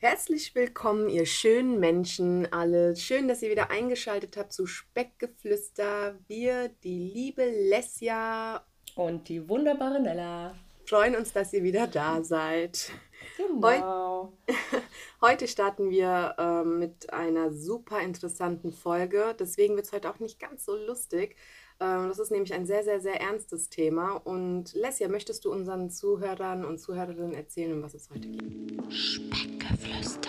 [0.00, 2.94] Herzlich willkommen, ihr schönen Menschen alle.
[2.94, 6.16] Schön, dass ihr wieder eingeschaltet habt zu Speckgeflüster.
[6.28, 8.64] Wir, die liebe Lesja
[8.94, 10.54] und die wunderbare Nella,
[10.86, 12.92] freuen uns, dass ihr wieder da seid.
[13.36, 14.34] Genau.
[15.20, 19.34] Heute starten wir äh, mit einer super interessanten Folge.
[19.36, 21.34] Deswegen wird es heute auch nicht ganz so lustig.
[21.80, 24.14] Ähm, das ist nämlich ein sehr, sehr, sehr ernstes Thema.
[24.16, 28.92] Und Lesja, möchtest du unseren Zuhörern und Zuhörerinnen erzählen, um was es heute geht?
[28.92, 30.28] Speckgeflüster.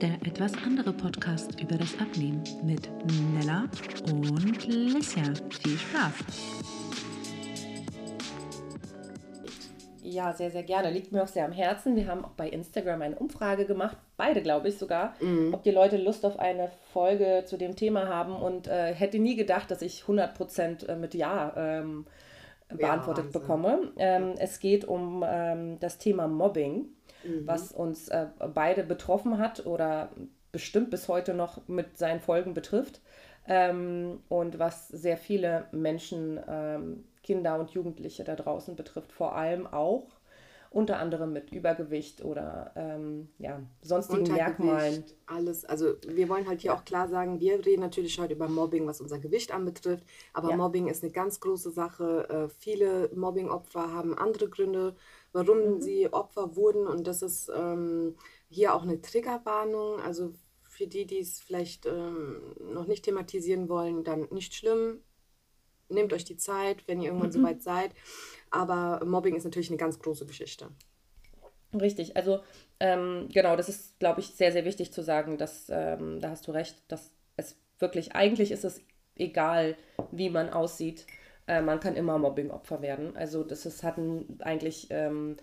[0.00, 2.90] Der etwas andere Podcast über das Abnehmen mit
[3.34, 3.68] Nella
[4.10, 5.22] und Lesja.
[5.62, 6.14] Viel Spaß!
[10.02, 10.90] Ja, sehr, sehr gerne.
[10.90, 11.94] Liegt mir auch sehr am Herzen.
[11.94, 15.54] Wir haben auch bei Instagram eine Umfrage gemacht, beide glaube ich sogar, mhm.
[15.54, 19.34] ob die Leute Lust auf eine Folge zu dem Thema haben und äh, hätte nie
[19.34, 22.04] gedacht, dass ich 100% äh, mit Ja ähm,
[22.68, 23.92] beantwortet ja, bekomme.
[23.96, 26.86] Ähm, es geht um ähm, das Thema Mobbing,
[27.24, 27.46] mhm.
[27.46, 30.10] was uns äh, beide betroffen hat oder
[30.52, 33.00] bestimmt bis heute noch mit seinen Folgen betrifft
[33.48, 39.66] ähm, und was sehr viele Menschen ähm, Kinder und Jugendliche da draußen betrifft, vor allem
[39.66, 40.19] auch
[40.70, 45.04] unter anderem mit Übergewicht oder ähm, ja, sonstigen Merkmalen.
[45.26, 46.76] Alles, also wir wollen halt hier ja.
[46.76, 50.56] auch klar sagen, wir reden natürlich heute über Mobbing, was unser Gewicht anbetrifft, aber ja.
[50.56, 52.28] Mobbing ist eine ganz große Sache.
[52.28, 54.94] Äh, viele Mobbing-Opfer haben andere Gründe,
[55.32, 55.80] warum mhm.
[55.80, 58.14] sie Opfer wurden und das ist ähm,
[58.48, 60.32] hier auch eine Triggerwarnung, also
[60.62, 65.00] für die, die es vielleicht ähm, noch nicht thematisieren wollen, dann nicht schlimm
[65.90, 67.34] nehmt euch die Zeit, wenn ihr irgendwann mhm.
[67.34, 67.90] soweit seid.
[68.50, 70.68] Aber Mobbing ist natürlich eine ganz große Geschichte.
[71.72, 72.40] Richtig, also
[72.80, 76.48] ähm, genau, das ist, glaube ich, sehr, sehr wichtig zu sagen, dass, ähm, da hast
[76.48, 78.80] du recht, dass es wirklich, eigentlich ist es
[79.16, 79.76] egal,
[80.10, 81.06] wie man aussieht,
[81.46, 83.16] äh, man kann immer Mobbing-Opfer werden.
[83.16, 85.36] Also das ist, hatten eigentlich ähm,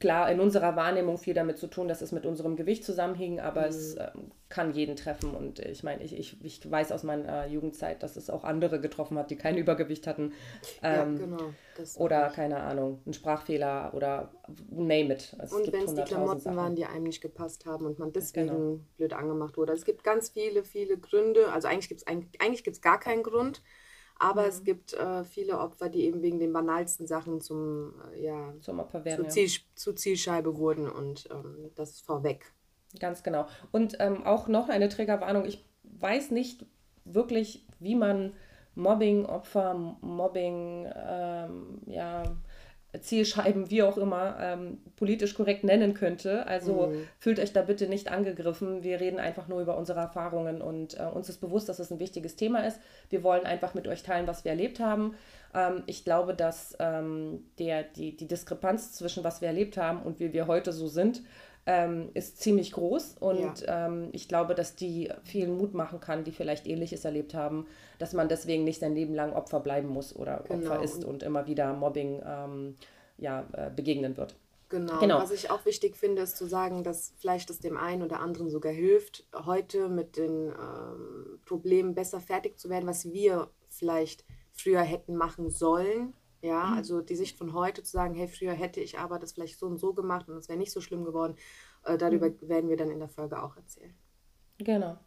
[0.00, 3.62] klar in unserer Wahrnehmung viel damit zu tun, dass es mit unserem Gewicht zusammenhing, aber
[3.62, 3.68] mhm.
[3.68, 4.10] es äh,
[4.48, 5.34] kann jeden treffen.
[5.34, 9.18] Und ich meine, ich, ich, ich weiß aus meiner Jugendzeit, dass es auch andere getroffen
[9.18, 10.32] hat, die kein Übergewicht hatten.
[10.82, 11.52] Ähm, ja, genau.
[11.96, 14.30] oder keine Ahnung, ein Sprachfehler oder
[14.70, 15.36] name it.
[15.38, 16.56] Es und wenn es die Klamotten Sachen.
[16.56, 18.80] waren, die einem nicht gepasst haben und man deswegen genau.
[18.96, 19.72] blöd angemacht wurde.
[19.72, 21.52] Es gibt ganz viele, viele Gründe.
[21.52, 23.62] Also eigentlich gibt es eigentlich gibt's gar keinen Grund.
[24.18, 24.48] Aber mhm.
[24.48, 28.82] es gibt äh, viele Opfer, die eben wegen den banalsten Sachen zum, äh, ja, zum
[28.90, 32.52] zu, Ziel, zu, Zielscheibe wurden und ähm, das vorweg.
[32.98, 33.46] Ganz genau.
[33.72, 35.44] Und ähm, auch noch eine Triggerwarnung.
[35.44, 36.64] Ich weiß nicht
[37.04, 38.32] wirklich, wie man
[38.74, 42.22] Mobbing-Opfer, Mobbing, ähm, ja,
[43.00, 46.46] Zielscheiben, wie auch immer, ähm, politisch korrekt nennen könnte.
[46.46, 47.08] Also mhm.
[47.18, 48.82] fühlt euch da bitte nicht angegriffen.
[48.82, 51.98] Wir reden einfach nur über unsere Erfahrungen und äh, uns ist bewusst, dass es ein
[51.98, 52.80] wichtiges Thema ist.
[53.10, 55.14] Wir wollen einfach mit euch teilen, was wir erlebt haben.
[55.54, 60.20] Ähm, ich glaube, dass ähm, der, die, die Diskrepanz zwischen was wir erlebt haben und
[60.20, 61.22] wie wir heute so sind,
[61.66, 63.86] ähm, ist ziemlich groß und ja.
[63.86, 67.66] ähm, ich glaube, dass die vielen Mut machen kann, die vielleicht Ähnliches erlebt haben,
[67.98, 70.70] dass man deswegen nicht sein Leben lang Opfer bleiben muss oder genau.
[70.70, 72.76] Opfer ist und immer wieder Mobbing ähm,
[73.18, 74.36] ja, äh, begegnen wird.
[74.68, 74.98] Genau.
[74.98, 75.18] genau.
[75.18, 78.50] Was ich auch wichtig finde, ist zu sagen, dass vielleicht es dem einen oder anderen
[78.50, 84.82] sogar hilft, heute mit den ähm, Problemen besser fertig zu werden, was wir vielleicht früher
[84.82, 86.76] hätten machen sollen ja, mhm.
[86.76, 89.66] also die Sicht von heute zu sagen, hey, früher hätte ich aber das vielleicht so
[89.66, 91.36] und so gemacht und es wäre nicht so schlimm geworden,
[91.84, 92.36] äh, darüber mhm.
[92.42, 93.94] werden wir dann in der Folge auch erzählen.
[94.58, 94.98] Genau.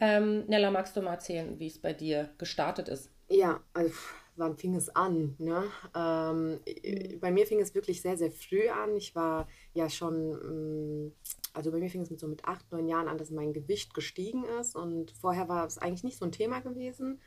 [0.00, 3.10] Ähm, Nella, magst du mal erzählen, wie es bei dir gestartet ist?
[3.28, 3.92] Ja, also
[4.36, 5.34] wann fing es an?
[5.38, 5.64] Ne?
[5.94, 7.20] Ähm, mhm.
[7.20, 8.96] Bei mir fing es wirklich sehr, sehr früh an.
[8.96, 11.12] Ich war ja schon, mm,
[11.52, 13.94] also bei mir fing es mit so mit acht, neun Jahren an, dass mein Gewicht
[13.94, 17.20] gestiegen ist und vorher war es eigentlich nicht so ein Thema gewesen.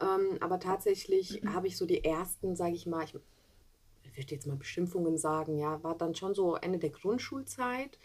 [0.00, 1.54] Ähm, aber tatsächlich mhm.
[1.54, 5.82] habe ich so die ersten, sage ich mal, ich würde jetzt mal Beschimpfungen sagen, ja,
[5.82, 7.98] war dann schon so Ende der Grundschulzeit.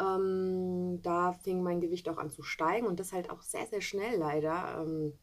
[0.00, 3.80] Ähm, da fing mein Gewicht auch an zu steigen und das halt auch sehr, sehr
[3.80, 4.82] schnell leider.
[4.82, 5.14] Ähm,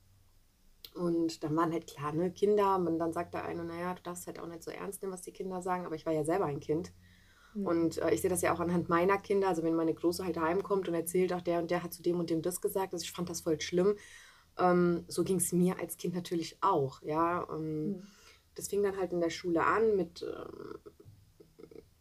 [0.93, 4.27] und dann waren halt klar, ne, Kinder, und dann sagt der eine, naja, du darfst
[4.27, 6.45] halt auch nicht so ernst nehmen, was die Kinder sagen, aber ich war ja selber
[6.45, 6.93] ein Kind.
[7.53, 7.65] Mhm.
[7.65, 10.37] Und äh, ich sehe das ja auch anhand meiner Kinder, also wenn meine Große halt
[10.37, 13.03] heimkommt und erzählt, auch der und der hat zu dem und dem das gesagt, also
[13.03, 13.95] ich fand das voll schlimm.
[14.57, 17.01] Ähm, so ging es mir als Kind natürlich auch.
[17.01, 17.47] Ja?
[17.51, 18.03] Ähm, mhm.
[18.55, 20.79] Das fing dann halt in der Schule an mit, ähm,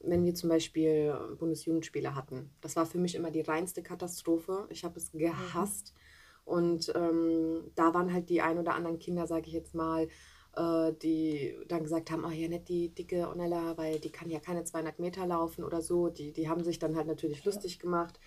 [0.01, 2.51] wenn wir zum Beispiel Bundesjugendspiele hatten.
[2.61, 4.67] Das war für mich immer die reinste Katastrophe.
[4.71, 5.95] Ich habe es gehasst.
[5.95, 6.01] Mhm.
[6.45, 10.09] Und ähm, da waren halt die ein oder anderen Kinder, sage ich jetzt mal,
[10.57, 14.41] äh, die dann gesagt haben, oh ja, nicht die dicke Onella, weil die kann ja
[14.41, 16.09] keine 200 Meter laufen oder so.
[16.09, 18.21] Die, die haben sich dann halt natürlich lustig gemacht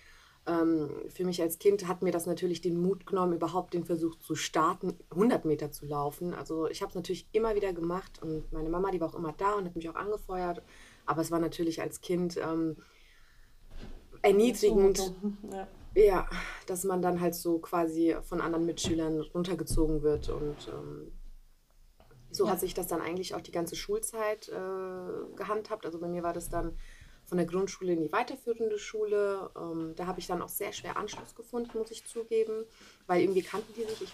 [1.08, 4.34] für mich als Kind hat mir das natürlich den Mut genommen, überhaupt den Versuch zu
[4.34, 6.32] starten, 100 Meter zu laufen.
[6.34, 9.34] Also ich habe es natürlich immer wieder gemacht und meine Mama, die war auch immer
[9.36, 10.62] da und hat mich auch angefeuert.
[11.06, 12.76] Aber es war natürlich als Kind, ähm,
[14.22, 15.14] erniedrigend.
[15.52, 15.68] Ja.
[15.94, 16.28] ja.
[16.66, 21.12] dass man dann halt so quasi von anderen Mitschülern runtergezogen wird und ähm,
[22.30, 22.52] so ja.
[22.52, 25.86] hat sich das dann eigentlich auch die ganze Schulzeit äh, gehandhabt.
[25.86, 26.76] Also bei mir war das dann
[27.28, 29.50] von der Grundschule in die weiterführende Schule.
[29.56, 32.64] Ähm, da habe ich dann auch sehr schwer Anschluss gefunden, muss ich zugeben,
[33.06, 34.12] weil irgendwie kannten die sich ich,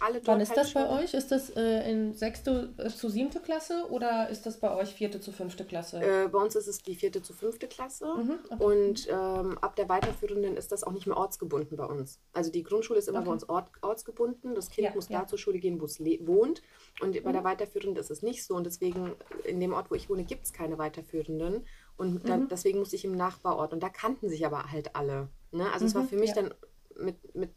[0.00, 1.14] alle dort Wann ist halt das bei euch?
[1.14, 5.20] Ist das äh, in sechste äh, zu siebte Klasse oder ist das bei euch vierte
[5.20, 6.00] zu fünfte Klasse?
[6.00, 8.64] Äh, bei uns ist es die vierte zu fünfte Klasse mhm, okay.
[8.64, 12.20] und ähm, ab der weiterführenden ist das auch nicht mehr ortsgebunden bei uns.
[12.32, 13.26] Also die Grundschule ist immer okay.
[13.26, 14.54] bei uns ort, ortsgebunden.
[14.54, 15.20] Das Kind ja, muss ja.
[15.20, 16.62] da zur Schule gehen, wo es wohnt.
[17.00, 17.22] Und mhm.
[17.22, 18.54] bei der weiterführenden ist es nicht so.
[18.54, 19.12] Und deswegen,
[19.44, 21.64] in dem Ort, wo ich wohne, gibt es keine weiterführenden.
[21.96, 22.28] Und mhm.
[22.28, 23.72] dann, deswegen musste ich im Nachbarort.
[23.72, 25.28] Und da kannten sich aber halt alle.
[25.50, 25.70] Ne?
[25.72, 26.34] Also mhm, es war mhm, für mich ja.
[26.36, 26.54] dann
[26.98, 27.50] mit, mit,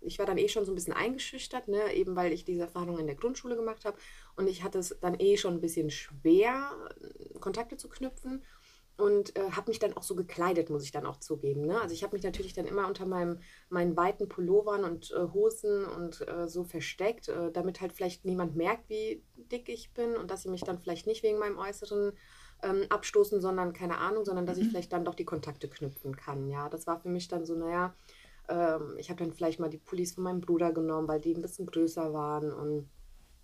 [0.00, 1.92] ich war dann eh schon so ein bisschen eingeschüchtert, ne?
[1.94, 3.96] eben weil ich diese Erfahrung in der Grundschule gemacht habe.
[4.36, 6.70] Und ich hatte es dann eh schon ein bisschen schwer,
[7.40, 8.42] Kontakte zu knüpfen.
[8.96, 11.62] Und äh, habe mich dann auch so gekleidet, muss ich dann auch zugeben.
[11.62, 11.80] Ne?
[11.80, 15.84] Also ich habe mich natürlich dann immer unter meinem, meinen weiten Pullovern und äh, Hosen
[15.84, 20.30] und äh, so versteckt, äh, damit halt vielleicht niemand merkt, wie dick ich bin und
[20.30, 22.12] dass sie mich dann vielleicht nicht wegen meinem Äußeren
[22.64, 24.70] ähm, abstoßen, sondern keine Ahnung, sondern dass ich mhm.
[24.70, 26.48] vielleicht dann doch die Kontakte knüpfen kann.
[26.48, 27.94] Ja, das war für mich dann so, naja,
[28.48, 31.42] ähm, ich habe dann vielleicht mal die Pullis von meinem Bruder genommen, weil die ein
[31.42, 32.88] bisschen größer waren und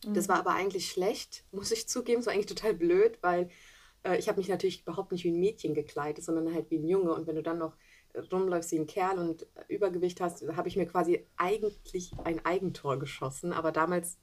[0.05, 0.15] mhm.
[0.15, 3.51] das war aber eigentlich schlecht, muss ich zugeben, so eigentlich total blöd, weil
[4.03, 6.89] äh, ich habe mich natürlich überhaupt nicht wie ein Mädchen gekleidet, sondern halt wie ein
[6.89, 7.77] Junge und wenn du dann noch
[8.33, 13.53] rumläufst wie ein Kerl und Übergewicht hast, habe ich mir quasi eigentlich ein Eigentor geschossen.
[13.53, 14.19] Aber damals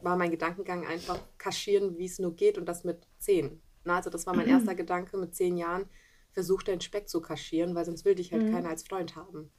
[0.00, 3.60] war mein Gedankengang einfach kaschieren, wie es nur geht und das mit zehn.
[3.84, 5.86] Na, also das war mein erster Gedanke mit zehn Jahren,
[6.30, 8.52] versuch deinen Speck zu kaschieren, weil sonst will dich halt mhm.
[8.52, 9.50] keiner als Freund haben.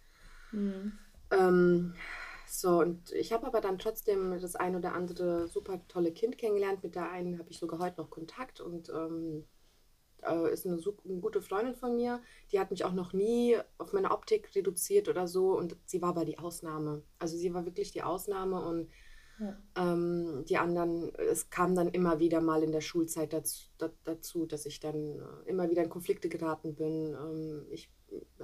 [0.51, 0.93] Mhm.
[1.31, 1.95] Ähm,
[2.47, 6.83] so, und ich habe aber dann trotzdem das ein oder andere super tolle Kind kennengelernt.
[6.83, 9.45] Mit der einen habe ich sogar heute noch Kontakt und ähm,
[10.21, 12.21] äh, ist eine, eine, gute Freundin von mir.
[12.51, 16.09] Die hat mich auch noch nie auf meine Optik reduziert oder so und sie war
[16.09, 17.03] aber die Ausnahme.
[17.19, 18.89] Also sie war wirklich die Ausnahme und
[19.75, 23.67] ähm, die anderen, es kam dann immer wieder mal in der Schulzeit dazu,
[24.03, 27.13] dazu dass ich dann äh, immer wieder in Konflikte geraten bin.
[27.13, 27.91] Ähm, ich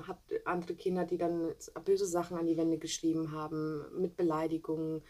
[0.01, 1.53] habe andere Kinder, die dann
[1.85, 5.03] böse Sachen an die Wände geschrieben haben, mit Beleidigungen.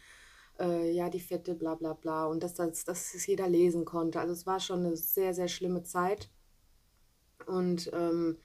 [0.59, 2.25] Äh, ja, die Fette, bla bla bla.
[2.25, 4.19] Und dass das, dass es jeder lesen konnte.
[4.19, 6.29] Also es war schon eine sehr, sehr schlimme Zeit.
[7.45, 8.37] Und ähm,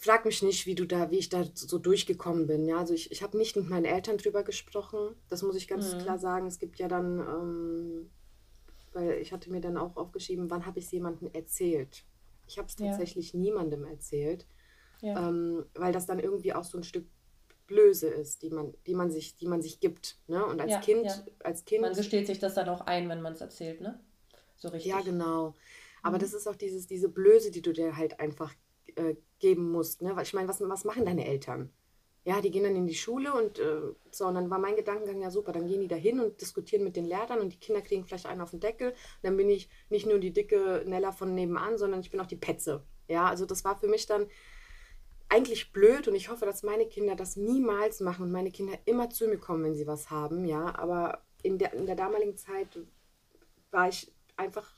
[0.00, 2.64] frag mich nicht, wie du da, wie ich da so durchgekommen bin.
[2.64, 5.14] Ja, also ich, ich habe nicht mit meinen Eltern drüber gesprochen.
[5.28, 5.98] Das muss ich ganz mhm.
[5.98, 6.46] klar sagen.
[6.46, 8.10] Es gibt ja dann, ähm,
[8.94, 12.04] weil ich hatte mir dann auch aufgeschrieben, wann habe ich es jemandem erzählt.
[12.46, 13.38] Ich habe es tatsächlich ja.
[13.38, 14.46] niemandem erzählt,
[15.02, 15.28] ja.
[15.28, 17.06] ähm, weil das dann irgendwie auch so ein Stück
[17.66, 20.18] Blöße ist, die man, die man sich, die man sich gibt.
[20.26, 20.44] Ne?
[20.44, 21.82] Und als ja, Kind, als Kind.
[21.82, 24.00] Man gesteht sich das dann auch ein, wenn man es erzählt, ne?
[24.56, 24.90] So richtig.
[24.90, 25.54] Ja, genau.
[26.02, 26.22] Aber mhm.
[26.22, 28.52] das ist auch dieses, diese Blöße, die du dir halt einfach
[28.96, 30.02] äh, geben musst.
[30.02, 30.14] Ne?
[30.22, 31.70] Ich meine, was, was machen deine Eltern?
[32.24, 35.22] Ja, die gehen dann in die Schule und äh, so, und dann war mein Gedankengang,
[35.22, 37.80] ja super, dann gehen die da hin und diskutieren mit den Lehrern und die Kinder
[37.80, 38.94] kriegen vielleicht einen auf den Deckel.
[39.22, 42.36] dann bin ich nicht nur die dicke Nella von nebenan, sondern ich bin auch die
[42.36, 42.84] Petze.
[43.08, 44.26] Ja, also das war für mich dann
[45.30, 49.08] eigentlich blöd und ich hoffe, dass meine Kinder das niemals machen und meine Kinder immer
[49.08, 52.68] zu mir kommen, wenn sie was haben, ja, aber in der, in der damaligen Zeit
[53.70, 54.68] war ich einfach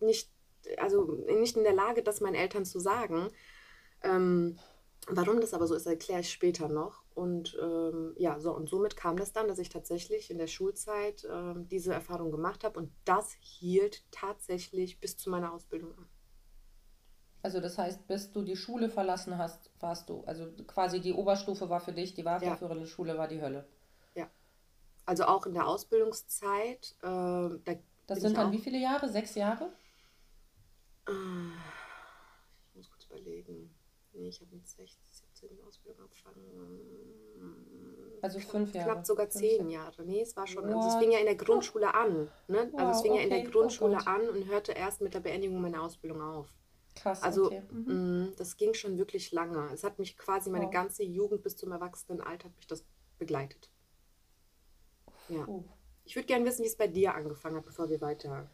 [0.00, 0.31] nicht,
[0.78, 3.28] also nicht in der Lage, das meinen Eltern zu sagen.
[4.02, 4.58] Ähm,
[5.08, 7.02] warum das aber so ist, erkläre ich später noch.
[7.14, 11.26] Und ähm, ja, so und somit kam das dann, dass ich tatsächlich in der Schulzeit
[11.30, 16.06] ähm, diese Erfahrung gemacht habe und das hielt tatsächlich bis zu meiner Ausbildung an.
[17.42, 21.68] Also das heißt, bis du die Schule verlassen hast, warst du, also quasi die Oberstufe
[21.68, 22.86] war für dich, die weiterführende ja.
[22.86, 23.66] Schule war die Hölle.
[24.14, 24.30] Ja.
[25.04, 26.94] Also auch in der Ausbildungszeit.
[27.02, 27.74] Äh, da
[28.06, 29.08] das sind dann wie viele Jahre?
[29.08, 29.72] Sechs Jahre?
[31.08, 33.74] Ich muss kurz überlegen.
[34.12, 36.42] Nee, ich habe mit 16, 17 die Ausbildung angefangen.
[38.20, 38.90] Also fünf Jahre.
[38.90, 39.72] Knapp sogar zehn fünf.
[39.72, 40.04] Jahre.
[40.04, 40.64] Nee, es war schon.
[40.66, 42.30] Also es fing ja in der Grundschule an.
[42.46, 42.68] Ne?
[42.72, 43.20] Wow, also es fing okay.
[43.20, 46.54] ja in der Grundschule oh an und hörte erst mit der Beendigung meiner Ausbildung auf.
[46.94, 47.22] Krass.
[47.22, 47.62] Also okay.
[47.70, 48.26] mhm.
[48.26, 49.70] mh, das ging schon wirklich lange.
[49.72, 50.72] Es hat mich quasi meine wow.
[50.72, 52.84] ganze Jugend bis zum Erwachsenenalter hat mich das
[53.18, 53.70] begleitet.
[55.28, 55.46] Ja.
[55.48, 55.64] Uh.
[56.04, 58.50] Ich würde gerne wissen, wie es bei dir angefangen hat, bevor wir weiter.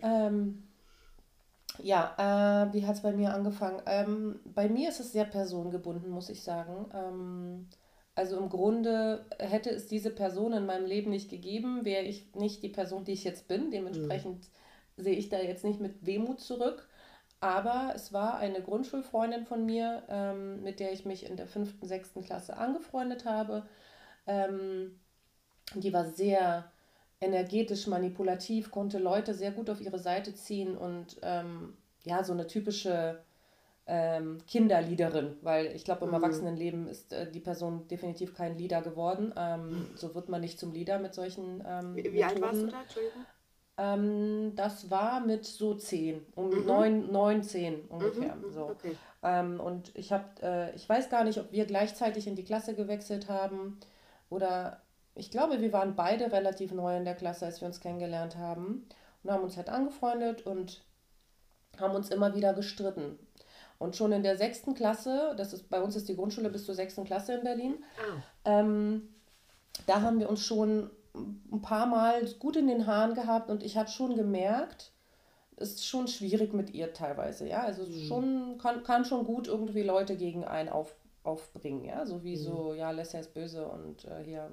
[0.00, 0.71] Ähm,
[1.78, 3.82] ja, äh, wie hat es bei mir angefangen?
[3.86, 6.86] Ähm, bei mir ist es sehr personengebunden, muss ich sagen.
[6.94, 7.68] Ähm,
[8.14, 12.62] also im Grunde hätte es diese Person in meinem Leben nicht gegeben, wäre ich nicht
[12.62, 13.70] die Person, die ich jetzt bin.
[13.70, 14.50] Dementsprechend
[14.96, 15.02] mhm.
[15.02, 16.88] sehe ich da jetzt nicht mit Wehmut zurück.
[17.40, 21.86] Aber es war eine Grundschulfreundin von mir, ähm, mit der ich mich in der fünften,
[21.86, 23.66] sechsten Klasse angefreundet habe.
[24.26, 25.00] Ähm,
[25.74, 26.71] die war sehr
[27.22, 31.74] energetisch manipulativ, konnte Leute sehr gut auf ihre Seite ziehen und ähm,
[32.04, 33.20] ja, so eine typische
[33.86, 36.14] ähm, Kinderliederin, weil ich glaube, im Mhm.
[36.14, 39.32] Erwachsenenleben ist äh, die Person definitiv kein Leader geworden.
[39.36, 42.66] Ähm, so wird man nicht zum Leader mit solchen ähm, Wie, wie alt warst du
[42.68, 42.82] da?
[42.82, 43.26] Entschuldigung.
[43.78, 46.66] Ähm, das war mit so zehn, um Mhm.
[46.66, 48.36] neun, neun, zehn ungefähr.
[48.36, 48.70] Mhm, So.
[48.70, 48.96] Okay.
[49.22, 52.74] Ähm, und ich habe, äh, ich weiß gar nicht, ob wir gleichzeitig in die Klasse
[52.74, 53.78] gewechselt haben
[54.30, 54.81] oder
[55.14, 58.86] ich glaube, wir waren beide relativ neu in der Klasse, als wir uns kennengelernt haben
[59.22, 60.82] und haben uns halt angefreundet und
[61.78, 63.18] haben uns immer wieder gestritten.
[63.78, 66.74] Und schon in der sechsten Klasse, das ist bei uns ist die Grundschule bis zur
[66.74, 69.08] sechsten Klasse in Berlin, Ah, ähm,
[69.86, 73.76] da haben wir uns schon ein paar Mal gut in den Haaren gehabt und ich
[73.76, 74.92] habe schon gemerkt,
[75.56, 77.62] es ist schon schwierig mit ihr teilweise, ja.
[77.62, 82.04] Also es ist schon, kann, kann schon gut irgendwie Leute gegen einen auf, aufbringen, ja.
[82.06, 84.50] So wie so, ja, Lesser ist böse und äh, hier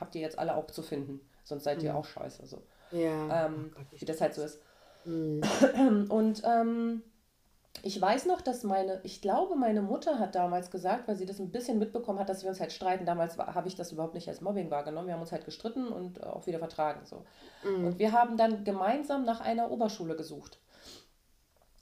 [0.00, 2.46] habt ihr jetzt alle auch zu finden, sonst seid ihr auch scheiße.
[2.46, 2.62] So.
[2.90, 3.46] ja.
[3.46, 4.60] Ähm, oh Gott, wie das halt so ist.
[5.04, 5.42] Mhm.
[6.10, 7.02] Und ähm,
[7.82, 11.38] ich weiß noch, dass meine, ich glaube, meine Mutter hat damals gesagt, weil sie das
[11.38, 13.06] ein bisschen mitbekommen hat, dass wir uns halt streiten.
[13.06, 15.06] Damals habe ich das überhaupt nicht als Mobbing wahrgenommen.
[15.06, 17.00] Wir haben uns halt gestritten und äh, auch wieder vertragen.
[17.04, 17.24] So.
[17.68, 17.86] Mhm.
[17.86, 20.58] Und wir haben dann gemeinsam nach einer Oberschule gesucht.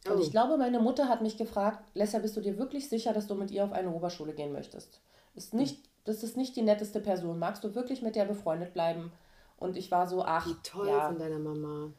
[0.08, 0.20] Und Oh.
[0.20, 3.34] ich glaube, meine Mutter hat mich gefragt, Lesja, bist du dir wirklich sicher, dass du
[3.34, 5.00] mit ihr auf eine Oberschule gehen möchtest?
[5.34, 7.38] Ist nicht, das ist nicht die netteste Person.
[7.38, 9.10] Magst du wirklich mit der befreundet bleiben?
[9.56, 11.90] Und ich war so, ach, Wie toll ja, von deiner Mama.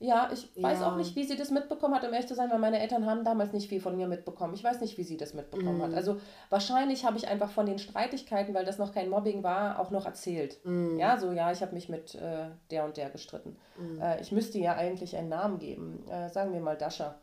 [0.00, 0.90] ja, ich weiß Ja.
[0.90, 3.22] auch nicht, wie sie das mitbekommen hat, um ehrlich zu sein, weil meine Eltern haben
[3.24, 4.52] damals nicht viel von mir mitbekommen.
[4.54, 5.82] Ich weiß nicht, wie sie das mitbekommen Mhm.
[5.82, 5.94] hat.
[5.94, 6.16] Also
[6.50, 10.04] wahrscheinlich habe ich einfach von den Streitigkeiten, weil das noch kein Mobbing war, auch noch
[10.06, 10.58] erzählt.
[10.64, 10.98] Mhm.
[10.98, 13.56] Ja, so, ja, ich habe mich mit äh, der und der gestritten.
[13.78, 14.00] Mhm.
[14.00, 16.04] Äh, ich müsste ja eigentlich einen Namen geben.
[16.10, 17.14] Äh, sagen wir mal Dasha.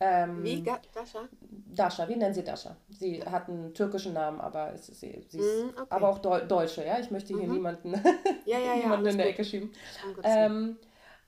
[0.00, 0.62] Ähm, Wie,
[0.94, 1.28] Dasha?
[1.74, 2.76] Dasha, wir nennen sie Dasha.
[2.90, 5.86] Sie hat einen türkischen Namen, aber es ist, sie, sie ist Mhm, okay.
[5.90, 6.98] aber auch Deu Deutsche, ja.
[7.00, 7.54] Ich möchte hier Mhm.
[7.54, 7.92] niemanden,
[8.44, 8.76] Ja, ja, ja.
[8.76, 9.34] niemanden in der gut.
[9.34, 9.72] Ecke schieben.
[10.22, 10.76] Ähm,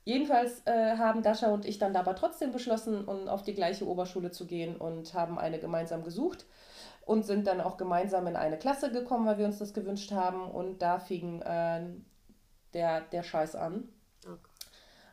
[0.04, 4.30] jedenfalls äh, haben Dasha und ich dann aber trotzdem beschlossen, um auf die gleiche Oberschule
[4.30, 6.46] zu gehen und haben eine gemeinsam gesucht
[7.06, 10.48] und sind dann auch gemeinsam in eine Klasse gekommen, weil wir uns das gewünscht haben.
[10.50, 11.86] Und da fing äh,
[12.72, 13.88] der, der Scheiß an.
[14.24, 14.38] Gott.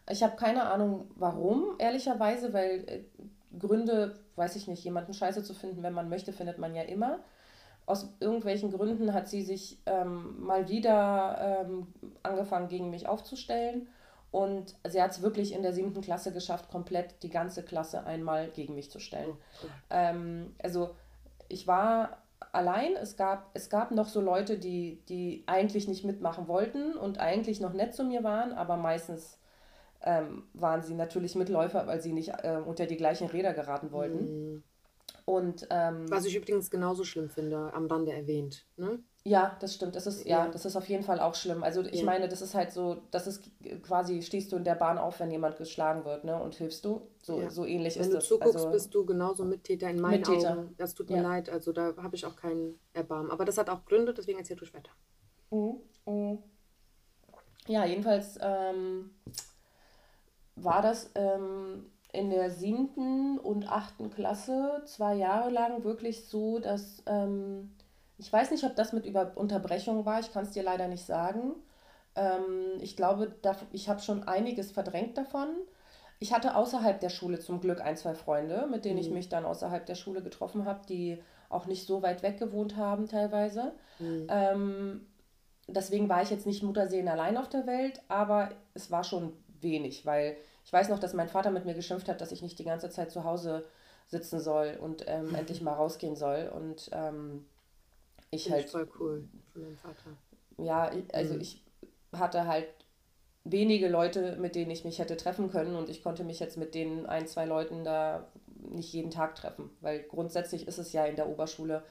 [0.10, 3.04] Ich habe keine Ahnung, warum, ehrlicherweise, weil äh,
[3.58, 7.20] Gründe, weiß ich nicht, jemanden scheiße zu finden, wenn man möchte, findet man ja immer.
[7.86, 11.88] Aus irgendwelchen Gründen hat sie sich ähm, mal wieder ähm,
[12.24, 13.88] angefangen, gegen mich aufzustellen.
[14.30, 18.50] Und sie hat es wirklich in der siebten Klasse geschafft, komplett die ganze Klasse einmal
[18.50, 19.38] gegen mich zu stellen.
[19.90, 20.90] Ähm, also
[21.48, 22.18] ich war
[22.52, 27.20] allein, es gab, es gab noch so Leute, die, die eigentlich nicht mitmachen wollten und
[27.20, 29.40] eigentlich noch nett zu mir waren, aber meistens
[30.04, 34.54] ähm, waren sie natürlich Mitläufer, weil sie nicht äh, unter die gleichen Räder geraten wollten.
[34.54, 34.64] Mhm.
[35.26, 38.66] Und ähm, Was ich übrigens genauso schlimm finde, am Rande erwähnt.
[38.78, 39.00] Ne?
[39.26, 39.98] ja, das stimmt.
[39.98, 40.46] Das ist, ja.
[40.46, 40.52] Ja.
[40.52, 41.62] das ist auf jeden Fall auch schlimm.
[41.62, 42.06] Also ich Ja.
[42.06, 43.44] meine, das ist halt so, das ist
[43.84, 46.42] quasi, stehst du in der Bahn auf, wenn jemand geschlagen wird, ne?
[46.42, 47.10] Und hilfst du.
[47.22, 47.50] So, Ja.
[47.50, 48.28] so ähnlich Wenn ist du das.
[48.30, 50.54] zuguckst, also, bist du genauso Mittäter in meinen Mittäter.
[50.60, 50.76] Augen.
[50.78, 53.30] Das tut mir leid, also da habe ich auch keinen Erbarmen.
[53.30, 54.92] Aber das hat auch Gründe, deswegen erzähl du weiter.
[55.52, 56.44] Mhm, mhm.
[57.68, 59.12] Ja, jedenfalls ähm,
[60.58, 67.04] war das ähm, in der siebten und achten Klasse zwei Jahre lang wirklich so, dass
[67.06, 67.72] ähm,
[68.18, 71.06] ich weiß nicht, ob das mit Über Unterbrechung war, ich kann es dir leider nicht
[71.06, 71.54] sagen.
[72.16, 75.50] Ähm, ich glaube, da, ich habe schon einiges verdrängt davon.
[76.20, 79.14] Ich hatte außerhalb der Schule zum Glück ein, zwei Freunde, mit denen ich Mhm.
[79.14, 83.08] mich dann außerhalb der Schule getroffen habe, die auch nicht so weit weg gewohnt haben
[83.08, 83.74] teilweise.
[84.00, 84.28] Mhm.
[84.28, 85.06] Ähm,
[85.68, 89.34] deswegen war ich jetzt nicht Mutterseelen allein auf der Welt, aber es war schon
[89.68, 92.60] wenig, weil ich weiß noch, dass mein Vater mit mir geschimpft hat, dass ich nicht
[92.60, 93.66] die ganze Zeit zu Hause
[94.08, 96.52] sitzen soll und ähm, endlich mal rausgehen soll.
[96.54, 97.46] Und ähm,
[98.32, 100.18] ich Finde ich halt, voll cool von deinem Vater.
[100.58, 101.42] ja, ich- also Mhm.
[101.42, 101.64] ich
[102.14, 102.68] hatte halt
[103.44, 106.76] wenige Leute, mit denen ich mich hätte treffen können und ich konnte mich jetzt mit
[106.76, 108.28] den ein, zwei Leuten da
[108.72, 111.84] nicht jeden Tag treffen, weil grundsätzlich ist es ja in der Oberschule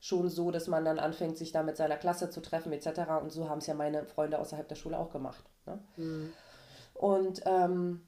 [0.00, 3.18] schon so, dass man dann anfängt, sich da mit seiner Klasse zu treffen etc.
[3.18, 5.44] Und so haben es ja meine Freunde außerhalb der Schule auch gemacht.
[5.66, 5.78] Ne?
[5.96, 6.34] Mhm.
[6.94, 8.06] Und ähm,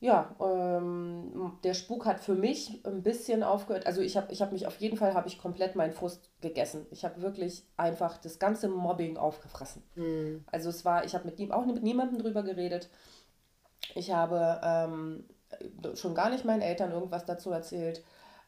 [0.00, 3.86] ja, ähm, der Spuk hat für mich ein bisschen aufgehört.
[3.86, 6.86] Also ich habe ich hab mich auf jeden Fall, habe ich komplett meinen Frust gegessen.
[6.90, 9.82] Ich habe wirklich einfach das ganze Mobbing aufgefressen.
[9.96, 10.44] Mhm.
[10.50, 12.88] Also es war, ich habe mit ihm auch mit niemandem drüber geredet.
[13.94, 15.24] Ich habe ähm,
[15.94, 18.02] schon gar nicht meinen Eltern irgendwas dazu erzählt.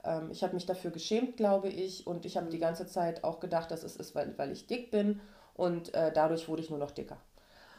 [0.04, 2.06] Ähm, ich habe mich dafür geschämt, glaube ich.
[2.06, 4.90] Und ich habe die ganze Zeit auch gedacht, dass es ist, weil, weil ich dick
[4.90, 5.20] bin.
[5.52, 7.18] Und äh, dadurch wurde ich nur noch dicker.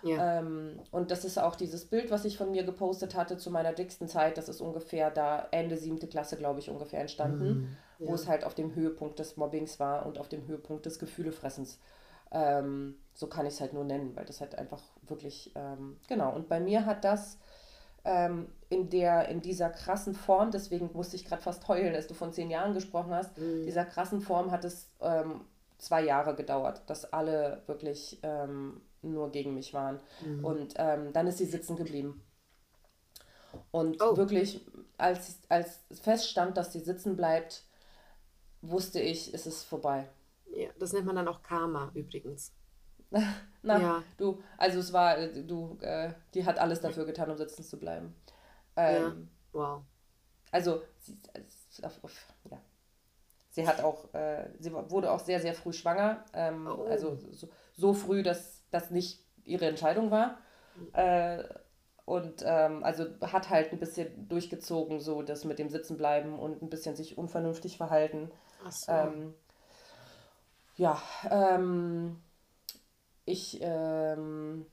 [0.03, 0.39] Ja.
[0.39, 3.73] Ähm, und das ist auch dieses Bild, was ich von mir gepostet hatte zu meiner
[3.73, 4.37] dicksten Zeit.
[4.37, 7.77] Das ist ungefähr da Ende siebte Klasse, glaube ich, ungefähr entstanden, Mhm.
[7.99, 8.15] wo Ja.
[8.15, 11.79] es halt auf dem Höhepunkt des Mobbings war und auf dem Höhepunkt des Gefühlefressens.
[12.31, 16.33] Ähm, so kann ich es halt nur nennen, weil das halt einfach wirklich, ähm, genau.
[16.33, 17.37] Und bei mir hat das
[18.05, 22.13] ähm, in, der, in dieser krassen Form, deswegen musste ich gerade fast heulen, als du
[22.13, 23.63] von zehn Jahren gesprochen hast, Mhm.
[23.63, 25.41] dieser krassen Form hat es ähm,
[25.77, 29.99] zwei Jahre gedauert, dass alle wirklich ähm, nur gegen mich waren.
[30.25, 30.45] Mhm.
[30.45, 32.21] Und ähm, dann ist sie sitzen geblieben.
[33.71, 34.15] Und Oh.
[34.17, 34.65] wirklich,
[34.97, 37.65] als, als feststand, dass sie sitzen bleibt,
[38.61, 40.09] wusste ich, es ist vorbei.
[40.55, 42.53] Ja, das nennt man dann auch Karma übrigens.
[43.61, 44.03] Na, Ja.
[44.17, 47.77] du, also es war, äh, du, äh, die hat alles dafür getan, um sitzen zu
[47.77, 48.15] bleiben.
[48.75, 49.83] Ähm, Wow.
[50.51, 52.59] Also, sie, es- auf, auf, ja.
[53.51, 56.25] sie hat auch, äh, sie wurde auch sehr, sehr früh schwanger.
[56.33, 56.85] Ähm, Oh.
[56.85, 60.37] Also so, so früh, dass das nicht ihre Entscheidung war.
[60.93, 61.43] Äh,
[62.05, 66.69] und ähm, also hat halt ein bisschen durchgezogen, so das mit dem Sitzenbleiben und ein
[66.69, 68.31] bisschen sich unvernünftig verhalten.
[68.57, 69.13] Ach so.
[69.13, 69.35] Ähm,
[70.77, 72.17] ja, ähm,
[73.25, 74.65] ich, ähm,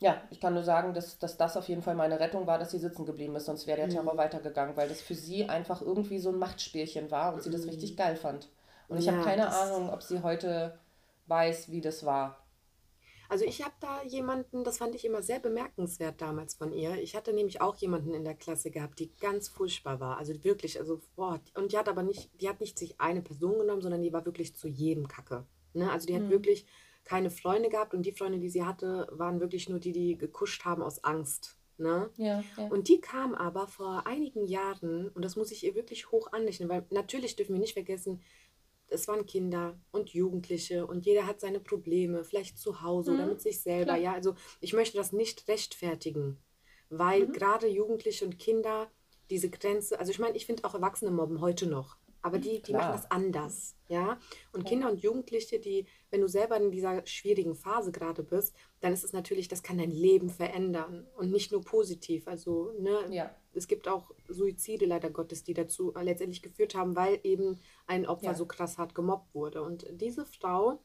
[0.00, 2.72] ja, ich kann nur sagen, dass, dass das auf jeden Fall meine Rettung war, dass
[2.72, 6.18] sie sitzen geblieben ist, sonst wäre der Terror weitergegangen, weil das für sie einfach irgendwie
[6.20, 8.50] so ein Machtspielchen war und sie das richtig geil fand.
[8.88, 10.78] Und ich Ja, habe keine Ahnung, ob sie heute
[11.28, 12.38] weiß, wie das war.
[13.28, 16.96] Also ich habe da jemanden, das fand ich immer sehr bemerkenswert damals von ihr.
[16.96, 20.16] Ich hatte nämlich auch jemanden in der Klasse gehabt, die ganz furchtbar war.
[20.16, 23.58] Also wirklich, also boah, und die hat aber nicht, die hat nicht sich eine Person
[23.58, 25.46] genommen, sondern die war wirklich zu jedem Kacke.
[25.74, 25.90] Ne?
[25.90, 26.64] Also die hat wirklich
[27.04, 30.64] keine Freunde gehabt und die Freunde, die sie hatte, waren wirklich nur die, die gekuscht
[30.64, 31.58] haben aus Angst.
[31.78, 32.10] Ne?
[32.16, 32.66] Ja, ja.
[32.68, 36.68] Und die kam aber vor einigen Jahren, und das muss ich ihr wirklich hoch anrechnen,
[36.68, 38.20] weil natürlich dürfen wir nicht vergessen,
[38.88, 43.28] es waren Kinder und Jugendliche und jeder hat seine Probleme, vielleicht zu Hause oder Mhm,
[43.28, 43.94] mit sich selber.
[43.94, 43.96] klar.
[43.96, 46.38] Ja, also ich möchte das nicht rechtfertigen,
[46.90, 47.32] weil Mhm.
[47.32, 48.90] gerade Jugendliche und Kinder
[49.30, 52.72] diese Grenze, also ich meine, ich finde auch Erwachsene mobben heute noch, aber die, die
[52.72, 54.18] machen das anders, ja.
[54.52, 58.92] Und Kinder und Jugendliche, die, wenn du selber in dieser schwierigen Phase gerade bist, dann
[58.92, 62.26] ist es natürlich, das kann dein Leben verändern und nicht nur positiv.
[62.26, 63.34] Also, ne, Ja.
[63.54, 68.06] es gibt auch Suizide leider Gottes, die dazu äh, letztendlich geführt haben, weil eben ein
[68.06, 68.34] Opfer Ja.
[68.34, 69.62] so krass hart gemobbt wurde.
[69.62, 70.80] Und diese Frau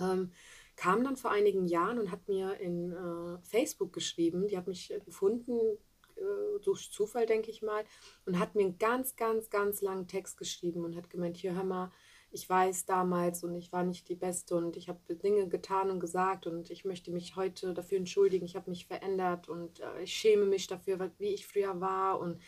[0.00, 0.32] ähm,
[0.76, 4.90] kam dann vor einigen Jahren und hat mir in äh, Facebook geschrieben, die hat mich
[4.90, 5.58] äh, gefunden,
[6.62, 7.84] durch Zufall, denke ich mal,
[8.26, 11.64] und hat mir einen ganz, ganz, ganz langen Text geschrieben und hat gemeint, hier hör
[11.64, 11.90] mal,
[12.32, 16.00] ich weiß damals und ich war nicht die Beste und ich habe Dinge getan und
[16.00, 20.12] gesagt und ich möchte mich heute dafür entschuldigen, ich habe mich verändert und äh, ich
[20.12, 22.40] schäme mich dafür, wie ich früher war und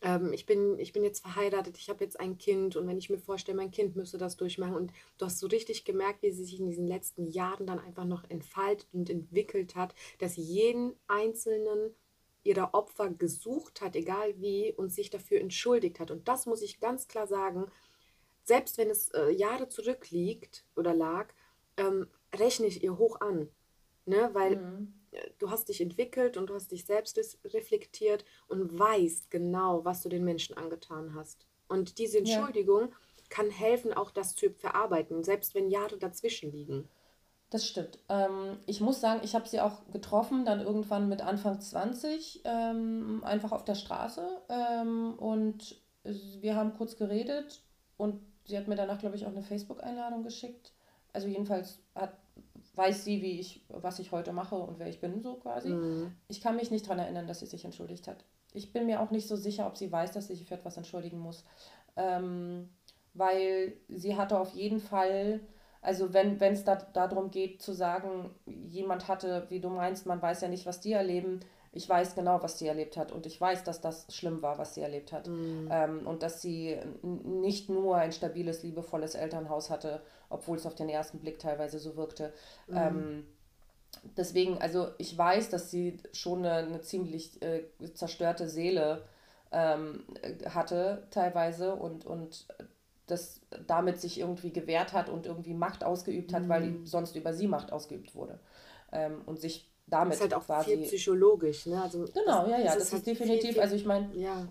[0.00, 3.10] ähm, ich bin, ich bin jetzt verheiratet, ich habe jetzt ein Kind und wenn ich
[3.10, 6.44] mir vorstelle, mein Kind müsste das durchmachen und du hast so richtig gemerkt, wie sie
[6.44, 10.94] sich in diesen letzten Jahren dann einfach noch entfaltet und entwickelt hat, dass sie jeden
[11.06, 11.94] einzelnen
[12.44, 16.10] ihrer Opfer gesucht hat, egal wie, und sich dafür entschuldigt hat.
[16.10, 17.66] Und das muss ich ganz klar sagen,
[18.44, 21.32] selbst wenn es äh, Jahre zurückliegt oder lag,
[21.76, 23.48] ähm, rechne ich ihr hoch an.
[24.06, 24.30] Ne?
[24.32, 24.92] Weil Mhm.
[25.12, 30.02] äh, du hast dich entwickelt und du hast dich selbst reflektiert und weißt genau, was
[30.02, 31.46] du den Menschen angetan hast.
[31.68, 32.18] Und diese Ja.
[32.18, 32.94] Entschuldigung
[33.28, 36.88] kann helfen, auch das zu verarbeiten, selbst wenn Jahre dazwischen liegen.
[37.52, 37.98] Das stimmt.
[38.08, 43.22] Ähm, ich muss sagen, ich habe sie auch getroffen, dann irgendwann mit Anfang 20, ähm,
[43.26, 44.26] einfach auf der Straße.
[44.48, 47.60] Ähm, und wir haben kurz geredet
[47.98, 50.72] und sie hat mir danach, glaube ich, auch eine Facebook-Einladung geschickt.
[51.12, 52.16] Also jedenfalls hat,
[52.74, 55.68] weiß sie, wie ich, was ich heute mache und wer ich bin, so quasi.
[55.68, 56.16] Mhm.
[56.28, 58.24] Ich kann mich nicht daran erinnern, dass sie sich entschuldigt hat.
[58.54, 60.78] Ich bin mir auch nicht so sicher, ob sie weiß, dass sie sich für etwas
[60.78, 61.44] entschuldigen muss.
[61.96, 62.70] Ähm,
[63.12, 65.40] weil sie hatte auf jeden Fall,
[65.82, 70.40] also wenn es da, darum geht zu sagen, jemand hatte, wie du meinst, man weiß
[70.40, 71.40] ja nicht, was die erleben.
[71.72, 74.74] Ich weiß genau, was sie erlebt hat und ich weiß, dass das schlimm war, was
[74.74, 75.26] sie erlebt hat.
[75.70, 80.88] Ähm, und dass sie nicht nur ein stabiles, liebevolles Elternhaus hatte, obwohl es auf den
[80.88, 82.32] ersten Blick teilweise so wirkte.
[82.72, 83.26] Ähm,
[84.16, 87.64] deswegen, also ich weiß, dass sie schon eine, eine ziemlich äh,
[87.94, 89.04] zerstörte Seele
[89.50, 92.46] ähm, äh, hatte teilweise und, und
[93.12, 96.86] das damit sich irgendwie gewehrt hat und irgendwie Macht ausgeübt hat, weil Mhm.
[96.86, 98.40] sonst über sie Macht ausgeübt wurde.
[98.90, 100.70] Ähm, und sich damit Das ist halt auch quasi.
[100.70, 101.66] viel psychologisch.
[101.66, 101.80] Ne?
[101.80, 104.48] Also Genau, ja, ja, es das ist halt definitiv, viel, viel, also ich meine, ja,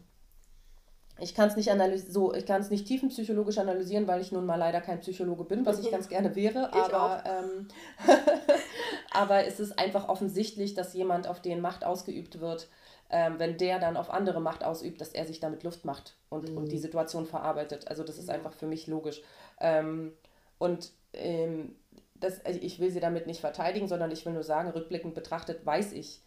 [1.19, 4.45] ich kann es nicht analysieren, so, ich kann es nicht tiefenpsychologisch analysieren, weil ich nun
[4.45, 7.67] mal leider kein Psychologe bin, was ich ganz gerne wäre, aber, ähm,
[9.11, 12.69] aber es ist einfach offensichtlich, dass jemand, auf den Macht ausgeübt wird,
[13.11, 16.49] ähm, wenn der dann auf andere Macht ausübt, dass er sich damit Luft macht und,
[16.51, 17.87] und die Situation verarbeitet.
[17.89, 19.21] Also das ist einfach für mich logisch.
[19.59, 20.13] Ähm,
[20.57, 21.75] und ähm,
[22.15, 25.65] das, also ich will sie damit nicht verteidigen, sondern ich will nur sagen, rückblickend betrachtet
[25.65, 26.21] weiß ich,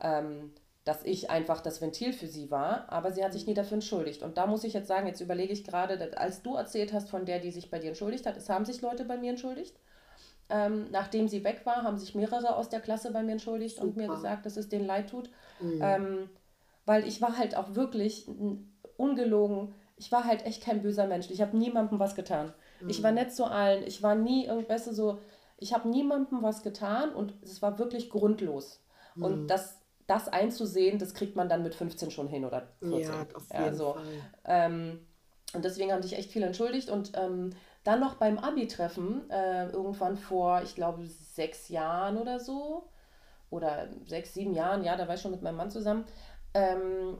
[0.00, 0.52] ähm,
[0.84, 4.22] dass ich einfach das Ventil für sie war, aber sie hat sich nie dafür entschuldigt.
[4.22, 7.08] Und da muss ich jetzt sagen, jetzt überlege ich gerade, dass- als du erzählt hast
[7.10, 9.76] von der, die sich bei dir entschuldigt hat, es haben sich Leute bei mir entschuldigt.
[10.50, 13.86] Ähm, nachdem sie weg war, haben sich mehrere aus der Klasse bei mir entschuldigt Super.
[13.88, 15.30] und mir gesagt, dass es denen leid tut.
[15.60, 15.80] Mhm.
[15.82, 16.30] Ähm,
[16.84, 18.28] weil ich war halt auch wirklich
[18.96, 21.30] ungelogen, ich war halt echt kein böser Mensch.
[21.30, 22.52] Ich habe niemandem was getan.
[22.80, 22.90] Mhm.
[22.90, 23.18] Ich war mhm.
[23.18, 23.84] nett zu allen.
[23.86, 25.18] Ich war nie irgendwas so,
[25.58, 28.82] ich habe niemandem was getan und es war wirklich grundlos.
[29.14, 29.24] Mhm.
[29.24, 33.00] Und das, das einzusehen, das kriegt man dann mit 15 schon hin oder 14.
[33.00, 33.92] Ja, auf jeden ja, so.
[33.94, 34.04] Fall.
[34.44, 35.06] Ähm,
[35.54, 37.50] und deswegen haben sich echt viel entschuldigt und ähm,
[37.84, 42.88] dann noch beim Abi-Treffen, äh, irgendwann vor, ich glaube, sechs Jahren oder so,
[43.50, 46.04] oder sechs, sieben Jahren, ja, da war ich schon mit meinem Mann zusammen,
[46.54, 47.18] ähm,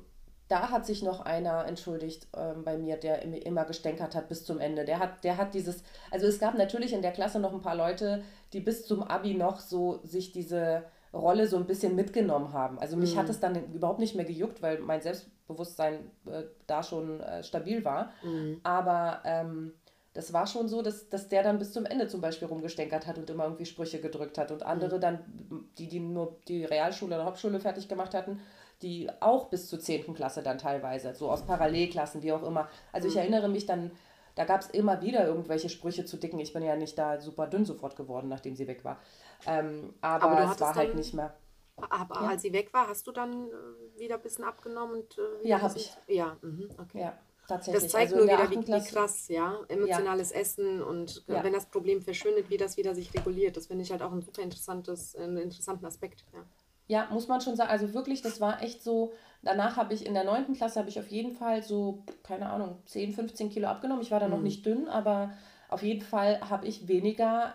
[0.48, 4.61] da hat sich noch einer entschuldigt ähm, bei mir, der immer gestänkert hat bis zum
[4.61, 4.85] Ende.
[4.85, 7.74] Der hat, der hat dieses, also es gab natürlich in der Klasse noch ein paar
[7.74, 8.22] Leute,
[8.53, 12.79] die bis zum Abi noch so sich diese Rolle so ein bisschen mitgenommen haben.
[12.79, 13.20] Also mich mhm.
[13.20, 17.85] hat es dann überhaupt nicht mehr gejuckt, weil mein Selbstbewusstsein äh, da schon äh, stabil
[17.85, 18.11] war.
[18.22, 18.61] Mhm.
[18.64, 19.72] Aber ähm,
[20.14, 23.18] das war schon so, dass, dass der dann bis zum Ende zum Beispiel rumgestänkert hat
[23.18, 24.53] und immer irgendwie Sprüche gedrückt hat.
[24.53, 25.00] Und andere mhm.
[25.00, 28.40] dann, die, die nur die Realschule oder Hauptschule fertig gemacht hatten,
[28.81, 30.14] die auch bis zur 10.
[30.14, 32.68] Klasse dann teilweise, so aus Parallelklassen, wie auch immer.
[32.92, 33.20] Also ich mhm.
[33.20, 33.90] erinnere mich dann,
[34.37, 36.38] da gab es immer wieder irgendwelche Sprüche zu dicken.
[36.38, 39.00] Ich bin ja nicht da super dünn sofort geworden, nachdem sie weg war.
[39.46, 41.35] Ähm, aber, aber es war halt nicht mehr.
[41.77, 42.29] Aber ja.
[42.29, 45.00] als sie weg war, hast du dann äh, wieder ein bisschen abgenommen?
[45.00, 45.92] Und, äh, ja, habe ich.
[46.07, 47.00] Ja, mhm, okay.
[47.00, 47.18] Ja.
[47.46, 47.83] Tatsächlich.
[47.83, 50.40] Das zeigt also nur wieder, wie, wie, krass, ja, emotionales ja.
[50.40, 51.44] Essen und ja.
[51.44, 53.57] wenn das Problem verschwindet, wie das wieder sich reguliert.
[53.57, 56.24] Das finde ich halt auch ein super interessantes, einen interessanten Aspekt.
[56.33, 56.44] Ja.
[56.87, 57.70] ja, muss man schon sagen.
[57.70, 59.12] Also wirklich, das war echt so.
[59.42, 60.54] Danach habe ich in der 9.
[60.54, 64.02] Klasse habe ich auf jeden Fall so, keine Ahnung, 10, 15 Kilo abgenommen.
[64.02, 64.35] Ich war da mhm.
[64.35, 65.33] noch nicht dünn, aber
[65.68, 67.54] auf jeden Fall habe ich weniger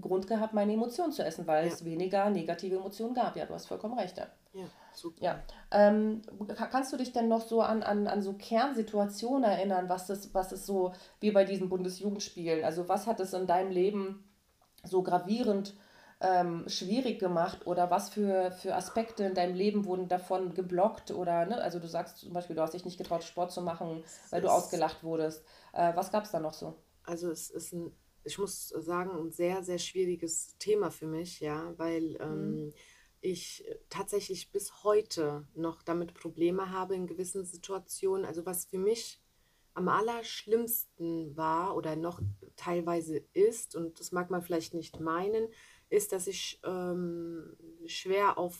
[0.00, 1.72] Grund gehabt, meine Emotionen zu essen, weil ja.
[1.72, 3.36] es weniger negative Emotionen gab.
[3.36, 4.18] Ja, du hast vollkommen recht.
[4.18, 4.64] Ja, ja
[4.98, 5.22] super.
[5.22, 5.42] Ja.
[5.70, 6.22] Ähm,
[6.56, 10.52] kannst du dich denn noch so an, an, an so Kernsituationen erinnern, was das, was
[10.52, 12.64] ist so wie bei diesen Bundesjugendspielen?
[12.64, 14.24] Also was hat es in deinem Leben
[14.84, 15.74] so gravierend
[16.20, 21.46] ähm, schwierig gemacht oder was für, für Aspekte in deinem Leben wurden davon geblockt oder,
[21.46, 21.60] ne?
[21.60, 24.48] also du sagst zum Beispiel, du hast dich nicht getraut, Sport zu machen, weil du
[24.48, 25.44] ausgelacht wurdest.
[25.72, 26.74] Äh, was gab es da noch so?
[27.04, 27.92] Also es ist ein
[28.28, 32.72] ich muss sagen, ein sehr, sehr schwieriges Thema für mich, ja, weil ähm, mhm.
[33.20, 38.24] Ich tatsächlich bis heute noch damit Probleme habe in gewissen Situationen.
[38.24, 39.20] Also was für mich
[39.74, 42.20] am allerschlimmsten war oder noch
[42.56, 45.48] teilweise ist, und das mag man vielleicht nicht meinen,
[45.88, 48.58] ist, dass ich ähm, schwer auf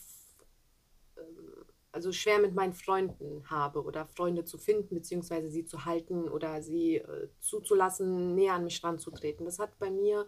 [1.17, 6.29] ähm, also schwer mit meinen Freunden habe oder Freunde zu finden, beziehungsweise sie zu halten
[6.29, 9.45] oder sie äh, zuzulassen, näher an mich ranzutreten.
[9.45, 10.27] Das hat bei mir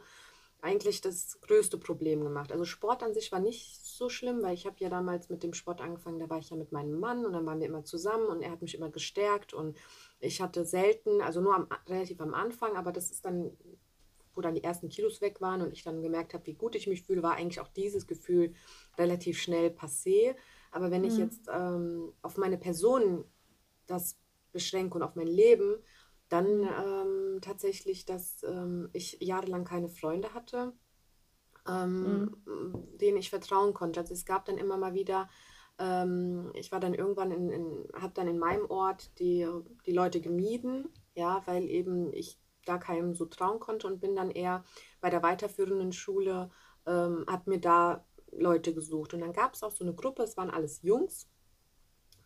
[0.62, 2.52] eigentlich das größte Problem gemacht.
[2.52, 5.54] Also Sport an sich war nicht so schlimm, weil ich habe ja damals mit dem
[5.54, 8.26] Sport angefangen, da war ich ja mit meinem Mann und dann waren wir immer zusammen
[8.26, 9.78] und er hat mich immer gestärkt und
[10.18, 13.56] ich hatte selten, also nur am, relativ am Anfang, aber das ist dann,
[14.34, 16.86] wo dann die ersten Kilos weg waren und ich dann gemerkt habe, wie gut ich
[16.86, 18.54] mich fühle, war eigentlich auch dieses Gefühl
[18.98, 20.36] relativ schnell passé.
[20.70, 21.20] Aber wenn ich mhm.
[21.20, 23.24] jetzt ähm, auf meine Person
[23.86, 24.16] das
[24.52, 25.76] beschränke und auf mein Leben,
[26.30, 30.72] dann ähm, tatsächlich, dass ähm, ich jahrelang keine Freunde hatte,
[31.68, 32.98] ähm, mhm.
[32.98, 34.00] denen ich vertrauen konnte.
[34.00, 35.28] Also es gab dann immer mal wieder,
[35.78, 39.46] ähm, ich war dann irgendwann in, in habe dann in meinem Ort die,
[39.86, 44.30] die Leute gemieden, ja, weil eben ich da keinem so trauen konnte und bin dann
[44.30, 44.64] eher
[45.00, 46.50] bei der weiterführenden Schule,
[46.86, 49.14] ähm, habe mir da Leute gesucht.
[49.14, 51.28] Und dann gab es auch so eine Gruppe, es waren alles Jungs.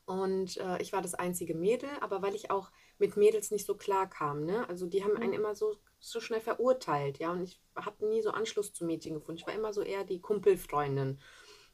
[0.04, 3.74] Und äh, ich war das einzige Mädel, aber weil ich auch mit Mädels nicht so
[3.74, 4.68] klar kam, ne?
[4.68, 5.36] Also die haben einen mhm.
[5.36, 7.32] immer so, so schnell verurteilt, ja.
[7.32, 9.40] Und ich habe nie so Anschluss zu Mädchen gefunden.
[9.40, 11.18] Ich war immer so eher die Kumpelfreundin.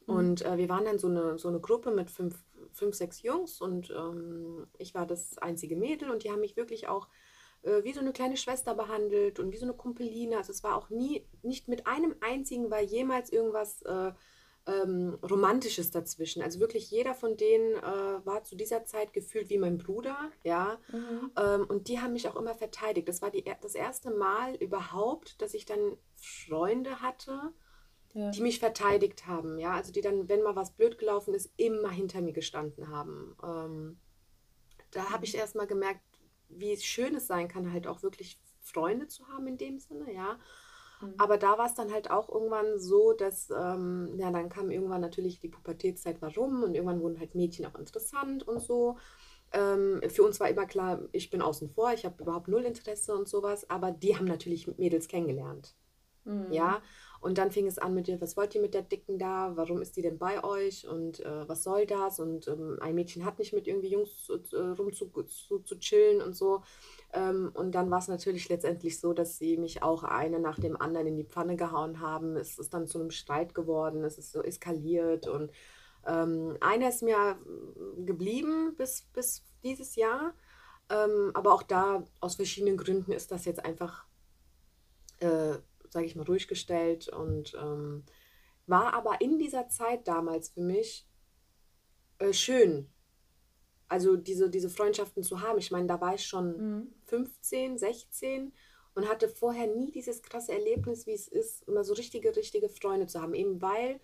[0.07, 0.15] Mhm.
[0.15, 3.61] Und äh, wir waren dann so eine, so eine Gruppe mit fünf, fünf sechs Jungs
[3.61, 7.09] und ähm, ich war das einzige Mädel und die haben mich wirklich auch
[7.63, 10.37] äh, wie so eine kleine Schwester behandelt und wie so eine Kumpeline.
[10.37, 14.13] Also es war auch nie, nicht mit einem einzigen war jemals irgendwas äh,
[14.67, 16.43] ähm, Romantisches dazwischen.
[16.43, 20.79] Also wirklich jeder von denen äh, war zu dieser Zeit gefühlt wie mein Bruder, ja.
[20.93, 21.31] Mhm.
[21.39, 23.09] Ähm, und die haben mich auch immer verteidigt.
[23.09, 27.53] Das war die, das erste Mal überhaupt, dass ich dann Freunde hatte,
[28.13, 28.31] ja.
[28.31, 29.73] die mich verteidigt haben, ja.
[29.75, 33.37] Also die dann, wenn mal was blöd gelaufen ist, immer hinter mir gestanden haben.
[33.43, 34.01] Ähm,
[34.91, 36.03] da habe ich erst mal gemerkt,
[36.49, 40.39] wie schön es sein kann, halt auch wirklich Freunde zu haben in dem Sinne, ja.
[41.01, 41.15] Mhm.
[41.19, 45.01] Aber da war es dann halt auch irgendwann so, dass, ähm, ja, dann kam irgendwann
[45.01, 48.97] natürlich die Pubertätszeit warum und irgendwann wurden halt Mädchen auch interessant und so.
[49.53, 53.15] Ähm, für uns war immer klar, ich bin außen vor, ich habe überhaupt null Interesse
[53.15, 55.75] und sowas, aber die haben natürlich Mädels kennengelernt.
[56.25, 56.53] Mhm.
[56.53, 56.83] Ja,
[57.21, 59.53] und dann fing es an mit dir, was wollt ihr mit der Dicken da?
[59.55, 60.87] Warum ist die denn bei euch?
[60.87, 62.21] Und äh, was soll das?
[62.21, 66.23] Und ähm, ein Mädchen hat nicht mit irgendwie Jungs äh, rum zu, zu, zu, chillen
[66.23, 66.63] und so.
[67.13, 70.81] Ähm, und dann war es natürlich letztendlich so, dass sie mich auch eine nach dem
[70.81, 72.37] anderen in die Pfanne gehauen haben.
[72.37, 75.51] Es ist dann zu einem Streit geworden, es ist so eskaliert und
[76.07, 77.37] ähm, einer ist mir
[77.99, 80.35] geblieben bis, bis dieses Jahr.
[80.89, 84.07] Ähm, aber auch da aus verschiedenen Gründen ist das jetzt einfach,
[85.19, 85.55] äh,
[85.89, 88.05] sage ich mal, ruhig gestellt und ähm,
[88.67, 91.09] war aber in dieser Zeit damals für mich
[92.19, 92.89] äh, schön.
[93.91, 95.59] Also diese, diese Freundschaften zu haben.
[95.59, 96.95] Ich meine, da war ich schon mhm.
[97.07, 98.53] 15, 16
[98.95, 103.09] und hatte vorher nie dieses krasse Erlebnis, wie es ist, immer so richtige, richtige Freunde
[103.09, 103.35] zu haben.
[103.35, 104.01] Eben weil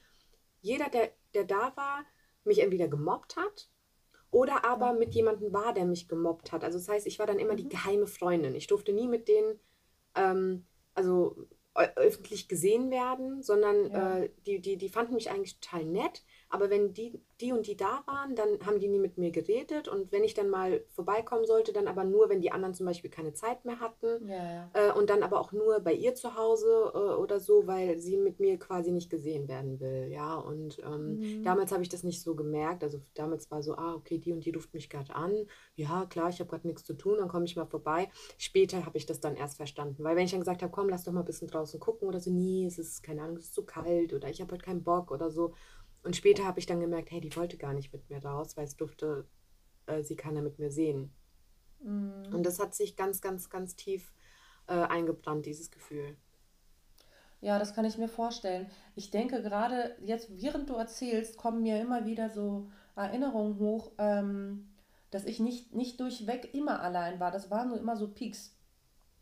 [0.60, 2.04] jeder, der, der da war,
[2.42, 3.70] mich entweder gemobbt hat
[4.32, 6.64] oder aber mit jemandem war, der mich gemobbt hat.
[6.64, 7.70] Also das heißt, ich war dann immer die mhm.
[7.70, 8.56] geheime Freundin.
[8.56, 9.60] Ich durfte nie mit denen,
[10.16, 14.18] ähm, also öffentlich gesehen werden, sondern ja.
[14.18, 16.24] äh, die, die, die fanden mich eigentlich total nett.
[16.48, 19.88] Aber wenn die, die und die da waren, dann haben die nie mit mir geredet.
[19.88, 23.10] Und wenn ich dann mal vorbeikommen sollte, dann aber nur, wenn die anderen zum Beispiel
[23.10, 24.28] keine Zeit mehr hatten.
[24.28, 24.70] Ja, ja.
[24.72, 28.16] Äh, und dann aber auch nur bei ihr zu Hause äh, oder so, weil sie
[28.16, 30.08] mit mir quasi nicht gesehen werden will.
[30.10, 31.42] Ja, und ähm, mhm.
[31.42, 32.84] damals habe ich das nicht so gemerkt.
[32.84, 35.46] Also damals war so, ah, okay, die und die ruft mich gerade an.
[35.74, 38.08] Ja, klar, ich habe gerade nichts zu tun, dann komme ich mal vorbei.
[38.38, 40.04] Später habe ich das dann erst verstanden.
[40.04, 42.20] Weil wenn ich dann gesagt habe, komm, lass doch mal ein bisschen draußen gucken oder
[42.20, 44.84] so, nie, es ist, keine Ahnung, es ist zu kalt oder ich habe heute keinen
[44.84, 45.54] Bock oder so
[46.06, 48.64] und später habe ich dann gemerkt, hey, die wollte gar nicht mit mir raus, weil
[48.64, 49.26] es durfte
[49.86, 51.12] äh, sie keiner mit mir sehen.
[51.80, 52.32] Mhm.
[52.32, 54.14] Und das hat sich ganz, ganz, ganz tief
[54.68, 56.16] äh, eingebrannt, dieses Gefühl.
[57.40, 58.70] Ja, das kann ich mir vorstellen.
[58.94, 64.68] Ich denke gerade jetzt, während du erzählst, kommen mir immer wieder so Erinnerungen hoch, ähm,
[65.10, 67.30] dass ich nicht, nicht durchweg immer allein war.
[67.30, 68.56] Das waren nur immer so Peaks.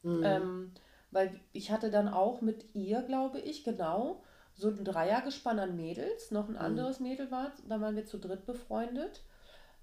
[0.03, 0.23] Mhm.
[0.23, 0.73] Ähm,
[1.11, 4.23] weil ich hatte dann auch mit ihr, glaube ich, genau,
[4.57, 6.59] so ein Dreiergespann an Mädels, noch ein mhm.
[6.59, 9.23] anderes Mädel war, da waren wir zu dritt befreundet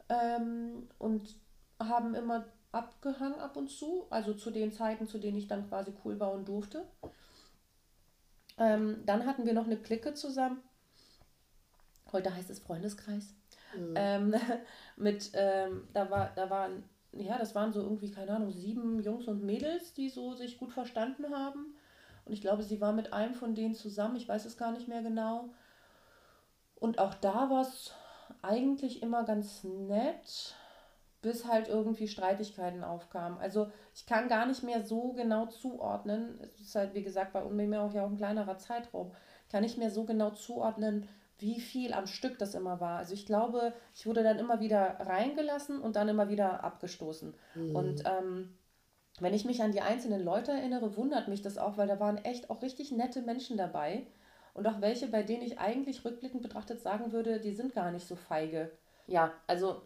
[0.10, 1.36] ähm, und
[1.80, 5.94] haben immer abgehangen ab und zu, also zu den Zeiten, zu denen ich dann quasi
[6.06, 6.86] cool und durfte.
[8.58, 10.62] Ähm, dann hatten wir noch eine Clique zusammen.
[12.12, 13.34] Heute heißt es Freundeskreis.
[13.76, 13.94] Mhm.
[13.96, 14.36] Ähm,
[14.96, 19.28] mit, ähm, da war, da waren, ja, das waren so irgendwie, keine Ahnung, sieben Jungs
[19.28, 21.76] und Mädels, die so sich gut verstanden haben.
[22.32, 24.88] Und ich glaube, sie war mit einem von denen zusammen, ich weiß es gar nicht
[24.88, 25.50] mehr genau.
[26.76, 27.94] Und auch da war es
[28.42, 30.56] eigentlich immer ganz nett,
[31.22, 33.38] bis halt irgendwie Streitigkeiten aufkamen.
[33.38, 36.40] Also ich kann gar nicht mehr so genau zuordnen.
[36.40, 39.12] Es ist halt, wie gesagt, bei mir auch ja auch ein kleinerer Zeitraum.
[39.50, 43.00] Kann ich mehr so genau zuordnen, wie viel am Stück das immer war.
[43.00, 47.34] Also ich glaube, ich wurde dann immer wieder reingelassen und dann immer wieder abgestoßen.
[47.56, 47.76] Mhm.
[47.76, 48.58] Und ähm,
[49.22, 52.18] wenn ich mich an die einzelnen Leute erinnere, wundert mich das auch, weil da waren
[52.18, 54.08] echt auch richtig nette Menschen dabei.
[54.54, 58.06] Und auch welche, bei denen ich eigentlich rückblickend betrachtet sagen würde, die sind gar nicht
[58.06, 58.72] so feige.
[59.08, 59.82] Ja, also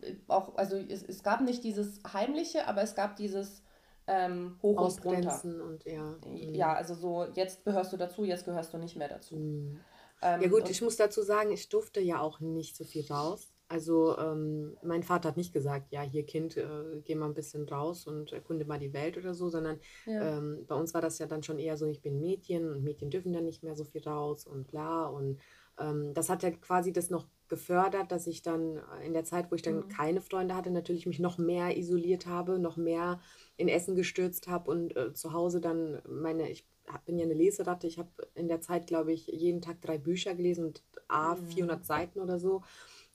[0.00, 3.62] äh, auch, also es, es gab nicht dieses Heimliche, aber es gab dieses
[4.08, 5.40] ähm, Hoch und runter.
[5.44, 6.16] Und, ja.
[6.24, 9.36] ja, also so, jetzt gehörst du dazu, jetzt gehörst du nicht mehr dazu.
[9.36, 9.80] Mhm.
[10.22, 13.52] Ähm, ja gut, ich muss dazu sagen, ich durfte ja auch nicht so viel raus.
[13.70, 17.68] Also ähm, mein Vater hat nicht gesagt, ja, hier Kind, äh, geh mal ein bisschen
[17.68, 20.38] raus und erkunde mal die Welt oder so, sondern ja.
[20.38, 23.10] ähm, bei uns war das ja dann schon eher so, ich bin Mädchen und Mädchen
[23.10, 25.04] dürfen dann nicht mehr so viel raus und bla.
[25.04, 25.38] Und
[25.78, 29.54] ähm, das hat ja quasi das noch gefördert, dass ich dann in der Zeit, wo
[29.54, 29.88] ich dann mhm.
[29.88, 33.20] keine Freunde hatte, natürlich mich noch mehr isoliert habe, noch mehr
[33.58, 36.66] in Essen gestürzt habe und äh, zu Hause dann meine, ich
[37.04, 40.34] bin ja eine Leseratte, ich habe in der Zeit, glaube ich, jeden Tag drei Bücher
[40.34, 41.46] gelesen und A, mhm.
[41.48, 42.62] 400 Seiten oder so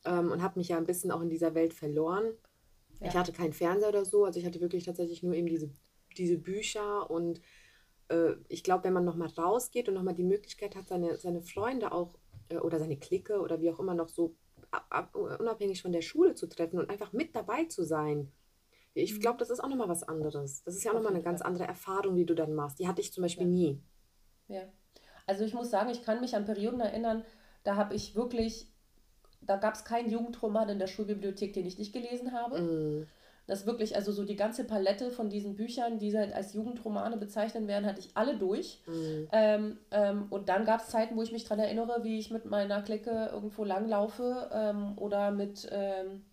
[0.06, 2.26] ähm, und habe mich ja ein bisschen auch in dieser Welt verloren.
[3.00, 3.08] Ja.
[3.08, 5.70] Ich hatte keinen Fernseher oder so, also ich hatte wirklich tatsächlich nur eben diese,
[6.18, 7.42] diese Bücher und
[8.10, 11.92] äh, ich glaube, wenn man nochmal rausgeht und nochmal die Möglichkeit hat, seine, seine Freunde
[11.92, 12.18] auch
[12.50, 14.36] äh, oder seine Clique oder wie auch immer noch so
[14.72, 18.32] ab, ab, unabhängig von der Schule zu treffen und einfach mit dabei zu sein.
[18.94, 19.20] Ich mhm.
[19.20, 20.64] glaube, das ist auch nochmal was anderes.
[20.64, 22.80] Das ist ja auch nochmal eine ganz andere Erfahrung, die du dann machst.
[22.80, 23.52] Die hatte ich zum Beispiel ja.
[23.52, 23.82] nie.
[24.48, 24.62] Ja.
[25.26, 27.24] Also ich muss sagen, ich kann mich an Perioden erinnern,
[27.64, 28.73] da habe ich wirklich
[29.46, 32.62] da gab es keinen Jugendroman in der Schulbibliothek, den ich nicht gelesen habe.
[32.62, 33.08] Mm.
[33.46, 37.68] Das wirklich, also so die ganze Palette von diesen Büchern, die halt als Jugendromane bezeichnet
[37.68, 38.82] werden, hatte ich alle durch.
[38.88, 39.28] Mm.
[39.32, 42.46] Ähm, ähm, und dann gab es Zeiten, wo ich mich daran erinnere, wie ich mit
[42.46, 46.24] meiner Clique irgendwo langlaufe ähm, oder mit ähm,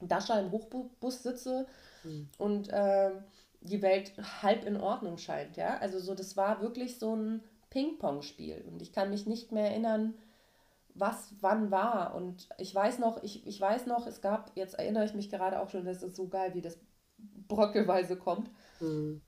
[0.00, 1.66] Dasha im Hochbus sitze
[2.04, 2.22] mm.
[2.38, 3.24] und ähm,
[3.62, 5.56] die Welt halb in Ordnung scheint.
[5.56, 5.78] Ja?
[5.78, 8.64] Also so, das war wirklich so ein Ping-Pong-Spiel.
[8.70, 10.14] Und ich kann mich nicht mehr erinnern,
[11.00, 12.14] was wann war.
[12.14, 15.60] Und ich weiß noch, ich, ich weiß noch, es gab, jetzt erinnere ich mich gerade
[15.60, 16.78] auch schon, das ist so geil, wie das
[17.48, 19.20] bröckelweise kommt, mhm.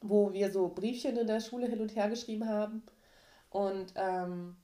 [0.00, 2.82] wo wir so Briefchen in der Schule hin und her geschrieben haben.
[3.50, 4.56] Und ähm,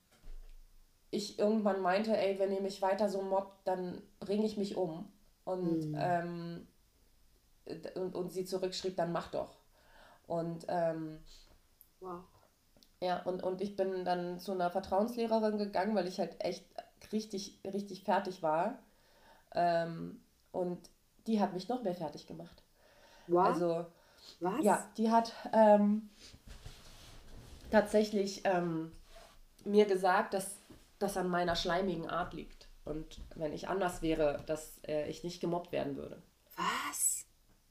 [1.09, 5.11] ich irgendwann meinte, ey, wenn ihr mich weiter so mobbt, dann bringe ich mich um.
[5.45, 5.97] Und mhm.
[5.97, 6.67] ähm,
[7.95, 9.57] und, und sie zurückschrieb, dann mach doch.
[10.27, 11.19] Und ähm,
[11.99, 12.23] wow.
[13.05, 16.65] Ja, und, und ich bin dann zu einer Vertrauenslehrerin gegangen, weil ich halt echt
[17.11, 18.79] richtig, richtig fertig war.
[19.53, 20.19] Ähm,
[20.51, 20.89] und
[21.27, 22.63] die hat mich noch mehr fertig gemacht.
[23.27, 23.45] Wow.
[23.45, 23.85] Also,
[24.39, 24.63] Was?
[24.63, 26.09] ja, die hat ähm,
[27.69, 28.91] tatsächlich ähm,
[29.65, 30.57] mir gesagt, dass
[30.97, 32.69] das an meiner schleimigen Art liegt.
[32.85, 36.23] Und wenn ich anders wäre, dass äh, ich nicht gemobbt werden würde.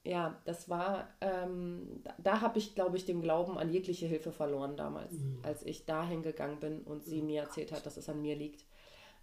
[0.06, 4.32] Ja, das war, ähm, da, da habe ich, glaube ich, den Glauben an jegliche Hilfe
[4.32, 5.40] verloren damals, mhm.
[5.42, 8.36] als ich dahin gegangen bin und sie oh mir erzählt hat, dass es an mir
[8.36, 8.66] liegt.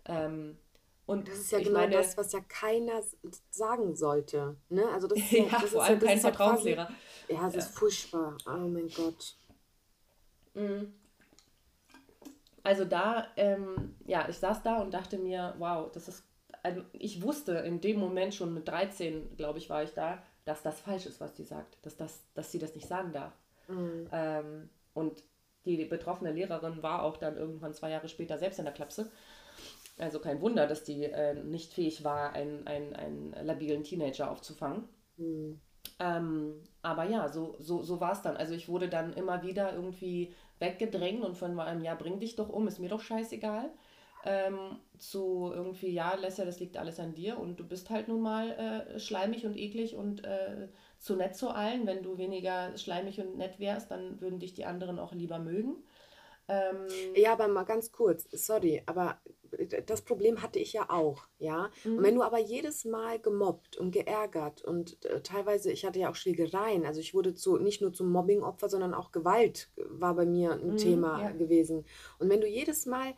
[0.05, 0.57] Ähm,
[1.05, 3.01] und das ist ja genau meine, das, was ja keiner
[3.51, 4.55] sagen sollte.
[4.69, 4.87] Ne?
[4.89, 6.89] Also das ist ja, ja das vor allem ja, kein Vertrauenslehrer.
[7.27, 8.37] Ja, ja, das ist furchtbar.
[8.47, 9.35] Oh mein Gott.
[10.55, 10.93] Mhm.
[12.63, 16.23] Also da, ähm, ja, ich saß da und dachte mir, wow, das ist,
[16.63, 20.63] also ich wusste in dem Moment schon mit 13, glaube ich, war ich da, dass
[20.63, 23.33] das falsch ist, was sie sagt, dass, das, dass sie das nicht sagen darf.
[23.67, 24.07] Mhm.
[24.11, 25.23] Ähm, und
[25.65, 29.11] die betroffene Lehrerin war auch dann irgendwann zwei Jahre später selbst in der Klapse.
[29.99, 34.87] Also kein Wunder, dass die äh, nicht fähig war, einen, einen, einen labilen Teenager aufzufangen.
[35.17, 35.59] Mhm.
[35.99, 38.37] Ähm, aber ja, so, so, so war es dann.
[38.37, 42.49] Also ich wurde dann immer wieder irgendwie weggedrängt und von einem, ja, bring dich doch
[42.49, 43.69] um, ist mir doch scheißegal.
[44.23, 48.21] Ähm, zu irgendwie, ja, Lesja, das liegt alles an dir und du bist halt nun
[48.21, 50.67] mal äh, schleimig und eklig und äh,
[50.99, 51.87] zu nett zu allen.
[51.87, 55.83] Wenn du weniger schleimig und nett wärst, dann würden dich die anderen auch lieber mögen.
[56.47, 59.19] Ähm, ja, aber mal ganz kurz, sorry, aber
[59.85, 61.69] das Problem hatte ich ja auch, ja.
[61.83, 61.97] Mhm.
[61.97, 66.09] Und wenn du aber jedes Mal gemobbt und geärgert und äh, teilweise, ich hatte ja
[66.09, 70.25] auch Schlägereien, also ich wurde zu, nicht nur zum Mobbingopfer, sondern auch Gewalt war bei
[70.25, 71.31] mir ein mhm, Thema ja.
[71.31, 71.85] gewesen.
[72.19, 73.13] Und wenn du jedes Mal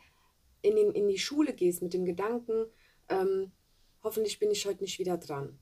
[0.64, 2.66] in, den, in die Schule gehst mit dem Gedanken,
[3.08, 3.52] ähm,
[4.02, 5.58] hoffentlich bin ich heute nicht wieder dran,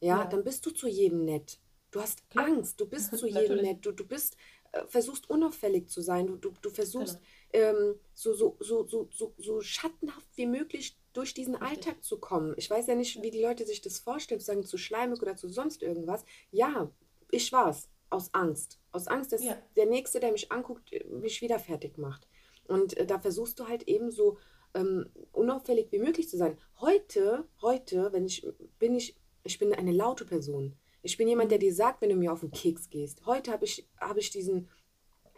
[0.00, 1.58] ja, ja, dann bist du zu jedem nett.
[1.90, 2.46] Du hast Klar.
[2.46, 4.36] Angst, du bist zu jedem nett, du, du bist,
[4.72, 7.18] äh, versuchst unauffällig zu sein, du, du, du versuchst
[7.52, 7.66] genau.
[7.66, 11.68] ähm, so, so, so, so, so, so schattenhaft wie möglich durch diesen Richtig.
[11.68, 12.54] Alltag zu kommen.
[12.56, 15.36] Ich weiß ja nicht, wie die Leute sich das vorstellen, zu sagen, zu schleimig oder
[15.36, 16.24] zu sonst irgendwas.
[16.50, 16.90] Ja,
[17.30, 17.88] ich war's.
[18.10, 18.78] Aus Angst.
[18.90, 19.60] Aus Angst, dass ja.
[19.76, 22.26] der Nächste, der mich anguckt, mich wieder fertig macht.
[22.68, 24.38] Und äh, da versuchst du halt eben so
[24.74, 26.56] ähm, unauffällig wie möglich zu sein.
[26.80, 28.46] Heute, heute, wenn ich
[28.78, 30.76] bin ich, ich bin eine laute Person.
[31.02, 33.24] Ich bin jemand, der dir sagt, wenn du mir auf den Keks gehst.
[33.26, 34.68] Heute habe ich, hab ich diesen,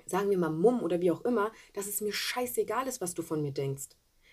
[0.07, 3.23] sagen wir mal, Mumm oder wie auch immer, dass es mir scheißegal ist, was du
[3.23, 3.89] von mir denkst.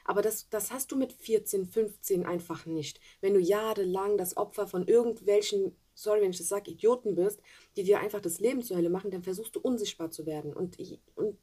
[0.05, 2.99] Aber das, das hast du mit 14, 15 einfach nicht.
[3.19, 7.41] Wenn du jahrelang das Opfer von irgendwelchen, sorry, wenn ich das sage, Idioten bist,
[7.75, 10.53] die dir einfach das Leben zur Hölle machen, dann versuchst du unsichtbar zu werden.
[10.53, 10.77] Und,
[11.15, 11.38] und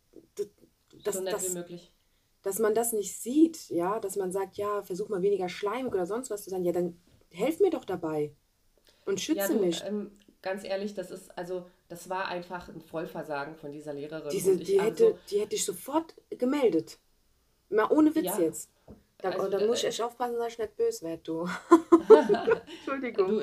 [1.06, 1.92] das, so nett das, wie möglich.
[2.42, 6.06] Dass man das nicht sieht, ja, dass man sagt, ja, versuch mal weniger schleimig oder
[6.06, 8.34] sonst was zu sein, ja, dann helf mir doch dabei
[9.06, 9.82] und schütze ja, du, mich.
[9.84, 10.12] Ähm,
[10.42, 14.30] ganz ehrlich, das ist, also, das war einfach ein Vollversagen von dieser Lehrerin.
[14.30, 16.98] Diese, die, hätte, also, die hätte ich sofort gemeldet.
[17.70, 18.40] Mal ohne Witz ja.
[18.40, 18.70] jetzt.
[19.24, 21.48] Da, also, da muss ich echt aufpassen, dass ich nicht böse werde, du.
[22.76, 23.28] Entschuldigung.
[23.28, 23.40] Du,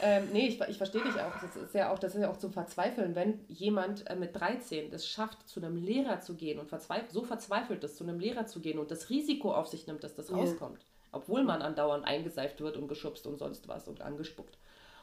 [0.00, 1.32] ähm, nee, ich, ich verstehe dich auch.
[1.40, 4.92] Das ist ja auch, das ist ja auch zum Verzweifeln, wenn jemand äh, mit 13
[4.92, 8.46] es schafft, zu einem Lehrer zu gehen und verzweif so verzweifelt ist, zu einem Lehrer
[8.46, 10.36] zu gehen und das Risiko auf sich nimmt, dass das ja.
[10.36, 10.84] rauskommt.
[11.12, 14.58] Obwohl man andauernd eingeseift wird und geschubst und sonst was und angespuckt.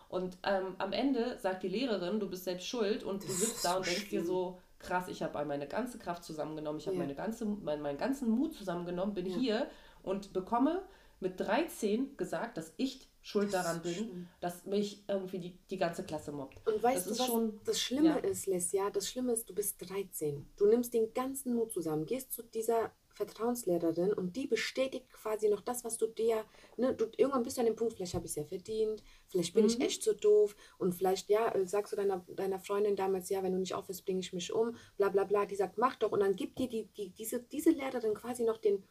[0.09, 3.77] Und ähm, am Ende sagt die Lehrerin, du bist selbst schuld und du sitzt da
[3.77, 4.21] und denkst schlimm.
[4.21, 7.01] dir so, krass, ich habe meine ganze Kraft zusammengenommen, ich habe ja.
[7.01, 9.37] meine ganze, mein, meinen ganzen Mut zusammengenommen, bin ja.
[9.37, 9.67] hier
[10.03, 10.81] und bekomme
[11.19, 14.27] mit 13 gesagt, dass ich schuld das daran bin, schlimm.
[14.39, 16.65] dass mich irgendwie die, die ganze Klasse mobbt.
[16.67, 18.15] Und weißt das du, was schon, das Schlimme ja.
[18.17, 20.47] ist, Les, ja, das Schlimme ist, du bist 13.
[20.55, 25.59] Du nimmst den ganzen Mut zusammen, gehst zu dieser Vertrauenslehrerin und die bestätigt quasi noch
[25.59, 26.45] das, was du dir,
[26.77, 29.53] ne, du, irgendwann bist du an dem Punkt, vielleicht habe ich es ja verdient, vielleicht
[29.53, 29.69] bin mhm.
[29.69, 33.43] ich echt so doof und vielleicht, ja, äh, sagst du deiner, deiner Freundin damals, ja,
[33.43, 36.13] wenn du nicht aufhörst, bringe ich mich um, bla bla bla, die sagt, mach doch
[36.13, 38.85] und dann gibt dir die, die, diese, diese Lehrerin quasi noch den,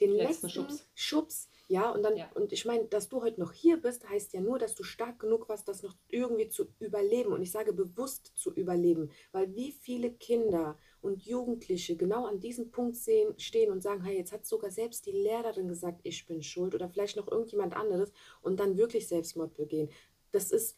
[0.00, 0.86] den letzten, letzten Schubs.
[0.94, 1.48] Schubs.
[1.68, 2.28] Ja, und dann, ja.
[2.34, 5.20] und ich meine, dass du heute noch hier bist, heißt ja nur, dass du stark
[5.20, 7.32] genug warst, das noch irgendwie zu überleben.
[7.32, 12.72] Und ich sage bewusst zu überleben, weil wie viele Kinder und Jugendliche genau an diesem
[12.72, 16.42] Punkt sehen, stehen und sagen, hey, jetzt hat sogar selbst die Lehrerin gesagt, ich bin
[16.42, 19.90] schuld oder vielleicht noch irgendjemand anderes und dann wirklich Selbstmord begehen.
[20.32, 20.76] Das ist,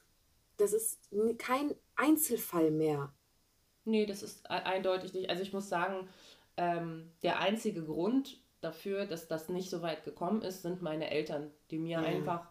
[0.59, 0.99] das ist
[1.39, 3.15] kein Einzelfall mehr.
[3.87, 5.31] Nee, das ist e-, eindeutig nicht.
[5.31, 6.09] Also ich muss sagen,
[6.59, 11.51] ähm, der einzige Grund, dafür, dass das nicht so weit gekommen ist, sind meine Eltern,
[11.71, 12.07] die mir ja.
[12.07, 12.49] einfach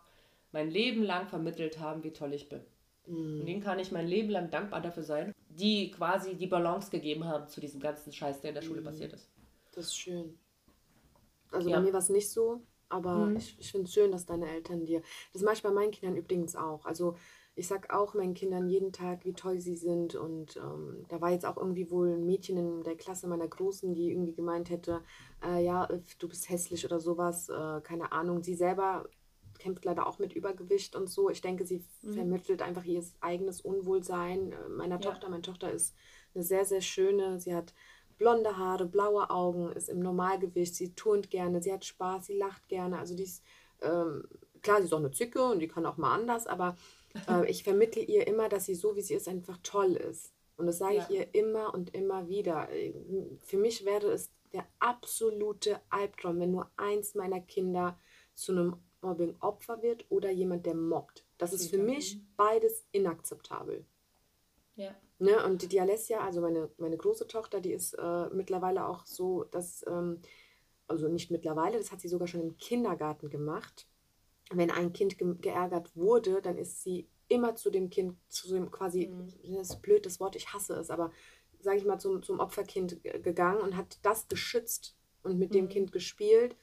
[0.51, 2.61] mein Leben lang vermittelt haben, wie toll ich bin.
[3.07, 3.39] Mhm.
[3.39, 7.25] Und denen kann ich mein Leben lang dankbar dafür sein, die quasi die Balance gegeben
[7.25, 8.85] haben zu diesem ganzen Scheiß, der in der Schule mhm.
[8.85, 9.29] passiert ist.
[9.73, 10.37] Das ist schön.
[11.51, 11.77] Also ja.
[11.77, 13.37] bei mir war es nicht so, aber mhm.
[13.37, 15.01] ich, ich finde es schön, dass deine Eltern dir.
[15.33, 16.85] Das mache ich bei meinen Kindern übrigens auch.
[16.85, 17.15] Also
[17.55, 20.15] ich sag auch meinen Kindern jeden Tag, wie toll sie sind.
[20.15, 23.93] Und ähm, da war jetzt auch irgendwie wohl ein Mädchen in der Klasse meiner Großen,
[23.93, 25.01] die irgendwie gemeint hätte,
[25.45, 25.87] äh, ja,
[26.19, 27.49] du bist hässlich oder sowas.
[27.49, 28.43] Äh, keine Ahnung.
[28.43, 29.05] Sie selber
[29.59, 31.29] kämpft leider auch mit Übergewicht und so.
[31.29, 32.13] Ich denke, sie mhm.
[32.13, 35.01] vermittelt einfach ihr eigenes Unwohlsein äh, meiner ja.
[35.01, 35.29] Tochter.
[35.29, 35.93] Meine Tochter ist
[36.33, 37.39] eine sehr, sehr schöne.
[37.39, 37.73] Sie hat
[38.17, 40.75] blonde Haare, blaue Augen, ist im Normalgewicht.
[40.75, 42.97] Sie turnt gerne, sie hat Spaß, sie lacht gerne.
[42.97, 43.43] Also die ist,
[43.81, 44.23] ähm,
[44.61, 46.77] klar, sie ist auch eine Zicke und die kann auch mal anders, aber
[47.27, 50.33] äh, ich vermittle ihr immer, dass sie so, wie sie ist, einfach toll ist.
[50.57, 51.07] Und das sage ja.
[51.09, 52.67] ich ihr immer und immer wieder.
[53.41, 57.97] Für mich wäre es der absolute Albtraum, wenn nur eins meiner Kinder
[58.35, 61.25] zu einem Mobbing-Opfer wird oder jemand, der mobbt.
[61.37, 63.85] Das ist für mich beides inakzeptabel.
[64.75, 64.95] Ja.
[65.19, 65.43] Ne?
[65.45, 69.85] Und die, Alessia, also meine, meine große Tochter, die ist äh, mittlerweile auch so, dass,
[69.87, 70.21] ähm,
[70.87, 73.87] also nicht mittlerweile, das hat sie sogar schon im Kindergarten gemacht.
[74.51, 78.71] Wenn ein Kind ge geärgert wurde, dann ist sie immer zu dem Kind, zu dem
[78.71, 79.55] quasi, mhm.
[79.55, 81.11] das ist blöd, das Wort, ich hasse es, aber
[81.59, 85.55] sage ich mal, zum, zum Opferkind gegangen und hat das geschützt und mit mhm.
[85.55, 86.55] dem Kind gespielt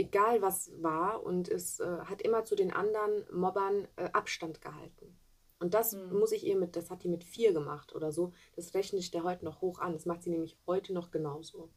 [0.00, 5.16] egal was war, und es äh, hat immer zu den anderen Mobbern äh, Abstand gehalten.
[5.58, 6.18] Und das mhm.
[6.18, 8.32] muss ich ihr mit, das hat die mit vier gemacht oder so.
[8.56, 9.92] Das rechne ich der heute noch hoch an.
[9.92, 11.70] Das macht sie nämlich heute noch genauso.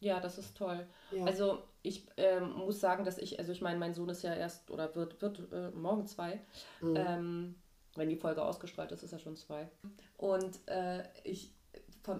[0.00, 0.86] Ja, das ist toll.
[1.10, 1.24] Ja.
[1.24, 4.70] Also ich ähm, muss sagen, dass ich, also ich meine, mein Sohn ist ja erst
[4.70, 6.40] oder wird, wird äh, morgen zwei.
[6.80, 6.96] Mhm.
[6.96, 7.54] Ähm,
[7.96, 9.68] wenn die Folge ausgestrahlt ist, ist er schon zwei.
[10.16, 11.52] Und äh, ich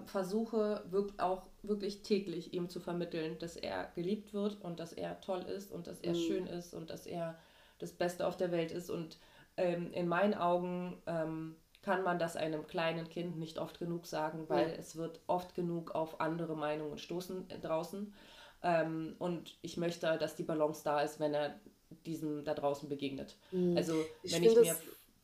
[0.05, 5.19] versuche wirklich auch wirklich täglich ihm zu vermitteln, dass er geliebt wird und dass er
[5.21, 6.17] toll ist und dass er mhm.
[6.17, 7.37] schön ist und dass er
[7.79, 8.89] das Beste auf der Welt ist.
[8.89, 9.17] Und
[9.57, 14.49] ähm, in meinen Augen ähm, kann man das einem kleinen Kind nicht oft genug sagen,
[14.49, 14.75] weil ja.
[14.75, 18.13] es wird oft genug auf andere Meinungen stoßen äh, draußen.
[18.61, 21.59] Ähm, und ich möchte, dass die Balance da ist, wenn er
[22.05, 23.37] diesem da draußen begegnet.
[23.51, 23.77] Mhm.
[23.77, 24.75] Also ich wenn ich mir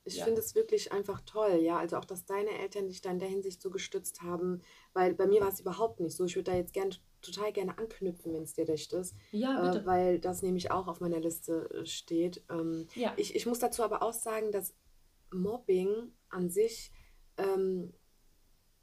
[0.08, 0.26] ich ja.
[0.26, 1.80] finde es wirklich einfach toll, ja.
[1.80, 4.62] Also auch, dass deine Eltern dich da in der Hinsicht so gestützt haben,
[4.94, 6.26] weil bei mir war es überhaupt nicht so.
[6.26, 9.16] Ich würde da jetzt gern, total gerne anknüpfen, wenn es dir recht ist.
[9.32, 9.84] Ja, äh, bitte.
[9.84, 12.44] Äh, weil das nämlich auch auf meiner Liste äh, steht.
[12.52, 13.14] Ähm, ja.
[13.18, 14.76] ich, ich muss dazu aber auch sagen, dass
[15.34, 16.92] Mobbing an sich,
[17.38, 17.94] ähm,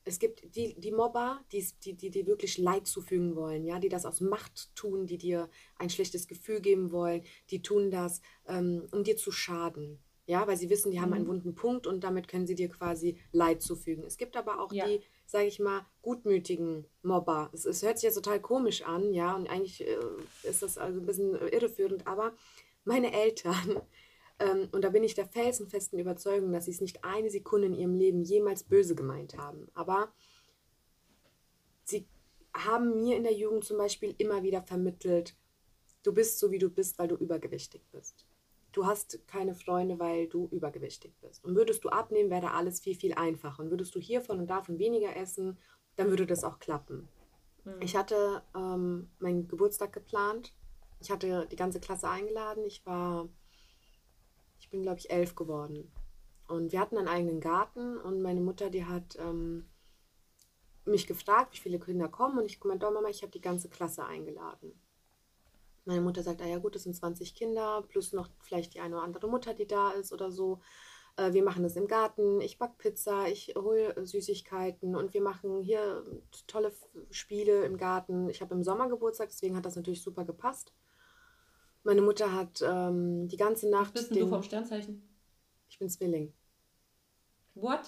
[0.04, 3.88] es gibt die, die Mobber, die, die, die, die wirklich Leid zufügen wollen, ja, die
[3.88, 8.86] das aus Macht tun, die dir ein schlechtes Gefühl geben wollen, die tun das, ähm,
[8.90, 10.00] um dir zu schaden.
[10.26, 11.14] Ja, weil sie wissen, die haben mhm.
[11.16, 14.04] einen wunden Punkt und damit können sie dir quasi Leid zufügen.
[14.04, 14.86] Es gibt aber auch ja.
[14.86, 17.50] die, sage ich mal, gutmütigen Mobber.
[17.52, 19.98] Es, es, hört sich jetzt total komisch an, ja, und eigentlich äh,
[20.44, 22.32] ist das also ein bisschen irreführend, aber
[22.84, 23.82] meine Eltern,
[24.72, 27.94] und da bin ich der felsenfesten Überzeugung, dass sie es nicht eine Sekunde in ihrem
[27.94, 29.68] Leben jemals böse gemeint haben.
[29.74, 30.12] Aber
[31.84, 32.06] sie
[32.54, 35.36] haben mir in der Jugend zum Beispiel immer wieder vermittelt,
[36.02, 38.26] du bist so, wie du bist, weil du übergewichtig bist
[38.72, 41.44] du hast keine Freunde, weil du übergewichtig bist.
[41.44, 43.62] Und würdest du abnehmen, wäre da alles viel, viel einfacher.
[43.62, 45.58] Und würdest du hiervon und davon weniger essen,
[45.96, 47.08] dann würde das auch klappen.
[47.64, 47.80] Mhm.
[47.80, 50.54] Ich hatte ähm, meinen Geburtstag geplant.
[51.00, 52.64] Ich hatte die ganze Klasse eingeladen.
[52.64, 53.28] Ich war,
[54.72, 55.92] bin, glaube ich, elf geworden.
[56.48, 59.68] Und wir hatten einen eigenen Garten und meine Mutter, die hat ähm,
[60.84, 62.38] mich gefragt, wie viele Kinder kommen.
[62.38, 64.72] Und ich gemeint, oh Mama, ich habe die ganze Klasse eingeladen.
[65.84, 68.96] Meine Mutter sagt, ah ja gut, das sind 20 Kinder, plus noch vielleicht die eine
[68.96, 70.60] oder andere Mutter, die da ist oder so.
[71.16, 75.60] Äh, wir machen das im Garten, ich back Pizza, ich hole Süßigkeiten und wir machen
[75.62, 76.04] hier
[76.46, 76.72] tolle
[77.10, 78.28] Spiele im Garten.
[78.28, 80.72] Ich habe im Sommer Geburtstag, deswegen hat das natürlich super gepasst.
[81.84, 83.94] Meine Mutter hat ähm, die ganze Nacht.
[83.94, 84.20] Was bist den...
[84.20, 85.02] du vom Sternzeichen?
[85.68, 86.32] Ich bin Zwilling.
[87.54, 87.80] What?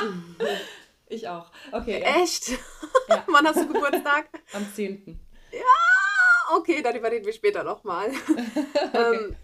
[1.06, 1.50] ich auch.
[1.72, 2.00] Okay.
[2.00, 2.50] Echt?
[3.08, 3.24] Ja.
[3.28, 4.28] Wann hast du Geburtstag?
[4.52, 5.20] Am 10.
[5.52, 8.10] Ja, okay, dann überreden wir später nochmal.
[8.94, 9.36] ähm,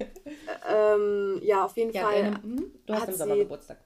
[0.68, 2.14] ähm, ja, auf jeden ja, Fall.
[2.14, 2.72] Ähm, hm?
[2.86, 3.84] du hast im Sommer Geburtstag.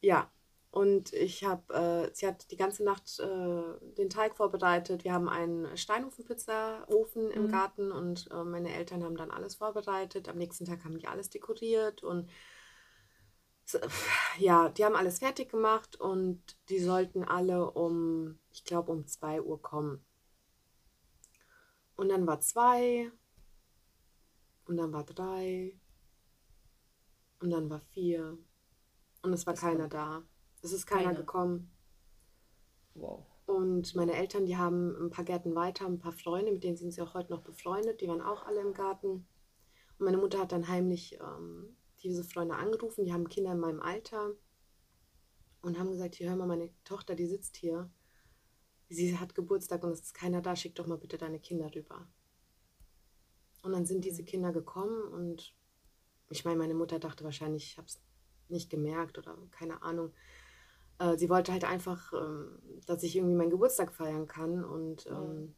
[0.00, 0.30] Ja,
[0.70, 5.04] und ich habe, äh, sie hat die ganze Nacht äh, den Teig vorbereitet.
[5.04, 7.48] Wir haben einen Steinofenpizzaofen im mhm.
[7.48, 10.28] Garten und äh, meine Eltern haben dann alles vorbereitet.
[10.28, 12.28] Am nächsten Tag haben die alles dekoriert und
[14.38, 16.40] ja, die haben alles fertig gemacht und
[16.70, 20.04] die sollten alle um, ich glaube, um 2 Uhr kommen.
[21.98, 23.10] Und dann war zwei.
[24.66, 25.76] Und dann war drei.
[27.40, 28.38] Und dann war vier.
[29.22, 30.22] Und es war das keiner da.
[30.62, 31.18] Es ist keiner keine.
[31.18, 31.70] gekommen.
[32.94, 33.24] Wow.
[33.46, 36.92] Und meine Eltern, die haben ein paar Gärten weiter, ein paar Freunde, mit denen sind
[36.92, 38.00] sie auch heute noch befreundet.
[38.00, 39.26] Die waren auch alle im Garten.
[39.98, 43.04] Und meine Mutter hat dann heimlich ähm, diese Freunde angerufen.
[43.04, 44.34] Die haben Kinder in meinem Alter.
[45.62, 47.90] Und haben gesagt, hier hör mal, meine Tochter, die sitzt hier
[48.88, 52.08] sie hat Geburtstag und es ist keiner da, schick doch mal bitte deine Kinder rüber.
[53.62, 54.26] Und dann sind diese mhm.
[54.26, 55.54] Kinder gekommen und
[56.30, 58.00] ich meine, meine Mutter dachte wahrscheinlich, ich habe es
[58.48, 60.12] nicht gemerkt oder keine Ahnung.
[60.98, 65.54] Äh, sie wollte halt einfach, ähm, dass ich irgendwie meinen Geburtstag feiern kann und ähm,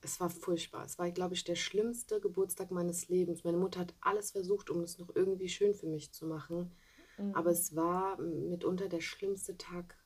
[0.00, 0.84] es war furchtbar.
[0.84, 3.44] Es war, glaube ich, der schlimmste Geburtstag meines Lebens.
[3.44, 6.72] Meine Mutter hat alles versucht, um es noch irgendwie schön für mich zu machen.
[7.16, 7.34] Mhm.
[7.34, 9.96] Aber es war mitunter der schlimmste Tag.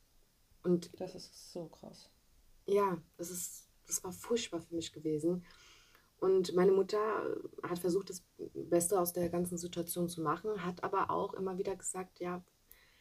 [0.63, 2.11] Und Das ist so krass.
[2.67, 5.45] ja, das ist, das war furchtbar für mich gewesen.
[6.21, 6.99] Und meine Mutter
[7.63, 8.25] hat versucht, das
[8.55, 12.45] Beste aus der ganzen Situation zu machen, hat aber auch immer wieder gesagt, ja,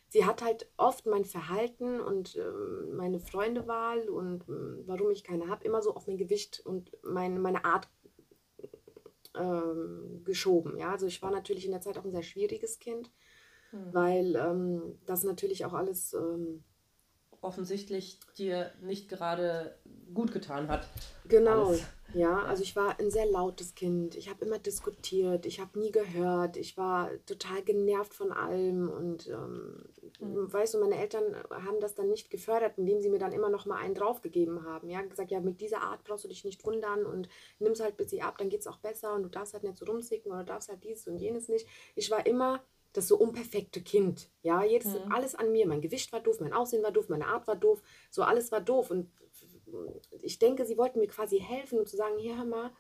[0.10, 5.48] sie hat halt oft mein Verhalten und ähm, meine Freundewahl und ähm, warum ich keine
[5.48, 7.90] habe, immer so auf mein Gewicht und mein, meine Art
[9.36, 10.78] ähm, geschoben.
[10.78, 13.12] Ja, also ich war natürlich in der Zeit auch ein sehr schwieriges Kind,
[13.72, 13.94] Hm.
[13.94, 16.64] weil ähm, das natürlich auch alles ähm,
[17.48, 19.78] Offensichtlich dir nicht gerade
[20.14, 20.86] gut getan hat.
[21.26, 21.84] Genau, Alles.
[22.14, 24.16] ja, also ich war ein sehr lautes Kind.
[24.16, 29.28] Ich habe immer diskutiert, ich habe nie gehört, ich war total genervt von allem und
[29.28, 29.86] ähm,
[30.20, 30.52] Mhm.
[30.52, 33.66] weißt du, meine Eltern haben das dann nicht gefördert, indem sie mir dann immer noch
[33.66, 34.90] mal einen draufgegeben haben.
[34.90, 37.30] Ja, gesagt, ja, mit dieser Art brauchst du dich nicht wundern und
[37.60, 39.86] nimm's halt bis sie ab, dann geht's auch besser und du darfst halt nicht so
[39.86, 41.68] rumzicken oder darfst halt dieses und jenes nicht.
[41.96, 42.62] Ich war immer
[42.98, 44.30] das so unperfekte Kind.
[44.42, 45.12] Ja, jedes, Mhm.
[45.12, 45.68] alles an mir.
[45.68, 48.62] Mein Gewicht war doof, mein Aussehen war doof, meine Art war doof, so alles war
[48.62, 48.90] doof.
[48.92, 49.12] Und
[50.22, 52.72] ich denke, sie wollten mir quasi helfen und zu sagen, hier, hör mal,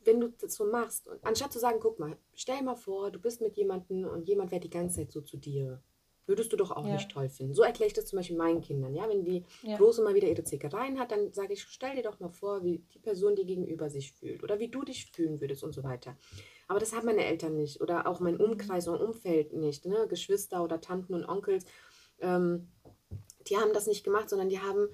[0.00, 3.18] wenn du das so machst, und anstatt zu sagen, guck mal, stell mal vor, du
[3.18, 5.82] bist mit jemandem und jemand wäre die ganze Zeit so zu dir.
[6.26, 6.92] Würdest du doch auch Ja.
[6.94, 7.54] nicht toll finden.
[7.54, 8.94] So erkläre ich das zum Beispiel meinen Kindern.
[8.94, 9.76] Ja, wenn die Ja.
[9.76, 12.78] Große mal wieder ihre Zickereien hat, dann sage ich, stell dir doch mal vor, wie
[12.94, 16.16] die Person dir gegenüber sich fühlt oder wie du dich fühlen würdest und so weiter.
[16.66, 19.86] Aber das haben meine Eltern nicht oder auch mein Umkreis und Umfeld nicht.
[19.86, 20.06] Ne?
[20.08, 21.64] Geschwister oder Tanten und Onkels,
[22.20, 22.68] ähm,
[23.48, 24.88] die haben das nicht gemacht, sondern die haben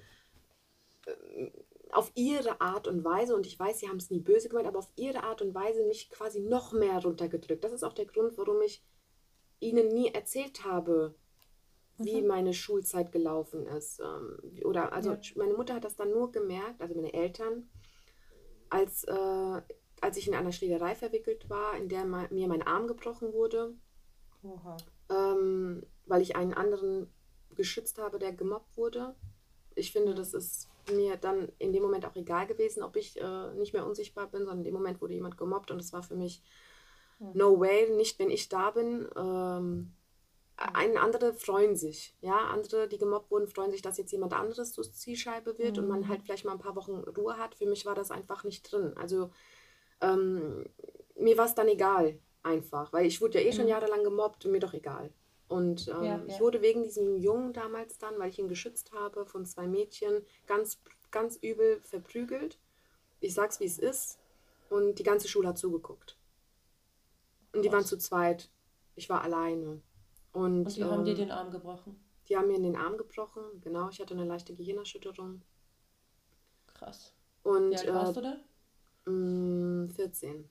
[1.06, 1.50] ähm,
[1.92, 4.78] auf ihre Art und Weise, und ich weiß, sie haben es nie böse gemeint, aber
[4.78, 7.62] auf ihre Art und Weise mich quasi noch mehr runtergedrückt.
[7.64, 8.82] Das ist auch der Grund, warum ich
[9.60, 11.14] ihnen nie erzählt habe,
[12.04, 12.28] wie Mhm.
[12.28, 14.00] meine Schulzeit gelaufen ist.
[14.00, 15.18] Ähm, Oder also Ja.
[15.36, 17.68] meine Mutter hat das dann nur gemerkt, also meine Eltern,
[18.70, 19.62] als, äh,
[20.00, 23.74] als ich in einer Schlägerei verwickelt war, in der ma- mir mein Arm gebrochen wurde,
[25.10, 27.12] ähm, weil ich einen anderen
[27.54, 29.14] geschützt habe, der gemobbt wurde.
[29.74, 33.54] Ich finde, das ist mir dann in dem Moment auch egal gewesen, ob ich äh,
[33.54, 36.16] nicht mehr unsichtbar bin, sondern in dem Moment wurde jemand gemobbt und es war für
[36.16, 36.42] mich
[37.34, 39.08] no way, nicht wenn ich da bin.
[39.16, 39.92] Ähm,
[40.74, 44.72] ein, andere freuen sich, ja, andere, die gemobbt wurden, freuen sich, dass jetzt jemand anderes
[44.72, 47.54] zur Zielscheibe wird und man halt vielleicht mal ein paar Wochen Ruhe hat.
[47.54, 48.94] Für mich war das einfach nicht drin.
[48.96, 49.30] Also
[50.00, 50.66] ähm,
[51.16, 54.52] mir war es dann egal, einfach, weil ich wurde ja eh schon jahrelang gemobbt und
[54.52, 55.12] mir doch egal.
[55.48, 56.40] Und ähm, Ja, ich ja.
[56.40, 60.80] wurde wegen diesem Jungen damals dann, weil ich ihn geschützt habe, von zwei Mädchen ganz,
[61.10, 62.58] ganz übel verprügelt.
[63.20, 64.18] Ich sag's, wie es ist.
[64.70, 66.16] Und die ganze Schule hat zugeguckt.
[67.52, 67.90] Und die waren Krass.
[67.90, 68.48] zu zweit.
[68.96, 69.82] Ich war alleine.
[70.32, 71.96] Und, Und die haben dir ähm, den Arm gebrochen.
[72.28, 73.42] die haben mir in den Arm gebrochen.
[73.60, 75.42] Genau, ich hatte eine leichte Gehirnerschütterung.
[76.66, 77.12] Krass.
[77.42, 79.10] Und Wie alt warst äh, du da?
[79.10, 80.48] mh, 14.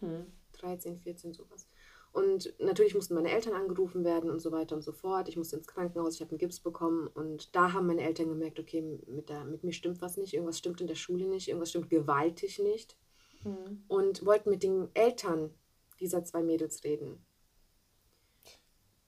[0.00, 0.26] Hm.
[0.52, 1.68] 13, 14, sowas.
[2.12, 5.28] Und natürlich mussten meine Eltern angerufen werden und so weiter und so fort.
[5.28, 8.58] Ich musste ins Krankenhaus, ich habe einen Gips bekommen und da haben meine Eltern gemerkt,
[8.58, 11.70] okay, mit, der, mit mir stimmt was nicht, irgendwas stimmt in der Schule nicht, irgendwas
[11.70, 12.96] stimmt gewaltig nicht
[13.42, 13.84] Hm.
[13.88, 15.52] und wollten mit den Eltern
[16.00, 17.22] dieser zwei Mädels reden.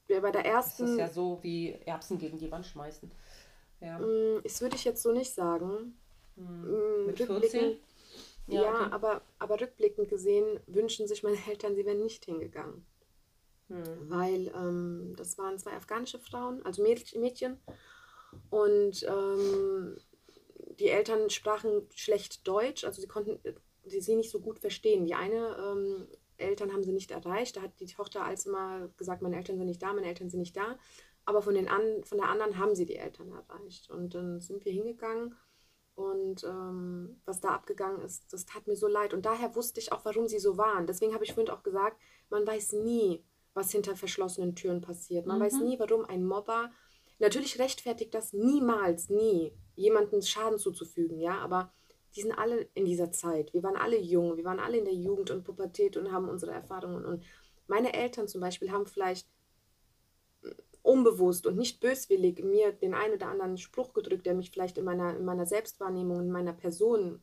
[0.09, 3.11] Bei der Das ersten, ist ja so wie Erbsen gegen die Wand schmeißen.
[3.81, 3.99] Ja.
[4.43, 5.97] das würde ich jetzt so nicht sagen.
[6.37, 7.07] Hm.
[7.07, 7.77] Mit rückblickend- 14?
[8.49, 8.93] Ja, okay.
[8.93, 12.85] aber, aber rückblickend gesehen wünschen sich meine Eltern, sie wären nicht hingegangen.
[13.69, 13.85] Hm.
[14.09, 17.59] weil ähm, das waren zwei afghanische Frauen, also Mäd- Mädchen.
[18.49, 19.99] Und ähm,
[20.79, 23.53] die Eltern sprachen schlecht Deutsch, also sie konnten äh,
[23.85, 25.05] sie, sie nicht so gut verstehen.
[25.05, 26.09] Die eine ähm,
[26.39, 29.67] Eltern haben sie nicht erreicht, da hat die Tochter als immer gesagt, meine Eltern sind
[29.67, 30.79] nicht da, meine Eltern sind nicht da.
[31.25, 33.91] Aber von, den an, von der anderen haben sie die Eltern erreicht.
[33.91, 35.35] Und dann sind wir hingegangen
[35.95, 39.13] und ähm, was da abgegangen ist, das tat mir so leid.
[39.13, 40.87] Und daher wusste ich auch, warum sie so waren.
[40.87, 45.27] Deswegen habe ich vorhin auch gesagt, man weiß nie, was hinter verschlossenen Türen passiert.
[45.27, 45.43] Man Mhm.
[45.43, 46.71] weiß nie, warum ein Mobber.
[47.19, 51.73] Natürlich rechtfertigt das niemals, nie, jemandem Schaden zuzufügen, ja, aber
[52.19, 53.55] die sind alle in dieser Zeit.
[53.55, 56.51] Wir waren alle jung, wir waren alle in der Jugend und Pubertät und haben unsere
[56.51, 57.05] Erfahrungen.
[57.05, 57.23] Und
[57.69, 59.29] meine Eltern zum Beispiel haben vielleicht
[60.83, 64.85] unbewusst und nicht böswillig mir den einen oder anderen Spruch gedrückt, der mich vielleicht in
[64.85, 67.23] meiner, in meiner Selbstwahrnehmung, in meiner Person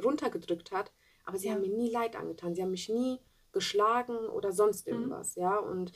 [0.00, 0.92] runtergedrückt hat,
[1.24, 1.54] aber sie Ja.
[1.54, 2.54] haben mir nie Leid angetan.
[2.54, 3.18] Sie haben mich nie
[3.50, 4.92] geschlagen oder sonst Mhm.
[4.92, 5.58] irgendwas, ja.
[5.58, 5.90] Und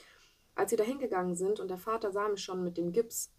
[0.56, 3.32] als sie da hingegangen sind und der Vater sah mich schon mit dem Gips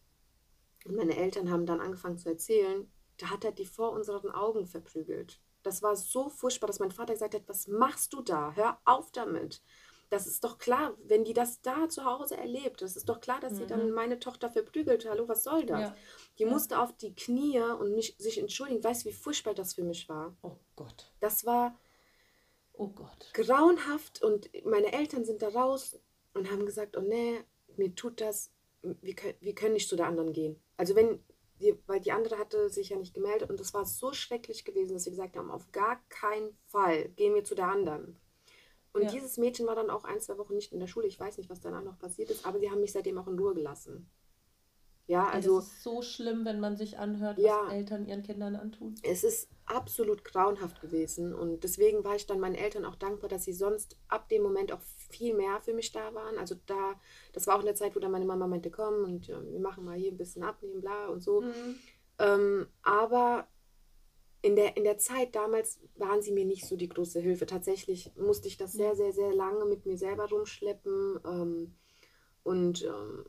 [0.86, 2.90] und meine Eltern haben dann angefangen zu erzählen,
[3.22, 5.40] da hat er die vor unseren Augen verprügelt.
[5.64, 8.54] Das war so furchtbar, dass mein Vater gesagt hat, was machst du da?
[8.56, 9.62] Hör auf damit.
[10.10, 13.40] das ist doch klar, wenn die das da zu Hause erlebt, das ist doch klar,
[13.40, 13.94] dass sie dann Mhm.
[13.94, 15.08] meine Tochter verprügelt.
[15.10, 15.80] Hallo, was soll das?
[15.80, 15.96] Ja.
[16.38, 16.50] Die Ja.
[16.50, 18.84] musste auf die Knie und mich, sich entschuldigen.
[18.84, 20.36] Weißt du, wie furchtbar das für mich war?
[20.42, 21.14] Oh Gott.
[21.22, 21.80] Das war
[22.74, 23.30] Oh Gott.
[23.34, 25.98] grauenhaft und meine Eltern sind da raus
[26.34, 27.40] und haben gesagt, oh nee,
[27.78, 28.52] mir tut das,
[28.82, 30.62] wir können, wir können nicht zu der anderen gehen.
[30.76, 31.24] Also wenn,
[31.62, 34.94] die, weil die andere hatte sich ja nicht gemeldet und das war so schrecklich gewesen,
[34.94, 38.20] dass sie gesagt haben, auf gar keinen Fall gehen wir zu der anderen.
[38.94, 39.12] Und Ja.
[39.12, 41.08] dieses Mädchen war dann auch ein, zwei Wochen nicht in der Schule.
[41.08, 43.40] Ich weiß nicht, was danach noch passiert ist, aber sie haben mich seitdem auch in
[43.40, 44.10] Ruhe gelassen.
[45.12, 47.64] Ja, Also, das ist so schlimm, wenn man sich anhört, Ja.
[47.66, 48.96] was Eltern ihren Kindern antun.
[49.04, 53.44] es ist absolut grauenhaft gewesen und deswegen war ich dann meinen Eltern auch dankbar, dass
[53.44, 56.38] sie sonst ab dem Moment auch viel mehr für mich da waren.
[56.38, 56.94] Also da,
[57.34, 59.60] das war auch in der Zeit, wo dann meine Mama meinte, komm und äh, wir
[59.60, 61.44] machen mal hier ein bisschen abnehmen, bla und so.
[62.20, 63.48] Ähm, aber
[64.42, 67.46] in der, in der Zeit damals waren sie mir nicht so die große Hilfe.
[67.46, 71.20] Tatsächlich musste ich das sehr, sehr, sehr lange mit mir selber rumschleppen.
[71.26, 71.76] Ähm,
[72.44, 73.26] und ähm,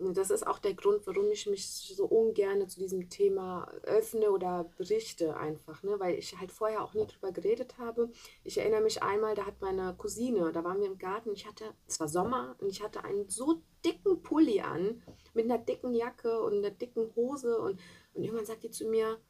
[0.00, 4.64] das ist auch der Grund, warum ich mich so ungern zu diesem Thema öffne oder
[4.78, 6.00] berichte einfach, ne?
[6.00, 8.10] weil ich halt vorher auch nie drüber geredet habe.
[8.42, 11.74] Ich erinnere mich einmal, da hat meine Cousine, da waren wir im Garten, ich hatte,
[11.86, 15.02] es war Sommer und ich hatte einen so dicken Pulli an,
[15.34, 17.78] mit einer dicken Jacke und einer dicken Hose und,
[18.14, 19.20] und irgendwann sagt die zu mir,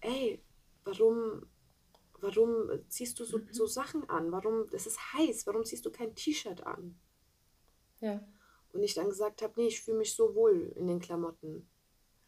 [0.00, 0.40] ey,
[0.84, 1.44] warum,
[2.20, 4.30] warum ziehst du so, so Sachen an?
[4.30, 6.96] Warum, es ist heiß, warum ziehst du kein T-Shirt an?
[8.00, 8.20] Ja.
[8.76, 11.68] Und ich dann gesagt habe, nee, ich fühle mich so wohl in den Klamotten.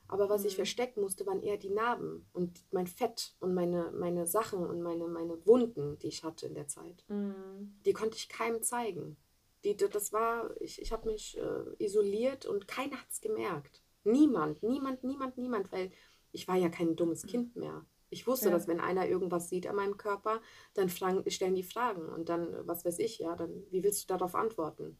[0.08, 0.56] Aber was ich Mhm.
[0.56, 5.06] verstecken musste, waren eher die Narben und mein Fett und meine, meine Sachen und meine,
[5.06, 7.04] meine Wunden, die ich hatte in der Zeit.
[7.08, 7.78] Mhm.
[7.84, 9.16] Die konnte ich keinem zeigen.
[9.64, 13.82] Die, das war, ich, ich habe mich äh, isoliert und keiner hat es gemerkt.
[14.04, 15.90] Niemand, niemand, niemand, niemand, weil
[16.32, 17.84] ich war ja kein dummes Kind mehr.
[18.08, 18.52] Ich wusste, Ja.
[18.52, 20.40] dass wenn einer irgendwas sieht an meinem Körper,
[20.72, 24.14] dann fragen, stellen die Fragen und dann, was weiß ich, ja, dann, wie willst du
[24.14, 24.96] darauf antworten?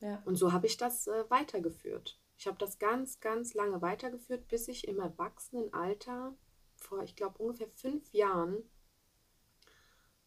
[0.00, 0.22] Ja.
[0.24, 2.20] Und so habe ich das äh, weitergeführt.
[2.38, 6.36] Ich habe das ganz, ganz lange weitergeführt, bis ich im Erwachsenenalter,
[6.76, 8.62] vor, ich glaube, ungefähr fünf Jahren,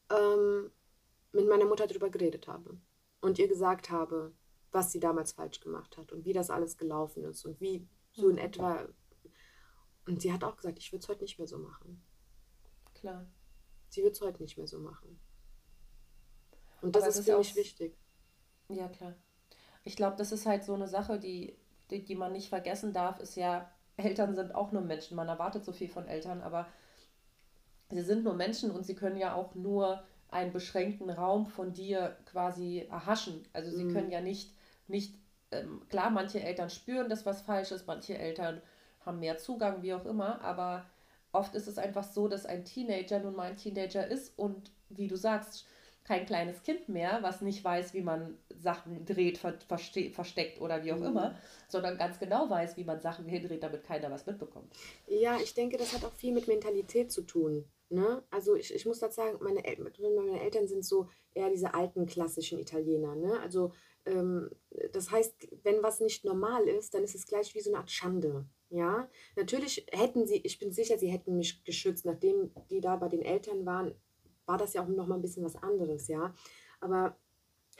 [0.10, 0.72] ähm,
[1.32, 2.80] mit meiner Mutter darüber geredet habe
[3.22, 4.34] und ihr gesagt habe,
[4.72, 8.30] was sie damals falsch gemacht hat und wie das alles gelaufen ist und wie so
[8.30, 8.42] in Mhm.
[8.42, 8.88] etwa.
[10.08, 12.04] Und sie hat auch gesagt, ich würde es heute nicht mehr so machen.
[12.96, 13.32] Klar.
[13.90, 15.20] Sie wird es heute nicht mehr so machen.
[16.82, 17.98] Und das Aber ist für mich wichtig.
[18.70, 19.16] Ja, klar.
[19.84, 21.58] Ich glaube, das ist halt so eine Sache, die,
[21.90, 25.16] die, die man nicht vergessen darf, ist ja, Eltern sind auch nur Menschen.
[25.16, 26.68] Man erwartet so viel von Eltern, aber
[27.92, 32.18] sie sind nur Menschen und sie können ja auch nur einen beschränkten Raum von dir
[32.26, 33.44] quasi erhaschen.
[33.54, 33.88] Also sie Mhm.
[33.88, 34.54] können ja nicht,
[34.88, 35.16] nicht
[35.52, 38.62] ähm, klar, manche Eltern spüren, dass was falsch ist, manche Eltern
[39.06, 40.86] haben mehr Zugang, wie auch immer, aber
[41.32, 45.08] oft ist es einfach so, dass ein Teenager nun mal ein Teenager ist und wie
[45.08, 45.66] du sagst,
[46.04, 50.84] kein kleines Kind mehr, was nicht weiß, wie man Sachen dreht, ver verste versteckt oder
[50.84, 51.06] wie auch Mhm.
[51.06, 51.38] immer,
[51.68, 54.74] sondern ganz genau weiß, wie man Sachen hindreht, damit keiner was mitbekommt.
[55.08, 57.66] Ja, ich denke, das hat auch viel mit Mentalität zu tun.
[57.90, 58.24] Ne?
[58.30, 62.06] Also ich, ich muss dazu sagen, meine, El meine Eltern sind so eher diese alten
[62.06, 63.16] klassischen Italiener.
[63.16, 63.40] Ne?
[63.40, 63.74] Also
[64.06, 64.50] ähm,
[64.94, 67.92] das heißt, wenn was nicht normal ist, dann ist es gleich wie so eine Art
[67.92, 68.46] Schande.
[68.70, 73.10] Ja, natürlich hätten sie, ich bin sicher, sie hätten mich geschützt, nachdem die da bei
[73.10, 73.96] den Eltern waren,
[74.50, 76.34] war das ja auch noch mal ein bisschen was anderes, ja.
[76.82, 77.16] Aber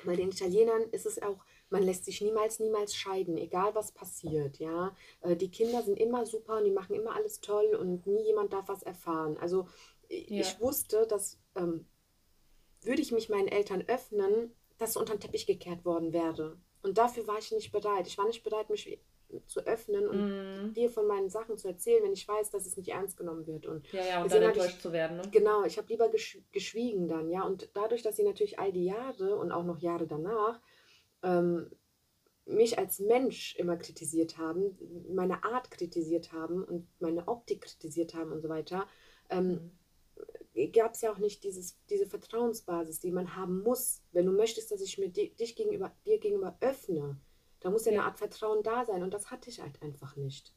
[0.06, 4.60] bei den Italienern ist es auch, man lässt sich niemals, niemals scheiden, egal was passiert,
[4.60, 4.96] ja.
[5.22, 8.54] Äh, Die Kinder sind immer super und die machen immer alles toll und nie jemand
[8.54, 9.38] darf was erfahren.
[9.38, 9.68] Also
[10.10, 10.42] Ja.
[10.42, 11.86] ich wusste, dass ähm,
[12.82, 16.58] würde ich mich meinen Eltern öffnen, das unter den Teppich gekehrt worden wäre.
[16.82, 18.08] Und dafür war ich nicht bereit.
[18.08, 19.00] Ich war nicht bereit, mich
[19.46, 20.74] zu öffnen und Mhm.
[20.74, 23.66] dir von meinen Sachen zu erzählen, wenn ich weiß, dass es nicht ernst genommen wird.
[23.68, 25.18] Und Ja, ja, und dann hab ich- enttäuscht zu werden.
[25.18, 25.24] Ne?
[25.32, 27.44] Genau, ich habe lieber gesch geschwiegen dann, ja.
[27.44, 30.60] Und dadurch, dass sie natürlich all die Jahre und auch noch Jahre danach
[31.22, 31.70] ähm,
[32.46, 34.78] mich als Mensch immer kritisiert haben,
[35.14, 38.88] meine Art kritisiert haben und meine Optik kritisiert haben und so weiter,
[39.30, 39.72] ähm,
[40.56, 40.72] Mhm.
[40.72, 44.72] gab es ja auch nicht dieses, diese Vertrauensbasis, die man haben muss, wenn du möchtest,
[44.72, 47.18] dass ich mir di dich gegenüber, dir gegenüber öffne.
[47.60, 48.04] Da muss ja eine.
[48.04, 50.54] Art Vertrauen da sein und das hatte ich halt einfach nicht.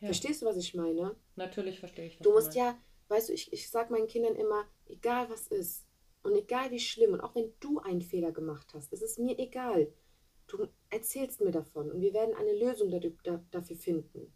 [0.00, 1.16] Ja, Verstehst du, was ich meine?
[1.36, 2.18] natürlich verstehe ich.
[2.18, 2.56] Du musst meinst.
[2.58, 2.78] ja,
[3.08, 5.86] weißt du, ich, ich sage meinen Kindern immer, egal was ist
[6.22, 9.38] und egal wie schlimm und auch wenn du einen Fehler gemacht hast, es ist mir
[9.38, 9.92] egal.
[10.46, 14.32] Du erzählst mir davon und wir werden eine Lösung da, da, dafür finden.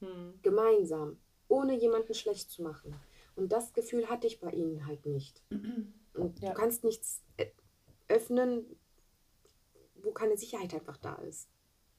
[0.00, 0.38] Hm.
[0.42, 2.94] Gemeinsam, ohne jemanden schlecht zu machen.
[3.36, 5.42] Und das Gefühl hatte ich bei ihnen halt nicht.
[6.14, 6.48] Und Ja.
[6.50, 7.46] du kannst nichts äh,
[8.08, 8.64] öffnen,
[10.02, 11.48] wo keine Sicherheit einfach da ist.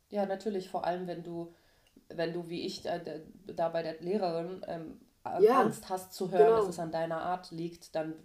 [0.10, 1.54] Ja, natürlich, vor allem wenn du,
[2.10, 6.14] wenn du wie ich da, da- da bei der Lehrerin ähm, äh, ja, Angst hast
[6.14, 6.58] zu hören, genau.
[6.58, 8.16] dass es an deiner Art liegt, dann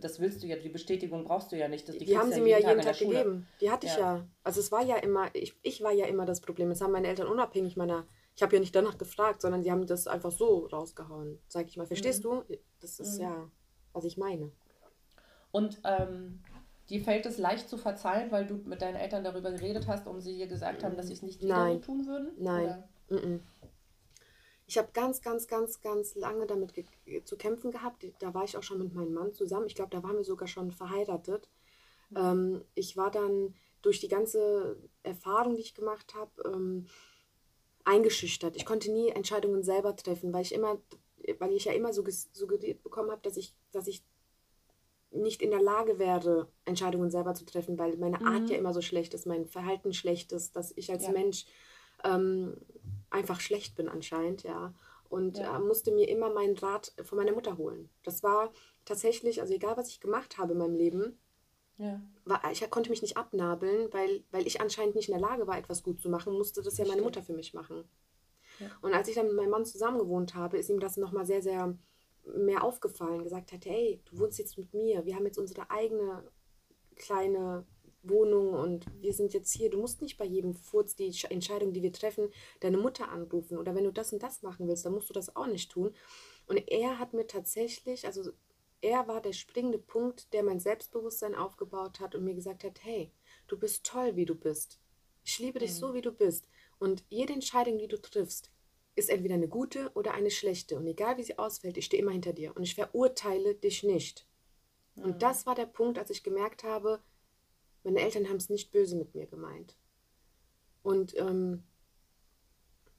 [0.00, 1.88] das willst du ja, die Bestätigung brauchst du ja nicht.
[1.88, 3.48] die, die haben sie ja mir ja jeden Tag, Tag gegeben.
[3.60, 3.92] Die hatte ja.
[3.92, 4.26] ich ja.
[4.44, 6.68] Also es war ja immer, ich, ich war ja immer das Problem.
[6.68, 8.06] Das haben meine Eltern unabhängig meiner,
[8.36, 11.76] ich habe ja nicht danach gefragt, sondern die haben das einfach so rausgehauen, sag ich
[11.78, 11.86] mal.
[11.86, 12.28] Verstehst mhm.
[12.48, 12.56] du?
[12.80, 13.22] Das ist mhm.
[13.22, 13.50] ja,
[13.94, 14.52] was ich meine.
[15.52, 16.42] Und ähm,
[16.92, 20.20] dir fällt es leicht zu verzeihen, weil du mit deinen Eltern darüber geredet hast, um
[20.20, 21.80] sie dir gesagt haben, dass sie es nicht wieder Nein.
[21.80, 22.32] tun würden?
[22.38, 22.82] Nein.
[24.66, 26.74] Ich habe ganz, ganz, ganz, ganz lange damit
[27.24, 28.04] zu kämpfen gehabt.
[28.18, 29.66] Da war ich auch schon mit meinem Mann zusammen.
[29.66, 31.48] Ich glaube, da waren wir sogar schon verheiratet.
[32.10, 32.16] Mhm.
[32.18, 36.86] Ähm, ich war dann durch die ganze Erfahrung, die ich gemacht habe, ähm,
[37.84, 38.54] eingeschüchtert.
[38.54, 40.78] Ich konnte nie Entscheidungen selber treffen, weil ich immer,
[41.38, 44.04] weil ich ja immer so suggeriert bekommen habe, dass ich, dass ich
[45.12, 48.26] nicht in der Lage wäre, Entscheidungen selber zu treffen, weil meine mhm.
[48.26, 51.12] Art ja immer so schlecht ist, mein Verhalten schlecht ist, dass ich als ja.
[51.12, 51.46] Mensch
[52.04, 52.56] ähm,
[53.10, 54.74] einfach schlecht bin anscheinend, ja.
[55.08, 55.56] Und ja.
[55.56, 57.90] äh, musste mir immer meinen Rat von meiner Mutter holen.
[58.02, 58.50] Das war
[58.86, 61.18] tatsächlich, also egal was ich gemacht habe in meinem Leben,
[61.76, 62.00] ja.
[62.24, 65.58] war, ich konnte mich nicht abnabeln, weil, weil ich anscheinend nicht in der Lage war,
[65.58, 67.84] etwas gut zu machen, musste das ja meine Mutter für mich machen.
[68.80, 71.42] Und als ich dann mit meinem Mann zusammen gewohnt habe, ist ihm das nochmal sehr,
[71.42, 71.76] sehr
[72.24, 76.30] mehr aufgefallen, gesagt hat, hey, du wohnst jetzt mit mir, wir haben jetzt unsere eigene
[76.96, 77.66] kleine
[78.02, 79.70] Wohnung und wir sind jetzt hier.
[79.70, 82.28] Du musst nicht bei jedem Furz die Entscheidung, die wir treffen,
[82.60, 83.58] deine Mutter anrufen.
[83.58, 85.94] Oder wenn du das und das machen willst, dann musst du das auch nicht tun.
[86.46, 88.32] Und er hat mir tatsächlich, also
[88.80, 93.12] er war der springende Punkt, der mein Selbstbewusstsein aufgebaut hat und mir gesagt hat, hey,
[93.46, 94.80] du bist toll, wie du bist.
[95.24, 95.76] Ich liebe dich mhm.
[95.76, 96.48] so, wie du bist.
[96.80, 98.51] Und jede Entscheidung, die du triffst,
[98.94, 100.76] ist entweder eine gute oder eine schlechte.
[100.76, 102.54] Und egal wie sie ausfällt, ich stehe immer hinter dir.
[102.56, 104.26] Und ich verurteile dich nicht.
[104.94, 105.04] Mhm.
[105.04, 107.00] Und das war der Punkt, als ich gemerkt habe,
[107.84, 109.76] meine Eltern haben es nicht böse mit mir gemeint.
[110.82, 111.64] Und ähm,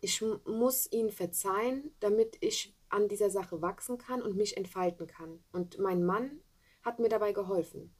[0.01, 5.43] ich muss ihnen verzeihen, damit ich an dieser Sache wachsen kann und mich entfalten kann.
[5.51, 6.41] Und mein Mann
[6.81, 7.95] hat mir dabei geholfen,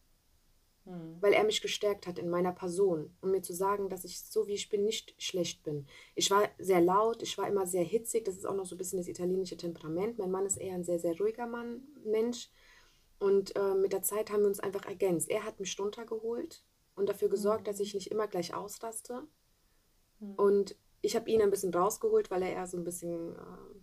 [0.86, 1.18] hm.
[1.22, 4.48] weil er mich gestärkt hat in meiner Person, um mir zu sagen, dass ich so
[4.48, 5.88] wie ich bin nicht schlecht bin.
[6.16, 8.78] Ich war sehr laut, ich war immer sehr hitzig, das ist auch noch so ein
[8.78, 10.18] bisschen das italienische Temperament.
[10.18, 12.50] Mein Mann ist eher ein sehr, sehr ruhiger Mann, Mensch.
[13.20, 15.30] Und äh, mit der Zeit haben wir uns einfach ergänzt.
[15.30, 16.66] Er hat mich runtergeholt
[16.96, 17.66] und dafür gesorgt, mhm.
[17.66, 19.26] dass ich nicht immer gleich ausraste.
[20.20, 20.34] Mhm.
[20.36, 23.80] Und ich habe ihn ein bisschen rausgeholt, weil er eher so ein bisschen äh,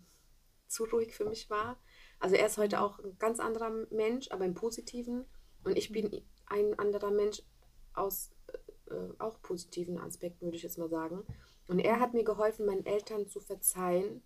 [0.66, 1.80] zu ruhig für mich war.
[2.18, 2.82] Also er ist heute mhm.
[2.82, 5.24] auch ein ganz anderer Mensch, aber im Positiven.
[5.64, 6.22] Und ich bin mhm.
[6.51, 7.42] Ein anderer Mensch
[7.94, 8.30] aus
[8.88, 11.24] äh, äh, auch positiven Aspekten, würde ich jetzt mal sagen.
[11.66, 14.22] Und er hat mir geholfen, meinen Eltern zu verzeihen,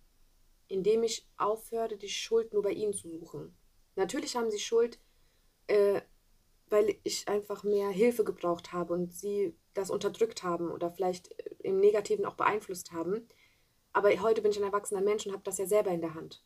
[0.67, 3.55] indem ich aufhörte, die Schuld nur bei ihnen zu suchen.
[3.95, 4.99] Natürlich haben sie Schuld
[5.67, 6.01] äh,
[6.69, 11.79] weil ich einfach mehr Hilfe gebraucht habe und sie das unterdrückt haben oder vielleicht im
[11.79, 13.27] Negativen auch beeinflusst haben.
[13.93, 16.43] Aber heute bin ich ein erwachsener Mensch und habe das ja selber in der Hand.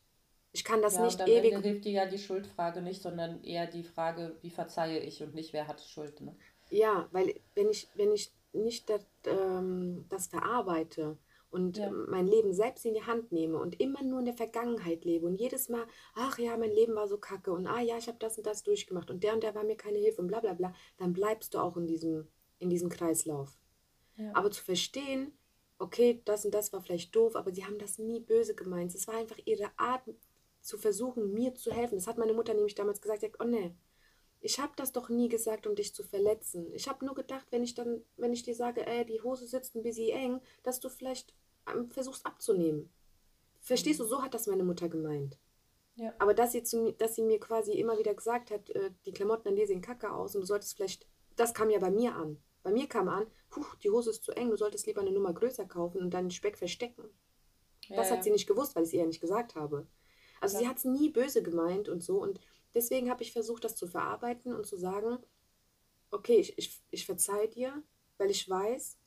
[0.52, 1.58] Ich kann das ja, nicht und ewig.
[1.60, 5.54] hilft dir ja die Schuldfrage nicht, sondern eher die Frage, wie verzeihe ich und nicht,
[5.54, 6.22] wer hat Schuld.
[6.22, 6.36] Ne?
[6.72, 11.18] Ja, weil wenn ich, wenn ich nicht das, ähm, das verarbeite,
[11.52, 11.90] und ja.
[11.90, 15.36] mein Leben selbst in die Hand nehme und immer nur in der Vergangenheit lebe und
[15.36, 18.38] jedes Mal, ach ja, mein Leben war so kacke und ah ja, ich habe das
[18.38, 20.74] und das durchgemacht und der und der war mir keine Hilfe und bla bla bla,
[20.98, 22.28] dann bleibst du auch in diesem,
[22.60, 23.58] in diesem Kreislauf.
[24.18, 24.32] Ja.
[24.36, 25.34] Aber zu verstehen,
[25.80, 28.94] okay, das und das war vielleicht doof, aber sie haben das nie böse gemeint.
[28.94, 30.04] Es war einfach ihre Art
[30.62, 31.96] zu versuchen, mir zu helfen.
[31.96, 33.76] Das hat meine Mutter nämlich damals gesagt, oh ne,
[34.42, 36.72] ich habe das doch nie gesagt, um dich zu verletzen.
[36.74, 39.76] Ich habe nur gedacht, wenn ich dann, wenn ich dir sage, ey, die Hose sitzt
[39.76, 41.34] ein bisschen eng, dass du vielleicht
[41.74, 42.90] ähm, versuchst abzunehmen.
[43.60, 45.38] Verstehst du, so hat das meine Mutter gemeint.
[45.96, 46.14] Ja.
[46.18, 49.50] Aber dass sie, zu, dass sie mir quasi immer wieder gesagt hat, äh, die Klamotten
[49.50, 51.06] an dir sehen kacke aus und du solltest vielleicht,
[51.36, 52.42] das kam ja bei mir an.
[52.64, 55.34] Bei mir kam an, puh, die Hose ist zu eng, du solltest lieber eine Nummer
[55.34, 57.04] größer kaufen und deinen Speck verstecken.
[57.88, 58.24] Ja, das hat ja.
[58.24, 59.88] sie nicht gewusst, weil ich es ihr ja nicht gesagt habe.
[60.42, 62.40] Also sie hat es nie böse gemeint und so und
[62.74, 65.18] Deswegen habe ich versucht, das zu verarbeiten und zu sagen,
[66.12, 67.84] okay, ich, ich, ich verzeihe dir,
[68.18, 68.98] weil ich weiß,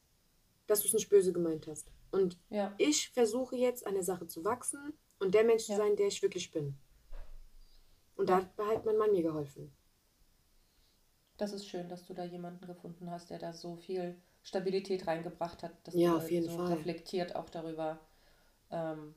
[0.66, 1.88] dass du es nicht böse gemeint hast.
[2.10, 2.74] Und ja.
[2.78, 5.76] ich versuche jetzt an der Sache zu wachsen und der Mensch ja.
[5.76, 6.76] zu sein, der ich wirklich bin.
[8.16, 9.72] Und da hat mein Mann mir geholfen.
[11.38, 15.62] Das ist schön, dass du da jemanden gefunden hast, der da so viel Stabilität reingebracht
[15.62, 16.74] hat, dass ja, du auf jeden so Fall.
[16.74, 18.00] reflektiert auch darüber
[18.70, 19.14] ähm,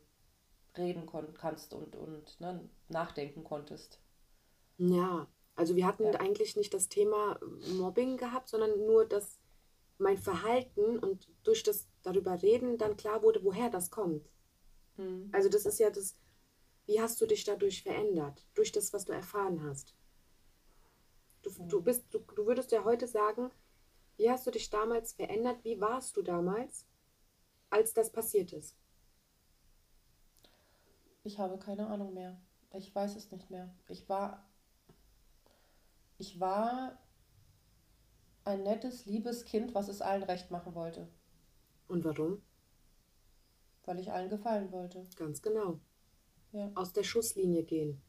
[0.77, 1.05] reden
[1.37, 3.99] kannst und, und ne, nachdenken konntest.
[4.77, 6.19] Ja, also wir hatten Ja.
[6.19, 7.39] eigentlich nicht das Thema
[7.77, 9.39] Mobbing gehabt, sondern nur, dass
[9.97, 14.29] mein Verhalten und durch das darüber reden dann klar wurde, woher das kommt.
[14.97, 15.29] Mhm.
[15.31, 16.17] Also das ist ja das,
[16.85, 18.45] wie hast du dich dadurch verändert?
[18.55, 19.95] Durch das, was du erfahren hast.
[21.43, 21.83] Du, du, mhm.
[21.83, 23.51] bist, du, du würdest ja heute sagen,
[24.17, 25.63] wie hast du dich damals verändert?
[25.63, 26.85] Wie warst du damals,
[27.69, 28.77] als das passiert ist?
[31.25, 32.39] Ich habe keine Ahnung mehr.
[32.71, 33.73] Ich weiß es nicht mehr.
[33.89, 34.47] Ich war.
[36.17, 36.97] Ich war
[38.45, 41.09] ein nettes, liebes Kind, was es allen recht machen wollte.
[41.87, 42.41] Und warum?
[43.85, 45.03] Weil ich allen gefallen wollte.
[45.15, 45.79] Ganz genau.
[46.51, 46.71] Ja.
[46.75, 48.01] Aus der Schusslinie gehen.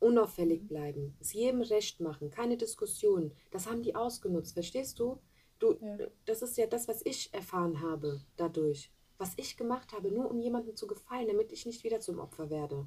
[0.00, 1.16] Unauffällig bleiben.
[1.20, 2.30] Es jedem recht machen.
[2.30, 3.32] Keine Diskussion.
[3.52, 4.54] Das haben die ausgenutzt.
[4.54, 5.20] Verstehst du?
[5.60, 5.96] Du, Ja.
[6.24, 8.92] das ist ja das, was ich erfahren habe dadurch.
[9.18, 12.50] Was ich gemacht habe, nur um jemandem zu gefallen, damit ich nicht wieder zum Opfer
[12.50, 12.86] werde.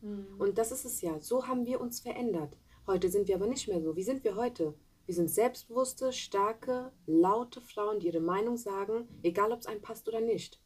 [0.00, 0.36] Mhm.
[0.38, 1.20] Und das ist es ja.
[1.20, 2.56] So haben wir uns verändert.
[2.86, 3.96] Heute sind wir aber nicht mehr so.
[3.96, 4.74] Wie sind wir heute?
[5.06, 10.08] Wir sind selbstbewusste, starke, laute Frauen, die ihre Meinung sagen, egal ob es einem passt
[10.08, 10.60] oder nicht.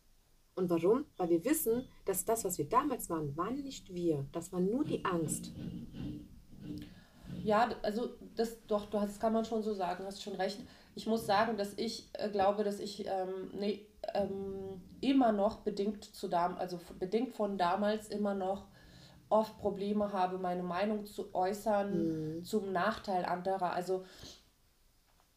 [0.54, 1.06] Und warum?
[1.16, 4.26] Weil wir wissen, dass das, was wir damals waren, waren nicht wir.
[4.32, 5.52] Das war nur die Angst.
[7.44, 10.58] Ja, also das doch, du hast, das kann man schon so sagen, hast schon recht.
[10.94, 16.04] Ich muss sagen, dass ich äh, glaube, dass ich ähm, nee, ähm, immer noch bedingt
[16.04, 18.66] zu dam also bedingt von damals immer noch
[19.28, 23.72] oft Probleme habe, meine Meinung zu äußern zum Nachteil anderer.
[23.72, 24.04] Also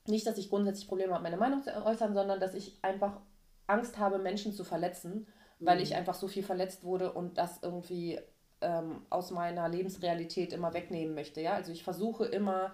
[0.07, 3.19] nicht, dass ich grundsätzlich Probleme habe, meine Meinung zu äußern, sondern dass ich einfach
[3.67, 5.27] Angst habe, Menschen zu verletzen,
[5.59, 8.19] weil ich einfach so viel verletzt wurde und das irgendwie
[8.61, 11.41] ähm, aus meiner Lebensrealität immer wegnehmen möchte.
[11.41, 11.53] Ja?
[11.53, 12.73] Also ich versuche immer,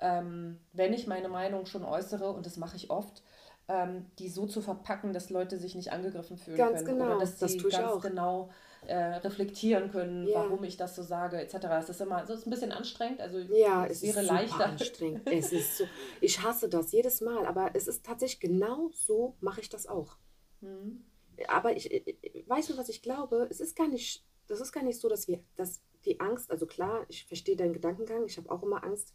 [0.00, 3.22] ähm, wenn ich meine Meinung schon äußere, und das mache ich oft,
[3.68, 7.18] ähm, die so zu verpacken, dass Leute sich nicht angegriffen fühlen Ganz können genau, oder
[7.20, 8.00] dass das sie ganz auch.
[8.00, 8.50] genau
[8.86, 10.36] äh, reflektieren können, Ja.
[10.44, 11.66] warum ich das so sage, etc.
[11.80, 14.34] Es ist immer, es ist ein bisschen anstrengend, also Ja, es es wäre ist super
[14.40, 14.66] leichter.
[14.66, 15.22] anstrengend.
[15.30, 15.84] Es ist so,
[16.20, 20.16] ich hasse das jedes Mal, aber es ist tatsächlich genau so mache ich das auch.
[20.60, 21.04] Mhm.
[21.48, 23.46] Aber ich, ich weißt du, was ich glaube?
[23.50, 26.64] Es ist gar nicht, das ist gar nicht so, dass wir, dass die Angst, also
[26.66, 29.14] klar, ich verstehe deinen Gedankengang, ich habe auch immer Angst.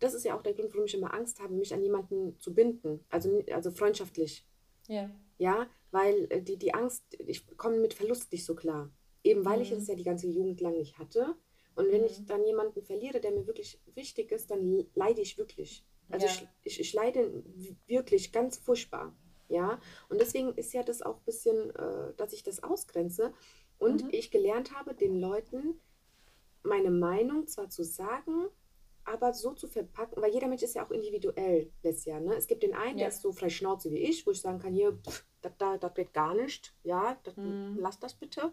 [0.00, 2.54] Das ist ja auch der Grund, warum ich immer Angst habe, mich an jemanden zu
[2.54, 4.46] binden, also, also freundschaftlich.
[4.88, 5.10] Ja.
[5.38, 8.90] Ja, weil äh, die, die Angst, ich komme mit Verlust nicht so klar.
[9.22, 9.78] Eben weil ich Mhm.
[9.78, 11.34] es ja die ganze Jugend lang nicht hatte.
[11.74, 12.26] Und wenn ich Mhm.
[12.26, 15.84] dann jemanden verliere, der mir wirklich wichtig ist, dann leide ich wirklich.
[16.10, 16.32] Also Ja.
[16.32, 17.42] ich, ich, ich leide
[17.86, 19.16] wirklich ganz furchtbar.
[19.48, 23.32] Ja, und deswegen ist ja das auch ein bisschen, äh, dass ich das ausgrenze
[23.78, 24.08] und Mhm.
[24.12, 25.80] ich gelernt habe, den Leuten
[26.62, 28.46] meine Meinung zwar zu sagen,
[29.04, 32.34] aber so zu verpacken, weil jeder Mensch ist ja auch individuell, Lesja, ne?
[32.36, 33.08] Es gibt den einen, der Ja.
[33.08, 34.98] ist so frei Schnauze wie ich, wo ich sagen kann, hier,
[35.42, 37.76] das da, geht gar nicht, ja, das, Mhm.
[37.78, 38.52] lass das bitte.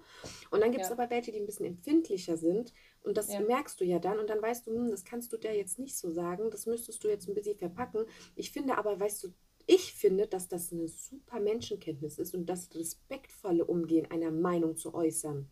[0.51, 0.97] Und dann gibt es Ja.
[0.97, 2.73] aber welche, die ein bisschen empfindlicher sind
[3.03, 3.39] und das Ja.
[3.39, 5.97] merkst du ja dann und dann weißt du, hm, das kannst du der jetzt nicht
[5.97, 8.05] so sagen, das müsstest du jetzt ein bisschen verpacken.
[8.35, 9.33] Ich finde aber, weißt du,
[9.67, 14.93] ich finde, dass das eine super Menschenkenntnis ist und das respektvolle Umgehen einer Meinung zu
[14.93, 15.49] äußern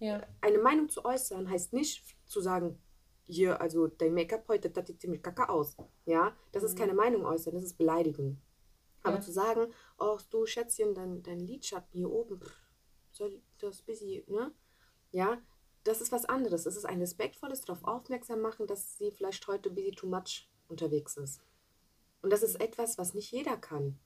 [0.00, 0.20] Ja.
[0.40, 2.78] eine Meinung zu äußern heißt nicht zu sagen,
[3.26, 5.76] hier, also dein Make-up heute, das sieht ziemlich kacke aus.
[6.04, 8.40] Ja, das ist keine Meinung äußern, das ist Beleidigung.
[9.02, 9.20] Aber Ja.
[9.20, 12.56] zu sagen, oh du Schätzchen, dein, dein Lidschatten hier oben, pff,
[13.12, 14.52] soll das busy, ne?
[15.12, 15.40] Ja,
[15.84, 16.64] das ist was anderes.
[16.64, 21.16] Das ist ein respektvolles darauf aufmerksam machen, dass sie vielleicht heute busy too much unterwegs
[21.16, 21.40] ist.
[22.22, 23.98] Und das ist etwas, was nicht jeder kann.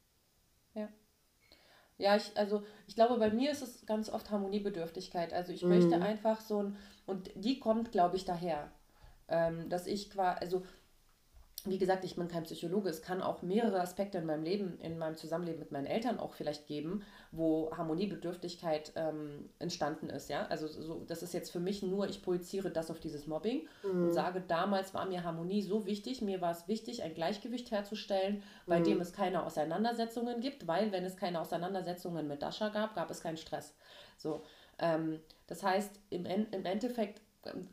[0.74, 0.88] Ja.
[1.98, 5.32] Ja, ich, also ich glaube, bei mir ist es ganz oft Harmoniebedürftigkeit.
[5.32, 5.68] Also ich Mhm.
[5.68, 8.72] möchte einfach so ein, und die kommt, glaube ich, daher,
[9.30, 10.62] ähm, dass ich quasi, also
[11.66, 14.96] wie gesagt, ich bin kein Psychologe, es kann auch mehrere Aspekte in meinem Leben, in
[14.96, 17.02] meinem Zusammenleben mit meinen Eltern auch vielleicht geben,
[17.32, 20.46] wo Harmoniebedürftigkeit ähm, entstanden ist, ja.
[20.46, 23.68] Also so, das ist jetzt für mich nur, ich projiziere das auf dieses Mobbing
[24.04, 28.42] und sage, damals war mir Harmonie so wichtig, mir war es wichtig, ein Gleichgewicht herzustellen,
[28.66, 33.10] bei dem es keine Auseinandersetzungen gibt, weil wenn es keine Auseinandersetzungen mit Dasha gab, gab
[33.10, 33.74] es keinen Stress.
[34.16, 34.42] So,
[34.78, 37.20] ähm, das heißt, im, En- im Endeffekt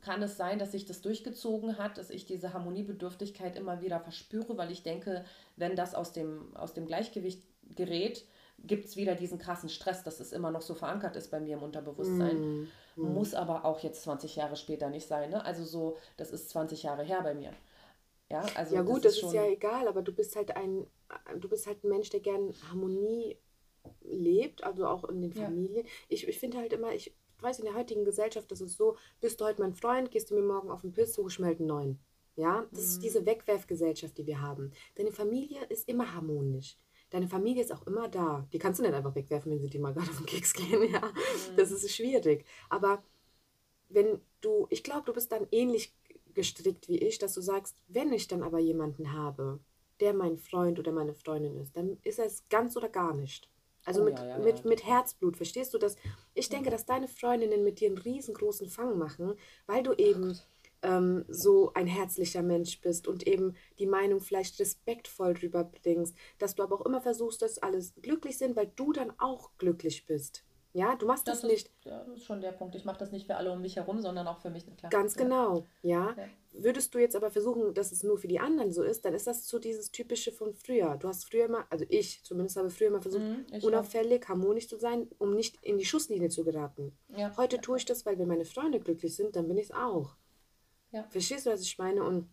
[0.01, 4.57] kann es sein, dass sich das durchgezogen hat, dass ich diese Harmoniebedürftigkeit immer wieder verspüre,
[4.57, 7.43] weil ich denke, wenn das aus dem, aus dem Gleichgewicht
[7.75, 8.25] gerät,
[8.59, 11.57] gibt es wieder diesen krassen Stress, dass es immer noch so verankert ist bei mir
[11.57, 12.67] im Unterbewusstsein.
[12.95, 15.29] Muss aber auch jetzt 20 Jahre später nicht sein.
[15.29, 15.43] Ne?
[15.45, 17.51] Also so, das ist 20 Jahre her bei mir.
[18.29, 20.85] Ja, also ja gut, das ist, schon, ja egal, aber du bist halt ein,
[21.39, 23.37] du bist halt ein Mensch, der gern Harmonie
[24.01, 25.45] lebt, also auch in den Ja.
[25.45, 25.85] Familien.
[26.09, 29.39] Ich, ich finde halt immer, ich weiß, in der heutigen Gesellschaft ist es so, bist
[29.39, 31.59] du heute mein Freund, gehst du mir morgen auf den Piss, suche ich mir halt
[31.59, 31.99] einen neuen.
[32.35, 33.01] Ja, das ist Mhm.
[33.01, 34.71] diese Wegwerfgesellschaft, die wir haben.
[34.95, 36.77] Deine Familie ist immer harmonisch.
[37.09, 38.47] Deine Familie ist auch immer da.
[38.53, 40.81] Die kannst du nicht einfach wegwerfen, wenn sie dir mal gerade auf den Keks gehen.
[40.91, 41.01] Ja,
[41.55, 42.45] das ist schwierig.
[42.69, 43.01] Aber
[43.89, 45.93] wenn du, ich glaube, du bist dann ähnlich
[46.33, 49.59] gestrickt wie ich, dass du sagst, wenn ich dann aber jemanden habe,
[49.99, 53.49] der mein Freund oder meine Freundin ist, dann ist es ganz oder gar nicht.
[53.87, 55.95] Also Oh mit, ja, ja, mit, mit Herzblut, verstehst du das?
[56.33, 59.35] Ich denke, dass deine Freundinnen mit dir einen riesengroßen Fang machen,
[59.65, 60.37] weil du eben
[60.81, 66.63] ähm, so ein herzlicher Mensch bist und eben die Meinung vielleicht respektvoll rüberbringst, dass du
[66.63, 70.43] aber auch immer versuchst, dass alles glücklich sind, weil du dann auch glücklich bist.
[70.73, 71.67] Ja, du machst das, Das nicht.
[71.67, 72.75] ist, ja, das ist schon der Punkt.
[72.75, 74.63] Ich mache das nicht für alle um mich herum, sondern auch für mich.
[74.77, 74.89] Klar.
[74.91, 75.23] Ganz Ja.
[75.23, 76.13] genau, ja.
[76.15, 76.27] Ja.
[76.51, 79.27] Würdest du jetzt aber versuchen, dass es nur für die anderen so ist, dann ist
[79.27, 80.97] das so dieses typische von früher.
[80.97, 84.77] Du hast früher immer, also ich zumindest habe früher immer versucht, Mhm, unauffällig, harmonisch zu
[84.77, 86.97] sein, um nicht in die Schusslinie zu geraten.
[87.15, 87.35] Ja.
[87.37, 90.15] Heute tue ich das, weil wenn meine Freunde glücklich sind, dann bin ich es auch.
[90.91, 91.03] Ja.
[91.09, 92.03] Verstehst du, was ich meine?
[92.03, 92.27] Und,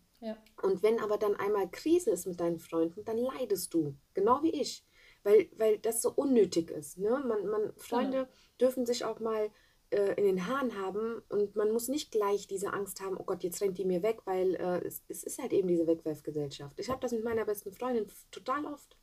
[0.63, 4.49] und wenn aber dann einmal Krise ist mit deinen Freunden, dann leidest du, genau wie
[4.61, 4.83] ich.
[5.25, 6.97] Weil, weil das so unnötig ist.
[6.99, 7.09] Ne?
[7.09, 8.29] Man, man, Freunde
[8.61, 9.49] dürfen sich auch mal
[9.89, 13.43] äh, in den Haaren haben und man muss nicht gleich diese Angst haben, oh Gott,
[13.43, 16.79] jetzt rennt die mir weg, weil äh, es, es ist halt eben diese Wegwerfgesellschaft.
[16.79, 18.97] Ich habe das mit meiner besten Freundin total oft.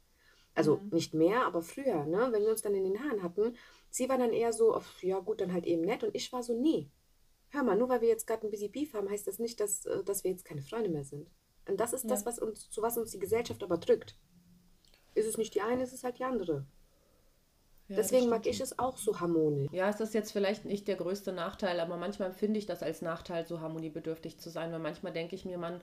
[0.55, 0.89] Also Mhm.
[0.93, 2.29] nicht mehr, aber früher, ne?
[2.31, 3.57] wenn wir uns dann in den Haaren hatten.
[3.91, 6.05] Sie war dann eher so, ach, ja gut, dann halt eben nett.
[6.05, 6.89] Und ich war so, nee.
[7.51, 9.85] Hör mal, nur weil wir jetzt gerade ein bisschen Beef haben, heißt das nicht, dass,
[9.87, 11.29] äh, dass wir jetzt keine Freunde mehr sind.
[11.69, 12.27] Und das ist das, Ja.
[12.27, 14.17] was uns, zu was uns die Gesellschaft aber drückt.
[15.15, 16.65] Ist es nicht die eine, ist es halt die andere.
[17.89, 19.71] Ja, Deswegen mag ich es auch so harmonisch.
[19.71, 23.01] Ja, es ist jetzt vielleicht nicht der größte Nachteil, aber manchmal empfinde ich das als
[23.01, 25.81] Nachteil, so harmoniebedürftig zu sein, weil manchmal denke ich mir, man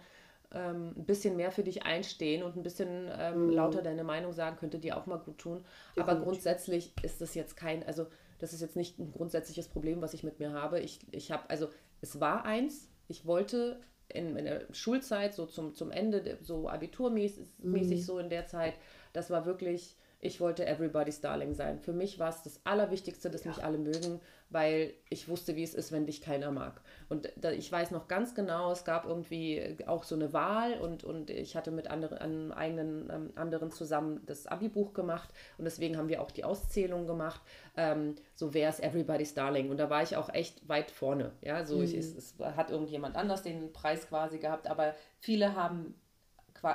[0.51, 3.49] ähm, ein bisschen mehr für dich einstehen und ein bisschen ähm, Mhm.
[3.49, 5.63] lauter deine Meinung sagen, könnte dir auch mal gut tun.
[5.97, 6.23] Aber Definitiv.
[6.23, 8.05] grundsätzlich ist das jetzt kein, also
[8.38, 10.80] das ist jetzt nicht ein grundsätzliches Problem, was ich mit mir habe.
[10.80, 11.69] Ich, ich habe, also
[12.01, 17.47] es war eins, ich wollte in, in der Schulzeit, so zum, zum Ende, so abiturmäßig
[17.59, 18.75] mäßig so in der Zeit,
[19.20, 21.80] das war wirklich, ich wollte everybody's darling sein.
[21.80, 25.74] Für mich war es das Allerwichtigste, dass mich alle mögen, weil ich wusste, wie es
[25.74, 26.80] ist, wenn dich keiner mag.
[27.09, 31.03] Und da, ich weiß noch ganz genau, es gab irgendwie auch so eine Wahl und,
[31.03, 35.97] und ich hatte mit anderen, einem eigenen ähm, anderen zusammen das Abi-Buch gemacht und deswegen
[35.97, 37.41] haben wir auch die Auszählung gemacht.
[37.76, 39.70] Ähm, so wer ist Everybody's Darling?
[39.70, 41.34] Und da war ich auch echt weit vorne.
[41.41, 45.95] Ja, so ich, es, es hat irgendjemand anders den Preis quasi gehabt, aber viele haben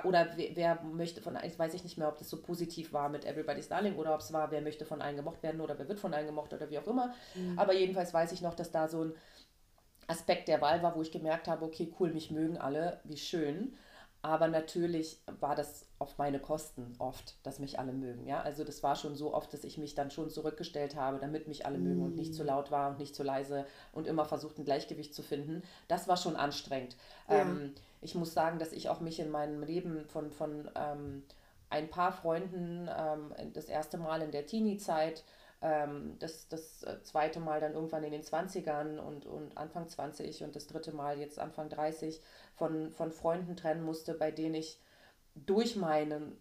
[0.05, 3.09] oder wer, wer möchte von allen, weiß ich nicht mehr, ob das so positiv war
[3.09, 5.89] mit Everybody's Darling oder ob es war, wer möchte von allen gemocht werden oder wer
[5.89, 7.14] wird von allen gemocht oder wie auch immer.
[7.57, 9.14] Aber jedenfalls weiß ich noch, dass da so ein
[10.07, 13.74] Aspekt der Wahl war, wo ich gemerkt habe, okay, cool, mich mögen alle, wie schön.
[14.24, 18.26] Aber natürlich war das auf meine Kosten oft, dass mich alle mögen.
[18.26, 18.41] Ja?
[18.41, 21.66] Also das war schon so oft, dass ich mich dann schon zurückgestellt habe, damit mich
[21.66, 24.64] alle mögen und nicht zu laut war und nicht zu leise und immer versucht, ein
[24.64, 25.62] Gleichgewicht zu finden.
[25.89, 26.97] Das war schon anstrengend.
[27.28, 27.43] Ja.
[27.43, 27.74] Ähm,
[28.05, 31.24] ich muss sagen, dass ich auch mich in meinem Leben von, von ähm,
[31.70, 35.24] ein paar Freunden ähm, das erste Mal in der Teenie-Zeit,
[35.62, 40.44] ähm, das, das äh, zweite Mal dann irgendwann in den 20ern und, und Anfang 20
[40.44, 42.20] und das dritte Mal jetzt Anfang 30
[42.55, 44.78] von, von Freunden trennen musste, bei denen ich
[45.34, 46.36] durch meinen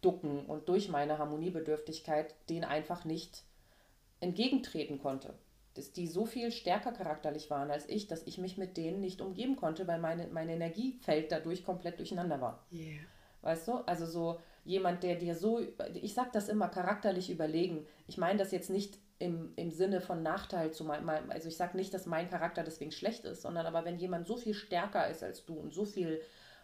[0.00, 3.44] Ducken und durch meine Harmoniebedürftigkeit denen einfach nicht
[4.20, 5.34] entgegentreten konnte.
[5.74, 9.20] Dass die so viel stärker charakterlich waren als ich, dass ich mich mit denen nicht
[9.20, 12.66] umgeben konnte, weil meine, mein Energiefeld dadurch komplett durcheinander war.
[12.70, 13.00] Yeah.
[13.40, 13.74] Weißt du?
[13.86, 15.60] Also so jemand, der dir so,
[15.94, 17.86] ich sag das immer, charakterlich überlegen.
[18.06, 21.74] Ich meine das jetzt nicht im, im Sinne von Nachteil zu meinem, also ich sag
[21.74, 25.22] nicht, dass mein Charakter deswegen schlecht ist, sondern aber wenn jemand so viel stärker ist
[25.22, 26.20] als du und so viel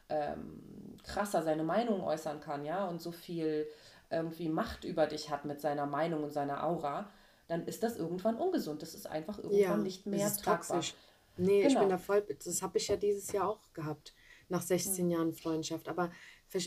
[0.08, 3.68] ähm, krasser seine Meinung äußern kann, ja, und so viel
[4.10, 7.10] irgendwie Macht über dich hat mit seiner Meinung und seiner Aura,
[7.48, 8.82] dann ist das irgendwann ungesund.
[8.82, 10.76] Das ist einfach irgendwann Ja, nicht mehr ist tragbar.
[10.76, 10.94] toxisch.
[11.36, 11.80] Nee, ich Genau.
[11.80, 14.14] bin da voll, das habe ich ja dieses Jahr auch gehabt,
[14.48, 15.10] nach 16 Hm.
[15.10, 15.88] Jahren Freundschaft.
[15.88, 16.10] Aber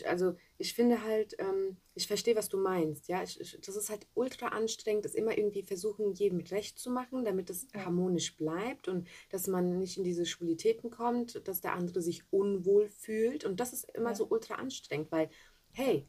[0.06, 3.08] also ich finde halt, ähm, ich verstehe, was du meinst.
[3.08, 6.90] Ja, ich, ich, das ist halt ultra anstrengend, das immer irgendwie versuchen, jedem recht zu
[6.90, 11.74] machen, damit es harmonisch bleibt und dass man nicht in diese Schwulitäten kommt, dass der
[11.74, 13.44] andere sich unwohl fühlt.
[13.44, 14.16] Und das ist immer Ja.
[14.16, 15.28] so ultra anstrengend, weil,
[15.72, 16.08] hey,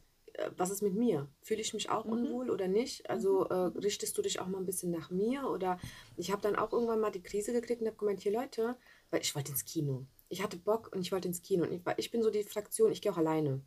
[0.58, 1.28] was ist mit mir?
[1.42, 1.94] Fühle ich mich Mhm.
[1.94, 3.10] auch unwohl oder nicht?
[3.10, 5.48] Also äh, richtest du dich auch mal ein bisschen nach mir?
[5.50, 5.80] Oder
[6.18, 8.76] ich habe dann auch irgendwann mal die Krise gekriegt und habe gemeint, hier Leute,
[9.12, 10.06] weil ich wollte ins Kino.
[10.30, 11.64] Ich hatte Bock und ich wollte ins Kino.
[11.64, 13.62] Und ich, war- ich bin so die Fraktion, ich gehe auch alleine,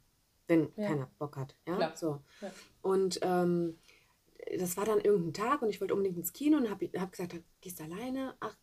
[0.49, 0.89] wenn Ja.
[0.89, 1.55] keiner Bock hat.
[1.69, 1.97] Ja, Klar.
[1.97, 2.21] so.
[2.41, 2.53] Ja.
[2.83, 3.79] Und ähm,
[4.59, 7.35] das war dann irgendein Tag und ich wollte unbedingt ins Kino und habe hab gesagt,
[7.61, 8.35] gehst du alleine?
[8.41, 8.57] Ach,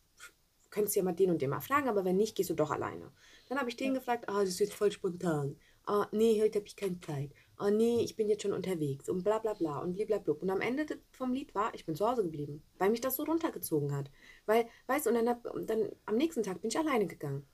[0.70, 3.10] könntest ja mal den und den mal fragen, aber wenn nicht, gehst du doch alleine.
[3.48, 5.56] Dann habe ich den gefragt, ah, das ist jetzt voll spontan.
[5.86, 7.30] Ah, nee, heute habe ich keine Zeit.
[7.56, 10.34] Ah, nee, ich bin jetzt schon unterwegs und bla bla bla und blablabla.
[10.40, 13.16] Und am Ende de- vom Lied war, ich bin zu Hause geblieben, weil mich das
[13.16, 14.10] so runtergezogen hat.
[14.46, 17.46] Weil, weißt du, und dann, hab, dann am nächsten Tag bin ich alleine gegangen.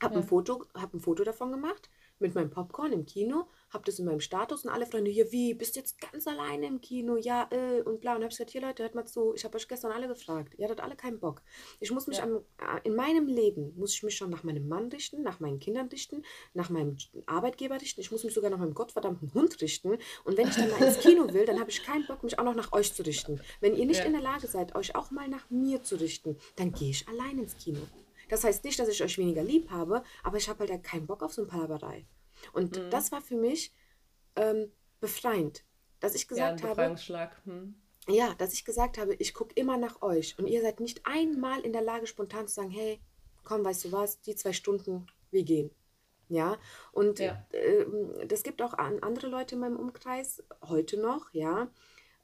[0.00, 0.16] Hab, Ja.
[0.16, 4.04] ein Foto, hab ein Foto davon gemacht mit meinem Popcorn im Kino, hab das in
[4.06, 7.16] meinem Status und alle Freunde, hier, wie, bist jetzt ganz alleine im Kino?
[7.16, 8.14] Ja, äh, und bla.
[8.14, 10.54] Und hab ich gesagt, hier Leute, hört mal zu, ich habe euch gestern alle gefragt.
[10.56, 11.42] Ihr hattet alle keinen Bock.
[11.80, 12.24] Ich muss mich Ja.
[12.24, 15.58] am, äh, in meinem Leben, muss ich mich schon nach meinem Mann richten, nach meinen
[15.58, 16.22] Kindern richten,
[16.54, 16.96] nach meinem
[17.26, 19.98] Arbeitgeber richten, ich muss mich sogar nach meinem gottverdammten Hund richten.
[20.24, 22.44] Und wenn ich dann mal ins Kino will, dann habe ich keinen Bock, mich auch
[22.44, 23.40] noch nach euch zu richten.
[23.60, 24.06] Wenn ihr nicht Ja.
[24.06, 27.38] in der Lage seid, euch auch mal nach mir zu richten, dann gehe ich allein
[27.38, 27.80] ins Kino.
[28.28, 31.06] Das heißt nicht, dass ich euch weniger lieb habe, aber ich habe halt ja keinen
[31.06, 32.06] Bock auf so eine Palaverei.
[32.52, 32.90] Und Mhm.
[32.90, 33.72] das war für mich
[34.36, 35.64] ähm, befreiend,
[36.00, 37.40] dass ich Ja, gesagt habe, Befreiungsschlag.
[37.44, 37.74] Hm.
[38.06, 41.60] Ja, dass ich gesagt habe, ich gucke immer nach euch und ihr seid nicht einmal
[41.60, 43.00] in der Lage, spontan zu sagen, hey,
[43.44, 45.70] komm, weißt du was, die zwei Stunden, wir gehen.
[46.28, 46.58] Ja,
[46.92, 47.46] und Ja.
[47.52, 51.70] ähm, das gibt auch an andere Leute in meinem Umkreis, heute noch, ja,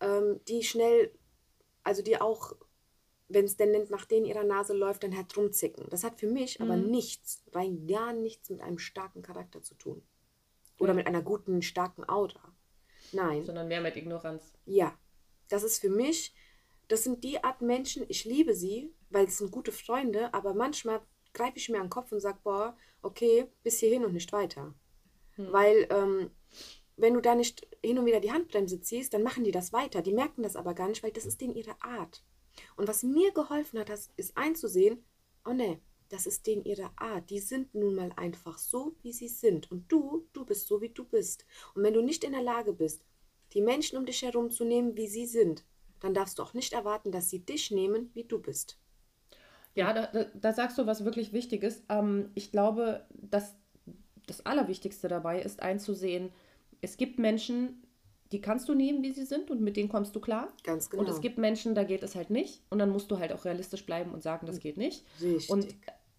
[0.01, 1.12] ähm, die schnell,
[1.84, 2.55] also die auch,
[3.31, 5.87] wenn es denn nach denen ihrer Nase läuft, dann halt rumzicken.
[5.89, 6.91] Das hat für mich aber Mhm.
[6.91, 10.03] nichts, rein gar nichts mit einem starken Charakter zu tun.
[10.78, 10.95] Oder Ja.
[10.97, 12.55] mit einer guten, starken Aura.
[13.12, 13.45] Nein.
[13.45, 14.53] Sondern mehr mit Ignoranz.
[14.66, 14.99] Ja,
[15.49, 16.35] das ist für mich,
[16.89, 21.01] das sind die Art Menschen, ich liebe sie, weil es sind gute Freunde, aber manchmal
[21.33, 24.74] greife ich mir an den Kopf und sage, boah, okay, bis hierhin und nicht weiter.
[25.37, 26.31] Weil, ähm,
[26.97, 30.03] wenn du da nicht hin und wieder die Handbremse ziehst, dann machen die das weiter.
[30.03, 32.22] Die merken das aber gar nicht, weil das ist denen ihre Art.
[32.76, 35.02] Und was mir geholfen hat, ist einzusehen,
[35.44, 37.30] oh ne, das ist denen ihre Art.
[37.30, 39.70] Die sind nun mal einfach so, wie sie sind.
[39.70, 41.46] Und du, du bist so, wie du bist.
[41.74, 43.04] Und wenn du nicht in der Lage bist,
[43.52, 45.64] die Menschen um dich herum zu nehmen, wie sie sind,
[46.00, 48.78] dann darfst du auch nicht erwarten, dass sie dich nehmen, wie du bist.
[49.74, 51.82] Ja, da, da, da sagst du was wirklich Wichtiges.
[51.88, 53.54] Ähm, ich glaube, dass
[54.26, 56.32] das Allerwichtigste dabei ist, einzusehen,
[56.80, 57.82] es gibt Menschen,
[58.33, 60.53] die kannst du nehmen, wie sie sind und mit denen kommst du klar.
[60.64, 61.03] Ganz genau.
[61.03, 62.62] Und es gibt Menschen, da geht es halt nicht.
[62.70, 65.05] Und dann musst du halt auch realistisch bleiben und sagen, das geht nicht.
[65.20, 65.51] Richtig.
[65.51, 65.66] Und,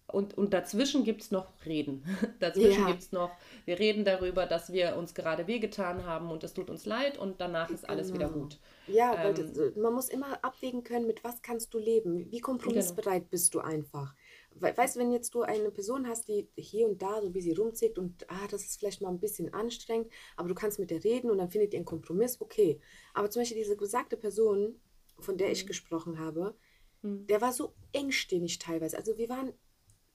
[0.08, 2.04] und, und dazwischen gibt es noch Reden.
[2.40, 2.86] dazwischen Ja.
[2.88, 3.30] gibt es noch,
[3.64, 7.40] wir reden darüber, dass wir uns gerade wehgetan haben und es tut uns leid und
[7.40, 8.40] danach ist alles wieder Genau.
[8.40, 8.58] gut.
[8.88, 12.30] Ja, weil Ähm, das, man muss immer abwägen können, mit was kannst du leben?
[12.30, 14.14] Wie kompromissbereit bist du einfach?
[14.54, 17.40] We weißt du, wenn jetzt du eine Person hast, die hier und da so wie
[17.40, 20.90] sie rumzickt und ah, das ist vielleicht mal ein bisschen anstrengend, aber du kannst mit
[20.90, 22.80] der reden und dann findet ihr einen Kompromiss, okay.
[23.14, 24.80] Aber zum Beispiel diese besagte Person,
[25.18, 26.54] von der ich gesprochen habe,
[27.02, 27.26] Mhm.
[27.26, 28.96] der war so engstirnig teilweise.
[28.96, 29.52] Also wir waren,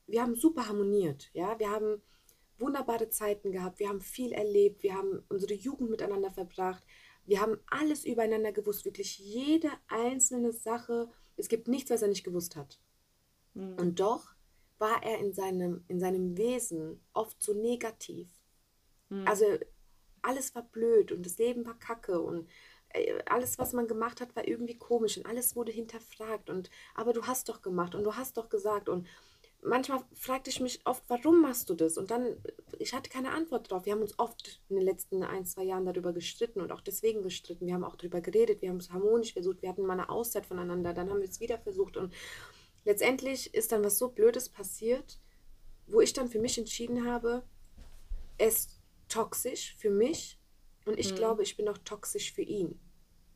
[0.08, 2.02] wir haben super harmoniert, ja, wir haben
[2.58, 6.84] wunderbare Zeiten gehabt, wir haben viel erlebt, wir haben unsere Jugend miteinander verbracht,
[7.26, 11.10] wir haben alles übereinander gewusst, wirklich jede einzelne Sache.
[11.36, 12.80] Es gibt nichts, was er nicht gewusst hat.
[13.78, 14.28] Und doch
[14.80, 18.30] war er in seinem, in seinem Wesen oft so negativ.
[19.26, 19.46] Also
[20.22, 22.48] alles war blöd und das Leben war kacke und
[22.90, 27.14] äh, alles, was man gemacht hat, war irgendwie komisch und alles wurde hinterfragt und aber
[27.14, 29.08] du hast doch gemacht und du hast doch gesagt und
[29.62, 31.98] manchmal fragte ich mich oft, warum machst du das?
[31.98, 32.38] Und dann,
[32.80, 33.86] ich hatte keine Antwort drauf.
[33.86, 37.24] Wir haben uns oft in den letzten ein, zwei Jahren darüber gestritten und auch deswegen
[37.24, 37.66] gestritten.
[37.66, 40.46] Wir haben auch darüber geredet, wir haben es harmonisch versucht, wir hatten mal eine Auszeit
[40.46, 42.14] voneinander, dann haben wir es wieder versucht und
[42.88, 45.20] letztendlich ist dann was so Blödes passiert,
[45.88, 47.44] wo ich dann für mich entschieden habe,
[48.38, 48.80] er ist
[49.10, 50.40] toxisch für mich
[50.86, 52.80] und ich glaube, ich bin auch toxisch für ihn.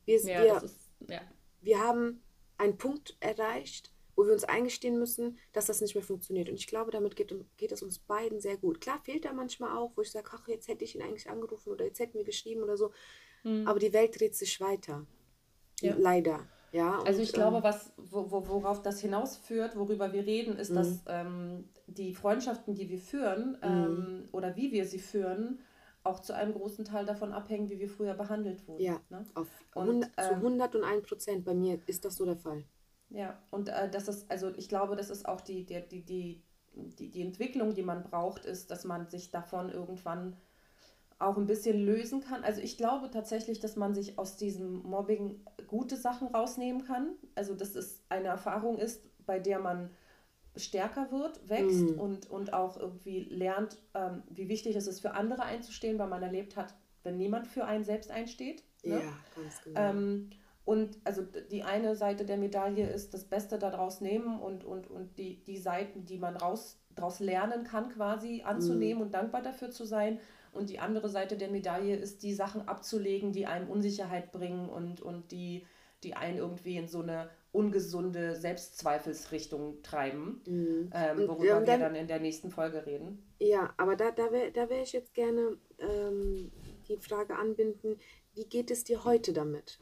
[0.06, 1.22] Wir, Ja, wir, ist, ja.
[1.62, 2.24] wir haben
[2.58, 6.50] einen Punkt erreicht, wo wir uns eingestehen müssen, dass das nicht mehr funktioniert.
[6.50, 8.80] Und ich glaube, damit geht, geht es uns beiden sehr gut.
[8.80, 11.72] Klar fehlt da manchmal auch, wo ich sage, ach, jetzt hätte ich ihn eigentlich angerufen
[11.72, 12.92] oder jetzt hätten wir geschrieben oder so.
[13.66, 15.06] Aber die Welt dreht sich weiter.
[15.82, 15.96] Ja.
[15.98, 16.48] Leider.
[16.72, 20.72] Ja, Also ich glaube, ähm, was, wo, wo, worauf das hinausführt, worüber wir reden, ist,
[20.72, 20.78] Mhm.
[20.78, 23.64] dass ähm, die Freundschaften, die wir führen Mhm.
[23.64, 25.60] ähm, oder wie wir sie führen,
[26.04, 28.84] auch zu einem großen Teil davon abhängen, wie wir früher behandelt wurden.
[28.84, 29.26] ja, Ne?
[29.36, 32.64] auf Und, 100, zu ähm, 101 Prozent bei mir ist das so der Fall.
[33.10, 36.44] Ja, und äh, das ist, also ich glaube, das ist auch die, die, die, die,
[36.74, 40.38] die, die Entwicklung, die man braucht, ist, dass man sich davon irgendwann
[41.22, 42.44] auch ein bisschen lösen kann.
[42.44, 47.16] Also ich glaube tatsächlich, dass man sich aus diesem Mobbing gute Sachen rausnehmen kann.
[47.36, 49.92] Also dass es eine Erfahrung ist, bei der man
[50.56, 52.00] stärker wird, wächst Mhm.
[52.00, 56.24] und, und auch irgendwie lernt, ähm, wie wichtig es ist, für andere einzustehen, weil man
[56.24, 58.64] erlebt hat, wenn niemand für einen selbst einsteht.
[58.84, 59.02] Ne?
[59.02, 59.80] Ja, ganz genau.
[59.80, 60.30] Ähm,
[60.66, 65.18] und also die eine Seite der Medaille ist das Beste daraus nehmen und, und, und
[65.18, 69.86] die, die Seiten, die man raus, daraus lernen kann, quasi anzunehmen und dankbar dafür zu
[69.86, 70.20] sein.
[70.52, 75.02] Und die andere Seite der Medaille ist, die Sachen abzulegen, die einem Unsicherheit bringen und,
[75.02, 75.66] und die,
[76.04, 80.90] die einen irgendwie in so eine ungesunde Selbstzweifelsrichtung treiben, Mhm.
[80.94, 83.24] ähm, worüber ähm, wir dann- dann in der nächsten Folge reden.
[83.40, 86.52] Ja, aber da, da wäre da wär ich jetzt gerne ähm,
[86.88, 87.98] die Frage anbinden,
[88.34, 89.80] wie geht es dir heute damit?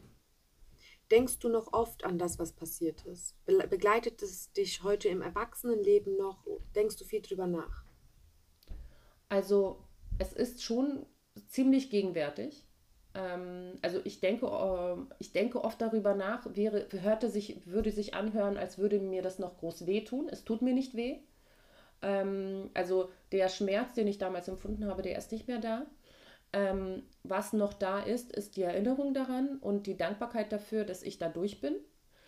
[1.11, 3.35] Denkst du noch oft an das, was passiert ist?
[3.45, 6.45] Be begleitet es dich heute im Erwachsenenleben noch?
[6.75, 7.83] Denkst du viel drüber nach?
[9.27, 9.77] Also
[10.19, 11.05] es ist schon
[11.47, 12.65] ziemlich gegenwärtig.
[13.15, 18.13] Ähm, also ich denke, ähm, ich denke oft darüber nach, wäre, hörte sich, würde sich
[18.13, 20.29] anhören, als würde mir das noch groß wehtun.
[20.29, 21.17] Es tut mir nicht weh.
[22.01, 25.85] Ähm, also der Schmerz, den ich damals empfunden habe, der ist nicht mehr da.
[26.53, 31.19] Ähm, was noch da ist, ist die Erinnerung daran und die Dankbarkeit dafür, dass ich
[31.19, 31.75] da durch bin,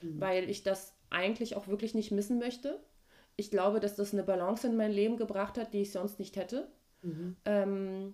[0.01, 2.79] weil ich das eigentlich auch wirklich nicht missen möchte.
[3.35, 6.35] Ich glaube, dass das eine Balance in mein Leben gebracht hat, die ich sonst nicht
[6.35, 6.71] hätte.
[7.45, 8.13] Ähm,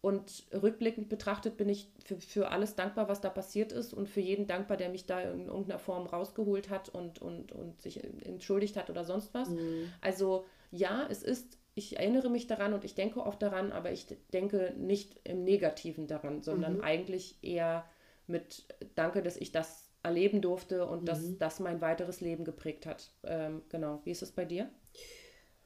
[0.00, 4.20] Und rückblickend betrachtet bin ich für, für alles dankbar, was da passiert ist und für
[4.20, 8.76] jeden dankbar, der mich da in irgendeiner Form rausgeholt hat und, und, und sich entschuldigt
[8.76, 9.48] hat oder sonst was.
[9.48, 9.90] Mhm.
[10.00, 14.06] Also ja, es ist, ich erinnere mich daran und ich denke oft daran, aber ich
[14.32, 16.82] denke nicht im Negativen daran, sondern mhm.
[16.82, 17.84] eigentlich eher
[18.28, 21.06] mit Danke, dass ich das erleben durfte und mhm.
[21.06, 23.10] dass das mein weiteres Leben geprägt hat.
[23.24, 24.00] Ähm, genau.
[24.04, 24.70] Wie ist es bei dir?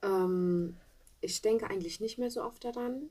[0.03, 0.79] Ähm,
[1.23, 3.11] ich denke eigentlich nicht mehr so oft daran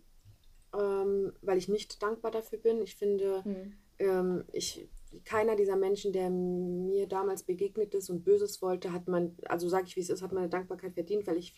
[0.73, 2.81] ähm, weil ich nicht dankbar dafür bin.
[2.81, 3.73] Ich finde, mhm.
[3.99, 4.88] ähm, ich,
[5.25, 9.88] keiner dieser Menschen, der mir damals begegnet ist und Böses wollte, hat man, also sage
[9.88, 11.53] ich wie es ist, hat meine Dankbarkeit verdient, weil ich,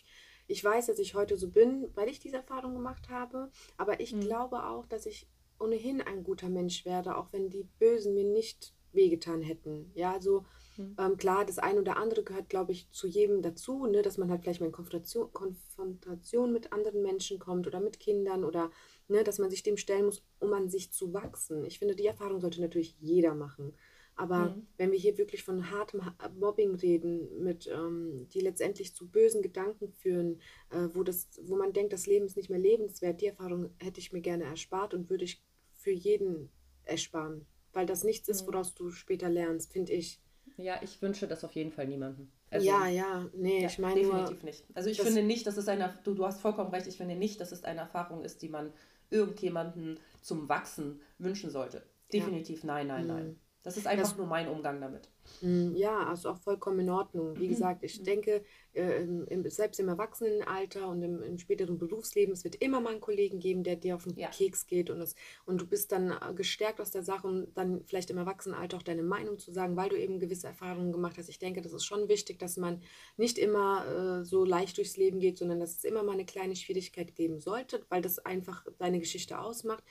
[0.48, 3.50] ich weiß, dass ich heute so bin, weil ich diese Erfahrung gemacht habe.
[3.76, 4.20] Aber ich mhm.
[4.20, 5.28] glaube auch, dass ich
[5.60, 9.90] ohnehin ein guter Mensch werde, auch wenn die Bösen mir nicht wehgetan hätten.
[9.94, 10.44] Ja, also
[10.76, 10.96] Mhm.
[10.98, 14.02] Ähm, klar, das eine oder andere gehört, glaube ich, zu jedem dazu, ne?
[14.02, 18.44] dass man halt vielleicht mal in Konfrontation, Konfrontation mit anderen Menschen kommt oder mit Kindern
[18.44, 18.70] oder
[19.08, 21.64] ne, dass man sich dem stellen muss, um an sich zu wachsen.
[21.64, 23.74] Ich finde, die Erfahrung sollte natürlich jeder machen.
[24.16, 24.66] Aber mhm.
[24.76, 26.00] wenn wir hier wirklich von hartem
[26.38, 30.40] Mobbing reden, mit, ähm, die letztendlich zu bösen Gedanken führen,
[30.70, 34.00] äh, wo, das, wo man denkt, das Leben ist nicht mehr lebenswert, die Erfahrung hätte
[34.00, 35.42] ich mir gerne erspart und würde ich
[35.72, 36.50] für jeden
[36.84, 37.46] ersparen.
[37.72, 38.52] Weil das nichts ist, mhm.
[38.52, 40.20] woraus du später lernst, finde ich.
[40.56, 42.28] Ja, ich wünsche das auf jeden Fall niemandem.
[42.50, 44.00] Also, ja, ja, nee, ja, ich meine.
[44.00, 44.64] Definitiv nur, nicht.
[44.74, 47.40] Also ich finde nicht, dass es eine, du, du hast vollkommen recht, ich finde nicht,
[47.40, 48.72] dass es eine Erfahrung ist, die man
[49.10, 51.82] irgendjemanden zum Wachsen wünschen sollte.
[52.12, 52.66] Definitiv ja.
[52.66, 53.40] nein, nein, nein.
[53.64, 55.08] Das ist einfach das, nur mein Umgang damit.
[55.40, 57.38] Mm, ja, also auch vollkommen in Ordnung.
[57.38, 57.48] Wie mhm.
[57.48, 58.04] gesagt, ich mhm.
[58.04, 59.06] denke, äh,
[59.48, 63.64] selbst im Erwachsenenalter und im, im, späteren Berufsleben, es wird immer mal einen Kollegen geben,
[63.64, 64.28] der dir auf den ja.
[64.28, 65.14] Keks geht und, das,
[65.46, 68.82] und du bist dann äh, gestärkt aus der Sache und dann vielleicht im Erwachsenenalter auch
[68.82, 71.30] deine Meinung zu sagen, weil du eben gewisse Erfahrungen gemacht hast.
[71.30, 72.82] Ich denke, das ist schon wichtig, dass man
[73.16, 73.86] nicht immer
[74.20, 77.40] äh, so leicht durchs Leben geht, sondern dass es immer mal eine kleine Schwierigkeit geben
[77.40, 79.84] sollte, weil das einfach deine Geschichte ausmacht.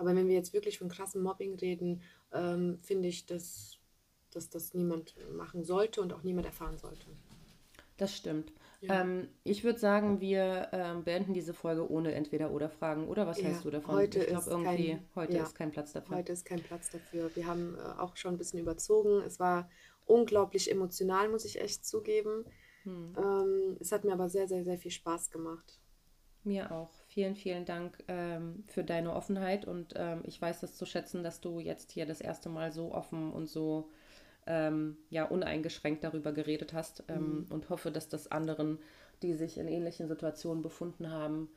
[0.00, 2.00] Aber wenn wir jetzt wirklich von krassem Mobbing reden,
[2.32, 3.78] ähm, finde ich, dass,
[4.30, 7.06] dass das niemand machen sollte und auch niemand erfahren sollte.
[7.96, 8.52] Das stimmt.
[8.80, 9.02] Ja.
[9.02, 13.06] Ähm, ich würde sagen, wir ähm, beenden diese Folge ohne Entweder-Oder-Fragen.
[13.08, 13.94] Oder was ja, hältst du davon?
[13.94, 16.16] Heute ich glaube, irgendwie, kein, heute ja, ist kein Platz dafür.
[16.16, 17.30] Heute ist kein Platz dafür.
[17.36, 19.20] Wir haben äh, auch schon ein bisschen überzogen.
[19.26, 19.68] Es war
[20.06, 22.46] unglaublich emotional, muss ich echt zugeben.
[22.84, 23.14] Hm.
[23.18, 25.78] Ähm, es hat mir aber sehr, sehr, sehr viel Spaß gemacht.
[26.42, 26.99] Mir auch.
[27.12, 31.40] Vielen, vielen Dank ähm, für deine Offenheit und ähm, ich weiß es zu schätzen, dass
[31.40, 33.90] du jetzt hier das erste Mal so offen und so
[34.46, 37.46] ähm, ja, uneingeschränkt darüber geredet hast ähm, mhm.
[37.50, 38.78] und hoffe, dass das anderen,
[39.22, 41.48] die sich in ähnlichen Situationen befunden haben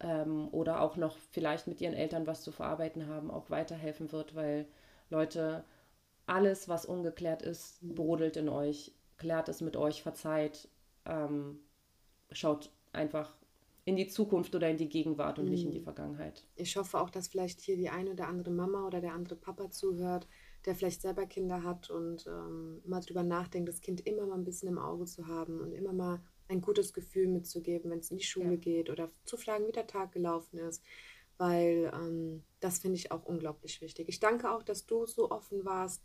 [0.00, 4.34] ähm, oder auch noch vielleicht mit ihren Eltern was zu verarbeiten haben, auch weiterhelfen wird,
[4.34, 4.66] weil
[5.10, 5.62] Leute,
[6.24, 7.96] alles, was ungeklärt ist, mhm.
[7.96, 10.68] brodelt in euch, klärt es mit euch, verzeiht,
[11.04, 11.58] ähm,
[12.30, 13.34] schaut einfach
[13.84, 15.50] in die Zukunft oder in die Gegenwart und mhm.
[15.50, 15.84] nicht in die mhm.
[15.84, 16.46] Vergangenheit.
[16.54, 19.70] Ich hoffe auch, dass vielleicht hier die eine oder andere Mama oder der andere Papa
[19.70, 20.28] zuhört,
[20.64, 24.44] der vielleicht selber Kinder hat und ähm, mal drüber nachdenkt, das Kind immer mal ein
[24.44, 28.18] bisschen im Auge zu haben und immer mal ein gutes Gefühl mitzugeben, wenn es in
[28.18, 28.56] die Schule ja.
[28.56, 30.82] geht oder zu fragen, wie der Tag gelaufen ist.
[31.38, 34.08] Weil ähm, das finde ich auch unglaublich wichtig.
[34.08, 36.02] Ich danke auch, dass du so offen warst,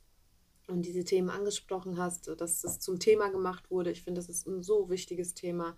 [0.67, 3.91] und diese Themen angesprochen hast, dass es zum Thema gemacht wurde.
[3.91, 5.77] Ich finde, das ist ein so wichtiges Thema.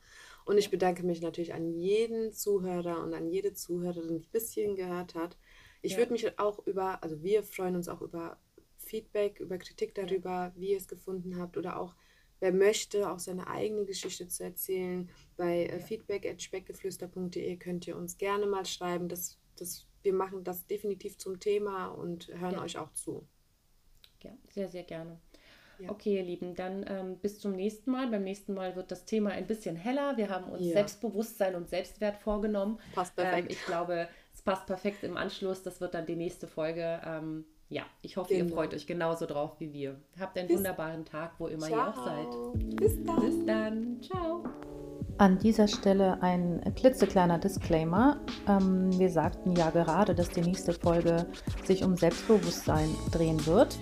[0.49, 4.75] Und ich bedanke mich natürlich an jeden Zuhörer und an jede Zuhörerin, die bis hierhin
[4.75, 5.37] gehört hat.
[5.83, 5.99] Ich ja.
[5.99, 8.39] würde mich auch über, also wir freuen uns auch über
[8.77, 10.53] Feedback, über Kritik darüber, ja.
[10.55, 11.95] wie ihr es gefunden habt oder auch
[12.39, 15.11] wer möchte, auch seine eigene Geschichte zu erzählen.
[15.37, 15.85] Bei äh, ja.
[15.85, 19.07] feedback.speckgeflüster.de könnt ihr uns gerne mal schreiben.
[19.07, 22.63] Das, das, wir machen das definitiv zum Thema und hören ja.
[22.63, 23.27] euch auch zu.
[24.23, 25.21] Ja, sehr, sehr gerne.
[25.79, 25.89] Ja.
[25.91, 28.07] Okay, ihr Lieben, dann ähm, bis zum nächsten Mal.
[28.07, 30.17] Beim nächsten Mal wird das Thema ein bisschen heller.
[30.17, 30.73] Wir haben uns ja.
[30.73, 32.79] Selbstbewusstsein und Selbstwert vorgenommen.
[32.93, 33.49] Passt ähm, perfekt.
[33.49, 35.63] Ähm, ich glaube, es passt perfekt im Anschluss.
[35.63, 37.01] Das wird dann die nächste Folge.
[37.05, 38.45] Ähm, ja, ich hoffe, genau.
[38.45, 39.95] ihr freut euch genauso drauf wie wir.
[40.19, 41.77] Habt einen bis wunderbaren Tag, wo immer Ciao.
[41.77, 42.75] ihr auch seid.
[42.75, 43.19] Bis dann.
[43.21, 44.01] Bis dann.
[44.01, 44.43] Ciao.
[45.19, 48.21] An dieser Stelle ein klitzekleiner Disclaimer.
[48.47, 51.25] Ähm, wir sagten ja gerade, dass die nächste Folge
[51.65, 53.77] sich um Selbstbewusstsein drehen wird.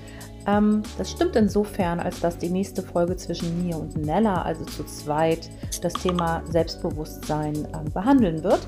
[0.48, 4.86] Ähm, das stimmt insofern, als dass die nächste Folge zwischen mir und Nella, also zu
[4.86, 5.50] zweit,
[5.82, 8.62] das Thema Selbstbewusstsein ähm, behandeln wird.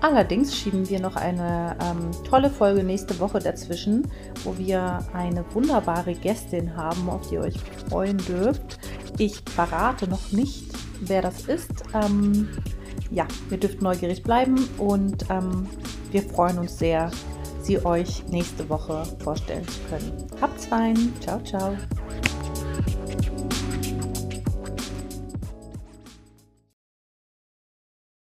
[0.00, 4.08] Allerdings schieben wir noch eine ähm, tolle Folge nächste Woche dazwischen,
[4.42, 7.58] wo wir eine wunderbare Gästin haben, auf die ihr euch
[7.88, 8.80] freuen dürft.
[9.18, 10.64] Ich verrate noch nicht,
[11.02, 11.70] wer das ist.
[11.94, 12.48] Ähm,
[13.12, 15.68] ja, ihr dürft neugierig bleiben und ähm,
[16.10, 17.10] wir freuen uns sehr,
[17.64, 20.26] sie euch nächste Woche vorstellen zu können.
[20.40, 20.96] Habt's fein.
[21.20, 21.76] Ciao, ciao.